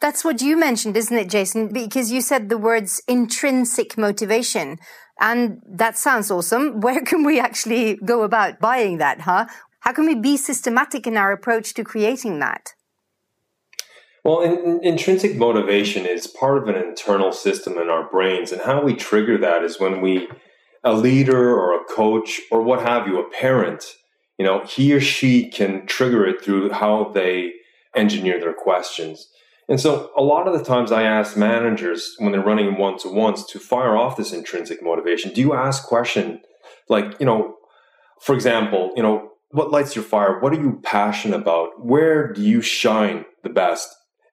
That's 0.00 0.24
what 0.24 0.42
you 0.42 0.56
mentioned, 0.56 0.96
isn't 0.96 1.16
it, 1.16 1.28
Jason? 1.28 1.72
Because 1.72 2.12
you 2.12 2.20
said 2.20 2.48
the 2.48 2.58
words 2.58 3.02
intrinsic 3.08 3.98
motivation. 3.98 4.78
And 5.20 5.62
that 5.68 5.96
sounds 5.96 6.30
awesome. 6.30 6.80
Where 6.86 7.02
can 7.02 7.24
we 7.24 7.40
actually 7.40 7.96
go 8.04 8.22
about 8.22 8.60
buying 8.60 8.98
that, 8.98 9.22
huh? 9.22 9.46
How 9.80 9.92
can 9.92 10.06
we 10.06 10.14
be 10.14 10.36
systematic 10.36 11.06
in 11.06 11.16
our 11.16 11.32
approach 11.32 11.74
to 11.74 11.84
creating 11.84 12.38
that? 12.40 12.74
Well, 14.26 14.40
in, 14.40 14.58
in, 14.58 14.80
intrinsic 14.82 15.36
motivation 15.36 16.04
is 16.04 16.26
part 16.26 16.58
of 16.58 16.66
an 16.66 16.74
internal 16.74 17.30
system 17.30 17.78
in 17.78 17.88
our 17.88 18.10
brains, 18.10 18.50
and 18.50 18.60
how 18.60 18.82
we 18.82 18.96
trigger 18.96 19.38
that 19.38 19.62
is 19.62 19.78
when 19.78 20.00
we, 20.00 20.26
a 20.82 20.94
leader 20.94 21.56
or 21.56 21.80
a 21.80 21.84
coach 21.84 22.40
or 22.50 22.60
what 22.60 22.82
have 22.82 23.06
you, 23.06 23.20
a 23.20 23.30
parent, 23.30 23.84
you 24.36 24.44
know, 24.44 24.64
he 24.64 24.92
or 24.92 25.00
she 25.00 25.48
can 25.48 25.86
trigger 25.86 26.26
it 26.26 26.42
through 26.42 26.72
how 26.72 27.12
they 27.14 27.52
engineer 27.94 28.40
their 28.40 28.52
questions. 28.52 29.28
And 29.68 29.80
so, 29.80 30.10
a 30.16 30.22
lot 30.22 30.48
of 30.48 30.58
the 30.58 30.64
times, 30.64 30.90
I 30.90 31.04
ask 31.04 31.36
managers 31.36 32.16
when 32.18 32.32
they're 32.32 32.42
running 32.42 32.76
one 32.78 32.98
to 32.98 33.08
ones 33.08 33.46
to 33.46 33.60
fire 33.60 33.96
off 33.96 34.16
this 34.16 34.32
intrinsic 34.32 34.82
motivation. 34.82 35.32
Do 35.32 35.40
you 35.40 35.54
ask 35.54 35.84
question 35.84 36.40
like, 36.88 37.14
you 37.20 37.26
know, 37.26 37.58
for 38.20 38.34
example, 38.34 38.90
you 38.96 39.04
know, 39.04 39.30
what 39.52 39.70
lights 39.70 39.94
your 39.94 40.04
fire? 40.04 40.40
What 40.40 40.52
are 40.52 40.60
you 40.60 40.80
passionate 40.82 41.36
about? 41.36 41.86
Where 41.86 42.32
do 42.32 42.42
you 42.42 42.60
shine 42.60 43.24
the 43.44 43.50
best? 43.50 43.88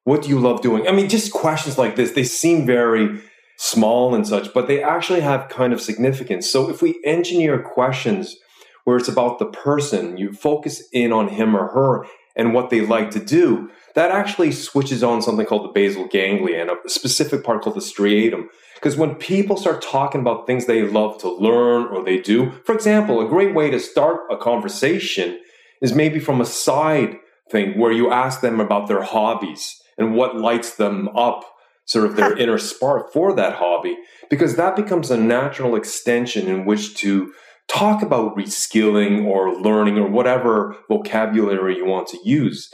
What 0.06 0.22
do 0.22 0.30
you 0.30 0.39
love 0.39 0.62
doing? 0.62 0.88
I 0.88 0.91
mean, 0.91 1.08
just 1.08 1.32
questions 1.32 1.78
like 1.78 1.95
this, 1.95 2.12
they 2.12 2.26
seem 2.26 2.66
very 2.66 3.22
small 3.58 4.14
and 4.14 4.28
such, 4.28 4.54
but 4.54 4.68
they 4.68 4.84
actually 4.84 5.22
have 5.22 5.47
kind 5.47 5.72
of 5.72 5.82
significance. 5.82 6.51
So 6.51 6.70
if 6.70 6.82
we 6.82 6.99
engineer 7.06 7.62
questions 7.62 8.36
where 8.84 8.97
it's 8.97 9.08
about 9.08 9.39
the 9.39 9.45
person, 9.45 10.18
you 10.18 10.34
focus 10.34 10.84
in 10.91 11.14
on 11.14 11.30
him 11.30 11.56
or 11.56 11.70
her 11.70 12.06
and 12.36 12.54
what 12.54 12.70
they 12.70 12.82
like 12.82 13.12
to 13.12 13.24
do, 13.24 13.70
that 13.95 14.12
actually 14.12 14.51
switches 14.51 15.04
on 15.04 15.22
something 15.22 15.45
called 15.45 15.70
the 15.70 15.72
basal 15.72 16.08
ganglia 16.08 16.62
and 16.62 16.72
a 16.72 16.89
specific 16.89 17.43
part 17.43 17.62
called 17.62 17.76
the 17.78 17.80
striatum. 17.80 18.47
Because 18.76 18.97
when 18.97 19.16
people 19.16 19.56
start 19.56 19.82
talking 19.82 20.20
about 20.20 20.45
things 20.45 20.66
they 20.66 20.82
love 20.82 21.18
to 21.20 21.32
learn 21.32 21.86
or 21.86 22.04
they 22.04 22.20
do, 22.20 22.51
for 22.66 22.76
example, 22.76 23.22
a 23.22 23.30
great 23.30 23.56
way 23.56 23.70
to 23.70 23.80
start 23.80 24.22
a 24.30 24.36
conversation 24.36 25.39
is 25.82 25.93
maybe 25.93 26.20
from 26.20 26.41
a 26.41 26.45
side 26.45 27.16
thing 27.49 27.80
where 27.80 27.91
you 27.91 28.12
ask 28.12 28.41
them 28.41 28.60
about 28.60 28.88
their 28.88 29.04
hobbies 29.04 29.80
and 29.98 30.16
what 30.16 30.36
lights 30.36 30.76
them 30.76 31.10
up, 31.10 31.44
sort 31.86 32.06
of 32.06 32.16
their 32.16 32.36
inner 32.38 32.58
spark 32.58 33.12
for 33.12 33.36
that 33.36 33.56
hobby, 33.56 33.98
because 34.30 34.56
that 34.56 34.76
becomes 34.76 35.12
a 35.12 35.18
natural 35.18 35.76
extension 35.76 36.48
in 36.48 36.66
which 36.66 36.96
to 36.98 37.34
talk 37.68 38.02
about 38.02 38.36
reskilling 38.36 39.26
or 39.26 39.56
learning 39.56 39.98
or 39.98 40.10
whatever 40.10 40.76
vocabulary 40.89 41.78
you 41.78 41.86
want 41.86 42.08
to 42.08 42.20
use. 42.24 42.70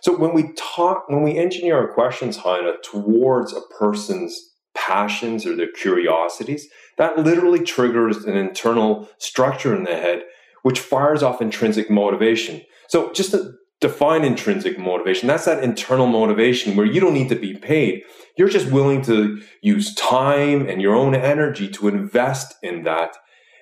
So 0.00 0.16
when 0.16 0.34
we 0.34 0.52
talk, 0.54 1.08
when 1.08 1.22
we 1.22 1.38
engineer 1.38 1.78
our 1.78 1.92
questions, 1.92 2.38
Hanne, 2.38 2.74
towards 2.82 3.52
a 3.52 3.60
person's 3.78 4.50
passions 4.74 5.46
or 5.46 5.54
their 5.54 5.70
curiosities, 5.70 6.68
that 6.98 7.18
literally 7.18 7.60
triggers 7.60 8.24
an 8.24 8.36
internal 8.36 9.08
structure 9.18 9.74
in 9.74 9.84
the 9.84 9.94
head, 9.94 10.22
which 10.62 10.80
fires 10.80 11.22
off 11.22 11.40
intrinsic 11.40 11.90
motivation. 11.90 12.62
So 12.88 13.12
just 13.12 13.30
to 13.30 13.54
define 13.82 14.24
intrinsic 14.24 14.78
motivation. 14.78 15.26
That's 15.26 15.44
that 15.44 15.62
internal 15.62 16.06
motivation 16.06 16.76
where 16.76 16.86
you 16.86 17.00
don't 17.00 17.12
need 17.12 17.28
to 17.28 17.36
be 17.36 17.54
paid. 17.54 18.02
You're 18.38 18.48
just 18.48 18.70
willing 18.70 19.02
to 19.02 19.42
use 19.60 19.94
time 19.94 20.66
and 20.66 20.80
your 20.80 20.94
own 20.94 21.14
energy 21.14 21.68
to 21.70 21.88
invest 21.88 22.54
in 22.62 22.84
that. 22.84 23.16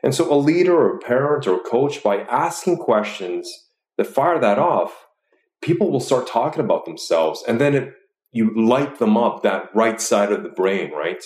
And 0.05 0.15
so 0.15 0.33
a 0.33 0.37
leader 0.37 0.75
or 0.75 0.97
a 0.97 1.01
parent 1.01 1.47
or 1.47 1.57
a 1.57 1.61
coach, 1.61 2.03
by 2.03 2.21
asking 2.21 2.77
questions 2.77 3.51
that 3.97 4.07
fire 4.07 4.39
that 4.39 4.59
off, 4.59 5.07
people 5.63 5.91
will 5.91 6.01
start 6.01 6.27
talking 6.27 6.63
about 6.63 6.85
themselves. 6.85 7.43
And 7.49 7.61
then 7.61 7.75
it, 7.75 7.95
you 8.31 8.53
light 8.55 8.99
them 8.99 9.17
up 9.17 9.43
that 9.43 9.75
right 9.75 10.01
side 10.01 10.31
of 10.33 10.43
the 10.43 10.51
brain, 10.51 10.93
right? 10.93 11.23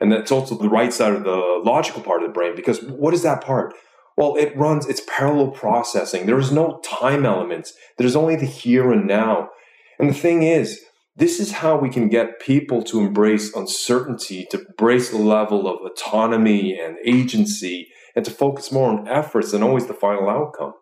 And 0.00 0.12
that's 0.12 0.30
also 0.30 0.56
the 0.56 0.68
right 0.68 0.92
side 0.92 1.14
of 1.14 1.24
the 1.24 1.62
logical 1.64 2.02
part 2.02 2.22
of 2.22 2.28
the 2.28 2.32
brain 2.32 2.54
because 2.54 2.82
what 2.82 3.14
is 3.14 3.22
that 3.22 3.42
part? 3.42 3.74
Well, 4.16 4.36
it 4.36 4.56
runs, 4.56 4.86
it's 4.86 5.02
parallel 5.08 5.50
processing. 5.50 6.26
There 6.26 6.38
is 6.38 6.52
no 6.52 6.80
time 6.84 7.26
elements. 7.26 7.74
There's 7.98 8.16
only 8.16 8.36
the 8.36 8.46
here 8.46 8.92
and 8.92 9.06
now. 9.06 9.50
And 9.98 10.08
the 10.08 10.14
thing 10.14 10.42
is, 10.42 10.80
this 11.16 11.38
is 11.38 11.52
how 11.52 11.76
we 11.76 11.90
can 11.90 12.08
get 12.08 12.40
people 12.40 12.82
to 12.84 13.00
embrace 13.00 13.54
uncertainty, 13.54 14.46
to 14.50 14.64
embrace 14.66 15.12
a 15.12 15.18
level 15.18 15.68
of 15.68 15.84
autonomy 15.84 16.78
and 16.78 16.96
agency, 17.04 17.88
and 18.16 18.24
to 18.24 18.30
focus 18.30 18.72
more 18.72 18.90
on 18.90 19.08
efforts 19.08 19.52
than 19.52 19.62
always 19.62 19.86
the 19.86 19.94
final 19.94 20.28
outcome. 20.28 20.74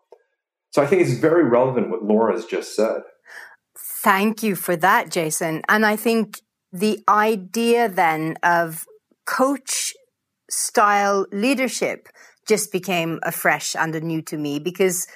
So 0.70 0.82
I 0.82 0.86
think 0.86 1.02
it's 1.02 1.18
very 1.18 1.44
relevant 1.44 1.90
what 1.90 2.02
Laura 2.02 2.34
has 2.34 2.46
just 2.46 2.74
said. 2.74 3.02
Thank 4.02 4.42
you 4.42 4.56
for 4.56 4.74
that, 4.76 5.10
Jason. 5.10 5.62
And 5.68 5.84
I 5.84 5.96
think 5.96 6.40
the 6.72 7.02
idea 7.08 7.88
then 7.88 8.36
of 8.42 8.86
coach 9.26 9.92
style 10.50 11.26
leadership 11.30 12.08
just 12.46 12.72
became 12.72 13.20
afresh 13.22 13.74
and 13.76 13.94
new 14.02 14.22
to 14.22 14.36
me 14.36 14.58
because 14.58 15.06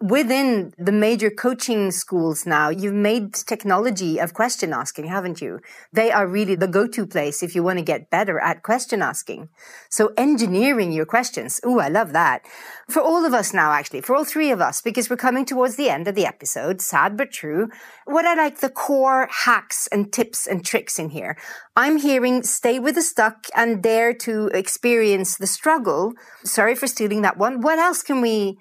within 0.00 0.74
the 0.76 0.92
major 0.92 1.30
coaching 1.30 1.90
schools 1.90 2.44
now, 2.44 2.68
you've 2.68 2.92
made 2.94 3.32
technology 3.32 4.18
of 4.18 4.34
question 4.34 4.72
asking, 4.72 5.06
haven't 5.06 5.40
you? 5.40 5.60
They 5.92 6.10
are 6.10 6.26
really 6.26 6.56
the 6.56 6.68
go-to 6.68 7.06
place 7.06 7.42
if 7.42 7.54
you 7.54 7.62
want 7.62 7.78
to 7.78 7.84
get 7.84 8.10
better 8.10 8.38
at 8.38 8.62
question 8.62 9.02
asking. 9.02 9.48
So 9.88 10.12
engineering 10.16 10.92
your 10.92 11.06
questions. 11.06 11.60
Ooh, 11.64 11.78
I 11.78 11.88
love 11.88 12.12
that. 12.12 12.42
For 12.88 13.00
all 13.00 13.24
of 13.24 13.32
us 13.32 13.54
now, 13.54 13.72
actually, 13.72 14.02
for 14.02 14.14
all 14.14 14.24
three 14.24 14.50
of 14.50 14.60
us, 14.60 14.82
because 14.82 15.08
we're 15.08 15.16
coming 15.16 15.44
towards 15.44 15.76
the 15.76 15.88
end 15.88 16.08
of 16.08 16.14
the 16.14 16.26
episode, 16.26 16.80
sad 16.80 17.16
but 17.16 17.30
true. 17.30 17.68
What 18.04 18.26
I 18.26 18.34
like 18.34 18.60
the 18.60 18.70
core 18.70 19.28
hacks 19.30 19.86
and 19.86 20.12
tips 20.12 20.46
and 20.46 20.64
tricks 20.64 20.98
in 20.98 21.10
here. 21.10 21.36
I'm 21.76 21.98
hearing 21.98 22.42
stay 22.42 22.78
with 22.78 22.96
the 22.96 23.02
stuck 23.02 23.46
and 23.54 23.82
dare 23.82 24.12
to 24.14 24.48
experience 24.48 25.36
the 25.36 25.46
struggle. 25.46 26.12
Sorry 26.44 26.74
for 26.74 26.86
stealing 26.86 27.22
that 27.22 27.38
one. 27.38 27.60
What 27.60 27.78
else 27.78 28.02
can 28.02 28.20
we 28.20 28.58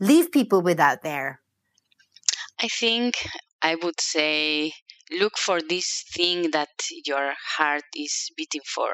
leave 0.00 0.32
people 0.32 0.62
with 0.62 0.80
out 0.80 1.02
there? 1.02 1.40
I 2.60 2.68
think 2.68 3.16
I 3.62 3.74
would 3.76 4.00
say 4.00 4.72
look 5.10 5.38
for 5.38 5.60
this 5.62 6.04
thing 6.14 6.50
that 6.50 6.68
your 7.04 7.34
heart 7.56 7.84
is 7.94 8.30
beating 8.36 8.62
for. 8.66 8.90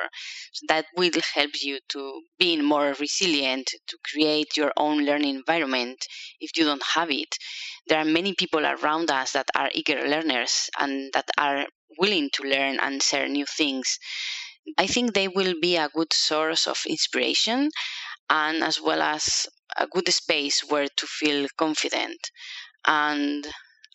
That 0.69 0.87
will 0.97 1.11
help 1.35 1.51
you 1.63 1.81
to 1.91 2.23
be 2.39 2.61
more 2.61 2.95
resilient, 2.99 3.71
to 3.87 3.99
create 4.05 4.57
your 4.57 4.73
own 4.77 5.05
learning 5.05 5.37
environment 5.37 6.07
if 6.41 6.57
you 6.57 6.65
don't 6.65 6.83
have 6.95 7.11
it. 7.11 7.35
There 7.87 7.99
are 7.99 8.05
many 8.05 8.35
people 8.35 8.65
around 8.67 9.11
us 9.11 9.33
that 9.33 9.49
are 9.55 9.71
eager 9.75 10.07
learners 10.07 10.71
and 10.79 11.13
that 11.15 11.29
are 11.39 11.67
willing 11.99 12.31
to 12.35 12.43
learn 12.45 12.79
and 12.81 13.03
share 13.03 13.29
new 13.29 13.47
things. 13.47 13.99
I 14.79 14.87
think 14.87 15.15
they 15.15 15.29
will 15.29 15.55
be 15.61 15.77
a 15.77 15.89
good 15.89 16.13
source 16.13 16.67
of 16.67 16.79
inspiration 16.87 17.71
and 18.31 18.63
as 18.65 18.81
well 18.81 19.03
as 19.03 19.47
a 19.79 19.87
good 19.87 20.09
space 20.09 20.63
where 20.69 20.89
to 20.97 21.07
feel 21.07 21.47
confident. 21.57 22.31
And 22.87 23.47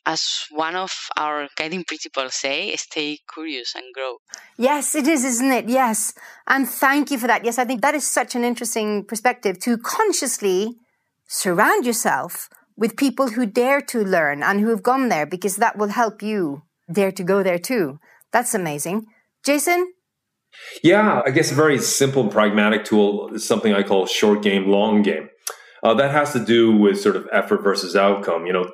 as 0.06 0.46
one 0.52 0.76
of 0.76 0.92
our 1.18 1.50
guiding 1.58 1.84
principles 1.84 2.36
say, 2.36 2.74
stay 2.78 3.20
curious 3.34 3.76
and 3.76 3.84
grow. 3.94 4.18
Yes, 4.58 4.96
it 4.96 5.06
is, 5.06 5.26
isn't 5.26 5.52
it? 5.52 5.68
Yes. 5.68 6.14
And 6.48 6.68
thank 6.68 7.12
you 7.12 7.18
for 7.18 7.28
that. 7.28 7.44
Yes, 7.44 7.60
I 7.60 7.66
think 7.66 7.82
that 7.82 7.94
is 7.94 8.08
such 8.08 8.34
an 8.34 8.46
interesting 8.46 9.04
perspective 9.04 9.60
to 9.60 9.78
consciously 9.78 10.76
surround 11.28 11.86
yourself 11.86 12.50
with 12.78 12.96
people 12.96 13.32
who 13.32 13.46
dare 13.46 13.82
to 13.82 14.00
learn 14.00 14.44
and 14.44 14.62
who 14.62 14.70
have 14.70 14.82
gone 14.82 15.10
there 15.10 15.26
because 15.26 15.58
that 15.58 15.78
will 15.78 15.90
help 15.90 16.22
you 16.22 16.64
dare 16.92 17.12
to 17.12 17.24
go 17.24 17.44
there 17.44 17.60
too. 17.60 18.00
That's 18.32 18.54
amazing. 18.54 19.08
Jason? 19.44 19.92
Yeah, 20.84 21.22
I 21.26 21.32
guess 21.32 21.52
a 21.52 21.56
very 21.56 21.80
simple 21.80 22.24
and 22.24 22.32
pragmatic 22.32 22.86
tool 22.86 23.34
is 23.34 23.46
something 23.46 23.74
I 23.74 23.84
call 23.84 24.06
short 24.06 24.42
game, 24.42 24.68
long 24.68 25.02
game. 25.02 25.30
Uh, 25.88 25.94
that 25.94 26.12
has 26.12 26.34
to 26.34 26.40
do 26.44 26.76
with 26.76 27.00
sort 27.00 27.16
of 27.16 27.30
effort 27.32 27.64
versus 27.64 27.96
outcome. 27.96 28.46
You 28.46 28.52
know, 28.52 28.70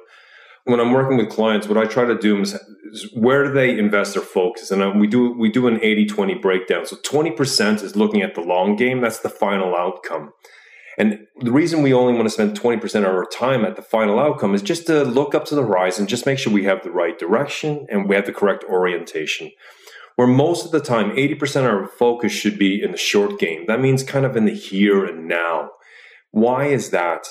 when 0.64 0.80
I'm 0.80 0.91
working 0.91 1.16
with 1.16 1.30
clients, 1.30 1.68
what 1.68 1.78
I 1.78 1.86
try 1.86 2.05
to 2.05 2.18
do 2.18 2.41
is, 2.41 2.57
is 2.91 3.07
where 3.14 3.43
do 3.43 3.53
they 3.53 3.78
invest 3.78 4.16
their 4.16 4.24
focus? 4.24 4.72
And 4.72 4.82
uh, 4.82 4.93
we 4.95 5.05
do 5.05 5.32
we 5.32 5.51
do 5.51 5.68
an 5.68 5.78
80-20 5.78 6.41
breakdown. 6.41 6.88
So 6.88 6.95
20% 6.95 7.84
is 7.84 7.95
looking 7.95 8.24
at 8.24 8.34
the 8.34 8.41
long 8.41 8.76
game. 8.76 8.99
That's 8.99 9.20
the 9.20 9.30
final 9.30 9.76
outcome. 9.76 10.34
And 10.97 11.28
the 11.39 11.51
reason 11.51 11.84
we 11.84 11.93
only 11.93 12.14
want 12.14 12.26
to 12.26 12.32
spend 12.32 12.59
20% 12.59 12.95
of 13.01 13.05
our 13.05 13.26
time 13.26 13.64
at 13.64 13.76
the 13.76 13.84
final 13.84 14.20
outcome 14.20 14.55
is 14.55 14.64
just 14.64 14.88
to 14.88 15.03
look 15.03 15.36
up 15.36 15.45
to 15.45 15.55
the 15.55 15.61
horizon, 15.61 16.07
just 16.07 16.26
make 16.26 16.39
sure 16.39 16.51
we 16.51 16.64
have 16.64 16.82
the 16.82 16.91
right 16.91 17.20
direction 17.20 17.86
and 17.91 18.09
we 18.09 18.16
have 18.16 18.26
the 18.26 18.34
correct 18.34 18.64
orientation. 18.64 19.51
Where 20.16 20.28
most 20.28 20.66
of 20.66 20.72
the 20.72 20.80
time, 20.80 21.11
80% 21.11 21.57
of 21.57 21.66
our 21.66 21.88
focus 21.88 22.32
should 22.32 22.57
be 22.57 22.82
in 22.82 22.91
the 22.91 22.97
short 22.97 23.38
game. 23.38 23.66
That 23.68 23.82
means 23.82 24.01
kind 24.01 24.26
of 24.26 24.36
in 24.36 24.45
the 24.45 24.55
here 24.55 25.05
and 25.05 25.28
now. 25.28 25.70
Why 26.34 26.66
is 26.66 26.90
that? 26.90 27.28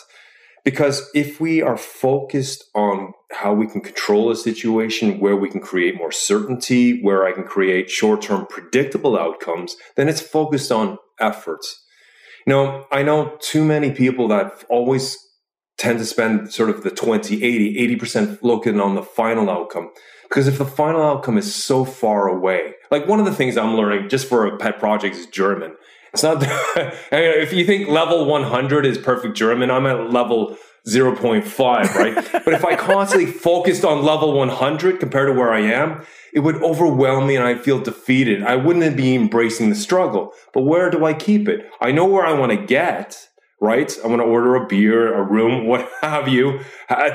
Because 0.65 1.11
if 1.13 1.41
we 1.41 1.61
are 1.61 1.77
focused 1.77 2.65
on 2.73 3.15
how 3.33 3.53
we 3.53 3.67
can 3.67 3.81
control 3.81 4.31
a 4.31 4.37
situation, 4.37 5.19
where 5.19 5.35
we 5.35 5.51
can 5.51 5.61
create 5.61 5.97
more 5.97 6.13
certainty, 6.13 7.03
where 7.03 7.27
I 7.27 7.33
can 7.33 7.43
create 7.43 7.91
short 7.91 8.23
term 8.23 8.47
predictable 8.47 9.19
outcomes, 9.19 9.75
then 9.97 10.09
it's 10.09 10.21
focused 10.21 10.71
on 10.71 10.99
efforts. 11.19 11.85
You 12.47 12.53
know, 12.53 12.87
I 12.93 13.03
know 13.03 13.37
too 13.41 13.65
many 13.65 13.91
people 13.91 14.29
that 14.29 14.65
always 14.69 15.19
tend 15.79 15.99
to 15.99 16.05
spend 16.05 16.53
sort 16.53 16.71
of 16.71 16.85
the 16.85 16.91
20, 16.91 17.43
80, 17.43 17.97
80% 17.97 18.39
looking 18.43 18.81
on 18.81 18.95
the 18.95 19.03
final 19.03 19.51
outcome. 19.51 19.91
Because 20.29 20.47
if 20.47 20.59
the 20.59 20.65
final 20.65 21.03
outcome 21.03 21.39
is 21.39 21.53
so 21.53 21.85
far 21.85 22.29
away, 22.29 22.75
like 22.93 23.09
one 23.09 23.19
of 23.19 23.27
the 23.27 23.35
things 23.35 23.57
I'm 23.57 23.75
learning 23.75 24.09
just 24.09 24.29
for 24.29 24.47
a 24.47 24.57
pet 24.59 24.79
project 24.79 25.17
is 25.17 25.27
German. 25.27 25.73
It's 26.13 26.23
not, 26.23 26.39
if 27.13 27.53
you 27.53 27.65
think 27.65 27.89
level 27.89 28.27
100 28.27 28.87
is 28.87 28.99
perfect 28.99 29.37
German, 29.37 29.71
I'm 29.71 29.87
at 29.87 30.11
level 30.11 30.57
0.5, 30.87 31.95
right? 31.95 32.15
but 32.45 32.55
if 32.55 32.65
I 32.65 32.77
constantly 32.77 33.31
focused 33.31 33.85
on 33.85 34.05
level 34.05 34.33
100 34.33 35.01
compared 35.01 35.29
to 35.29 35.39
where 35.39 35.53
I 35.53 35.61
am, 35.61 36.05
it 36.33 36.41
would 36.41 36.57
overwhelm 36.63 37.27
me 37.27 37.37
and 37.37 37.45
I'd 37.45 37.63
feel 37.63 37.79
defeated. 37.79 38.43
I 38.43 38.57
wouldn't 38.57 38.97
be 38.97 39.15
embracing 39.15 39.71
the 39.71 39.75
struggle. 39.75 40.33
But 40.53 40.63
where 40.63 40.91
do 40.91 41.05
I 41.05 41.15
keep 41.15 41.49
it? 41.49 41.67
I 41.81 41.93
know 41.93 42.05
where 42.05 42.27
I 42.27 42.33
want 42.33 42.53
to 42.53 42.67
get, 42.67 43.29
right? 43.61 43.97
I 44.05 44.09
want 44.09 44.21
to 44.21 44.27
order 44.27 44.57
a 44.57 44.67
beer, 44.67 45.15
a 45.15 45.23
room, 45.23 45.67
what 45.69 45.89
have 46.03 46.29
you, 46.29 46.61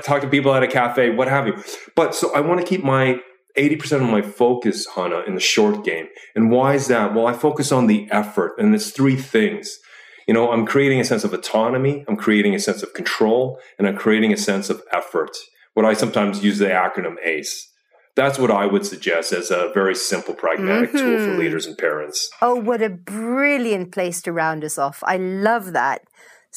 talk 0.03 0.21
to 0.21 0.27
people 0.27 0.53
at 0.53 0.63
a 0.63 0.67
cafe, 0.67 1.11
what 1.11 1.27
have 1.27 1.47
you. 1.47 1.61
But 1.95 2.15
so 2.15 2.33
I 2.33 2.39
want 2.39 2.61
to 2.61 2.65
keep 2.65 2.83
my 2.83 3.19
80% 3.57 4.03
of 4.03 4.09
my 4.09 4.21
focus, 4.21 4.87
Hanne, 4.95 5.23
in 5.27 5.33
the 5.33 5.41
short 5.41 5.83
game. 5.83 6.07
And 6.35 6.51
why 6.51 6.75
is 6.75 6.87
that? 6.87 7.13
Well, 7.13 7.27
I 7.27 7.33
focus 7.33 7.71
on 7.71 7.87
the 7.87 8.07
effort, 8.11 8.53
and 8.57 8.73
it's 8.75 8.91
three 8.91 9.15
things. 9.15 9.79
You 10.27 10.33
know, 10.33 10.51
I'm 10.51 10.65
creating 10.65 10.99
a 10.99 11.05
sense 11.05 11.23
of 11.23 11.33
autonomy, 11.33 12.05
I'm 12.07 12.17
creating 12.17 12.53
a 12.53 12.59
sense 12.59 12.83
of 12.83 12.93
control, 12.93 13.59
and 13.77 13.87
I'm 13.87 13.97
creating 13.97 14.33
a 14.33 14.37
sense 14.37 14.69
of 14.69 14.83
effort. 14.91 15.35
What 15.73 15.85
I 15.85 15.93
sometimes 15.93 16.43
use 16.43 16.57
the 16.59 16.65
acronym 16.67 17.15
ACE. 17.23 17.71
That's 18.15 18.39
what 18.39 18.49
I 18.49 18.65
would 18.65 18.85
suggest 18.85 19.31
as 19.31 19.51
a 19.51 19.69
very 19.75 19.93
simple, 19.93 20.33
pragmatic 20.33 20.89
mm-hmm. 20.89 20.97
tool 20.97 21.17
for 21.19 21.27
mm-hmm. 21.27 21.39
leaders 21.39 21.67
and 21.67 21.77
parents. 21.77 22.31
Oh, 22.41 22.55
what 22.55 22.81
a 22.81 22.89
brilliant 22.89 23.91
place 23.91 24.23
to 24.23 24.33
round 24.33 24.63
us 24.63 24.77
off. 24.79 25.03
I 25.05 25.17
love 25.17 25.73
that. 25.73 26.01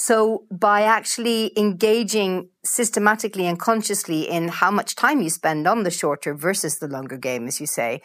So 0.02 0.44
by 0.50 0.80
actually 0.84 1.52
engaging 1.58 2.48
systematically 2.64 3.46
and 3.46 3.58
consciously 3.58 4.22
in 4.22 4.48
how 4.48 4.70
much 4.70 4.96
time 4.96 5.20
you 5.20 5.28
spend 5.28 5.68
on 5.68 5.82
the 5.82 5.90
shorter 5.90 6.32
versus 6.32 6.78
the 6.78 6.88
longer 6.88 7.18
game, 7.18 7.46
as 7.46 7.60
you 7.60 7.66
say, 7.66 8.00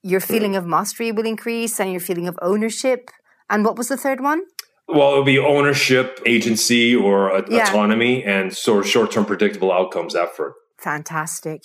your 0.00 0.20
mm. 0.20 0.28
feeling 0.28 0.54
of 0.54 0.64
mastery 0.64 1.10
will 1.10 1.26
increase 1.26 1.80
and 1.80 1.90
your 1.90 1.98
feeling 2.00 2.28
of 2.28 2.38
ownership. 2.40 3.10
And 3.50 3.64
what 3.64 3.76
was 3.76 3.88
the 3.88 3.96
third 3.96 4.20
one? 4.20 4.42
Well, 4.86 5.14
it 5.14 5.16
would 5.16 5.26
be 5.26 5.40
ownership, 5.40 6.20
agency, 6.24 6.94
or 6.94 7.44
yeah. 7.50 7.68
autonomy, 7.68 8.22
and 8.22 8.56
sort 8.56 8.84
of 8.84 8.88
short-term 8.88 9.24
predictable 9.24 9.72
outcomes 9.72 10.14
effort. 10.14 10.54
Fantastic. 10.78 11.62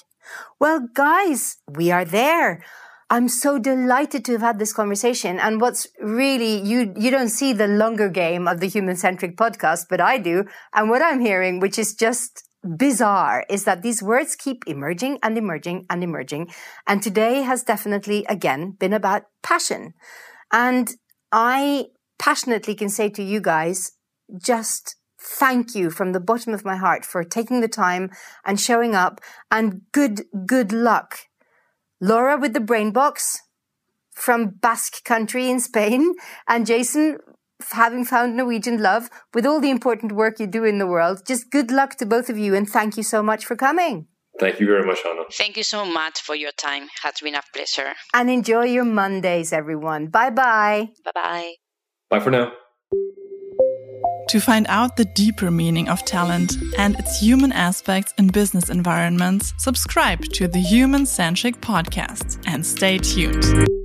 Well, 0.60 0.88
guys, 0.96 1.58
we 1.68 1.92
are 1.92 2.06
there. 2.06 2.64
I'm 3.12 3.28
so 3.28 3.58
delighted 3.58 4.24
to 4.26 4.34
have 4.34 4.42
had 4.42 4.60
this 4.60 4.72
conversation. 4.72 5.40
And 5.40 5.60
what's 5.60 5.88
really, 6.00 6.62
you, 6.62 6.94
you 6.96 7.10
don't 7.10 7.30
see 7.30 7.54
the 7.54 7.68
longer 7.68 8.08
game 8.08 8.48
of 8.48 8.60
the 8.60 8.68
human 8.68 8.96
centric 8.96 9.36
podcast, 9.36 9.88
but 9.90 10.00
I 10.00 10.20
do. 10.20 10.46
And 10.76 10.90
what 10.90 11.02
I'm 11.02 11.20
hearing, 11.20 11.60
which 11.60 11.80
is 11.80 11.96
just 11.96 12.44
bizarre, 12.78 13.46
is 13.50 13.64
that 13.64 13.82
these 13.82 14.04
words 14.04 14.36
keep 14.36 14.64
emerging 14.68 15.18
and 15.24 15.40
emerging 15.40 15.88
and 15.90 16.04
emerging. 16.04 16.52
And 16.86 17.02
today 17.02 17.42
has 17.42 17.64
definitely, 17.64 18.26
again, 18.30 18.76
been 18.80 18.94
about 18.94 19.24
passion. 19.42 19.96
And 20.52 20.94
I 21.32 21.88
passionately 22.20 22.76
can 22.76 22.90
say 22.90 23.10
to 23.10 23.24
you 23.24 23.42
guys, 23.42 23.94
just 24.40 24.98
thank 25.20 25.74
you 25.74 25.90
from 25.90 26.14
the 26.14 26.20
bottom 26.20 26.54
of 26.54 26.64
my 26.64 26.76
heart 26.76 27.06
for 27.06 27.24
taking 27.24 27.62
the 27.62 27.68
time 27.68 28.12
and 28.46 28.60
showing 28.60 28.94
up 28.94 29.20
and 29.50 29.82
good, 29.92 30.26
good 30.46 30.72
luck 30.72 31.29
Laura 32.02 32.38
with 32.38 32.54
the 32.54 32.60
Brainbox 32.60 33.38
from 34.12 34.50
Basque 34.62 35.04
country 35.04 35.50
in 35.50 35.60
Spain, 35.60 36.16
and 36.48 36.66
Jason 36.66 37.20
having 37.72 38.06
found 38.06 38.38
Norwegian 38.38 38.82
love 38.82 39.10
with 39.34 39.46
all 39.46 39.60
the 39.60 39.70
important 39.70 40.12
work 40.14 40.40
you 40.40 40.48
do 40.48 40.64
in 40.64 40.78
the 40.78 40.88
world. 40.88 41.22
Just 41.26 41.52
good 41.52 41.72
luck 41.72 41.96
to 41.96 42.06
both 42.06 42.30
of 42.30 42.38
you, 42.38 42.56
and 42.56 42.70
thank 42.70 42.98
you 42.98 43.04
so 43.04 43.22
much 43.22 43.46
for 43.46 43.56
coming. 43.56 44.08
Thank 44.40 44.60
you 44.62 44.68
very 44.68 44.86
much, 44.86 45.04
Hanne. 45.04 45.26
Thank 45.34 45.58
you 45.58 45.64
so 45.64 45.86
much 45.86 46.22
for 46.22 46.34
your 46.34 46.54
time. 46.54 46.84
It 46.84 46.90
has 47.04 47.20
been 47.22 47.36
a 47.36 47.42
pleasure. 47.54 47.94
And 48.14 48.30
enjoy 48.30 48.66
your 48.66 48.86
Mondays, 48.86 49.52
everyone. 49.52 50.08
Bye 50.08 50.30
bye. 50.30 50.90
Bye 51.04 51.12
bye. 51.14 51.54
Bye 52.10 52.20
for 52.20 52.32
now. 52.32 52.54
To 54.30 54.40
find 54.40 54.68
out 54.70 54.96
the 54.96 55.06
deeper 55.06 55.50
meaning 55.50 55.90
of 55.90 56.06
talent 56.06 56.56
and 56.78 56.94
its 57.00 57.20
human 57.20 57.52
aspects 57.52 58.14
in 58.20 58.28
business 58.28 58.70
environments, 58.70 59.56
subscribe 59.58 60.22
to 60.34 60.48
the 60.48 60.60
Human 60.60 61.08
Centric 61.08 61.60
podcast 61.62 62.40
and 62.46 62.64
stay 62.64 63.00
tuned. 63.00 63.79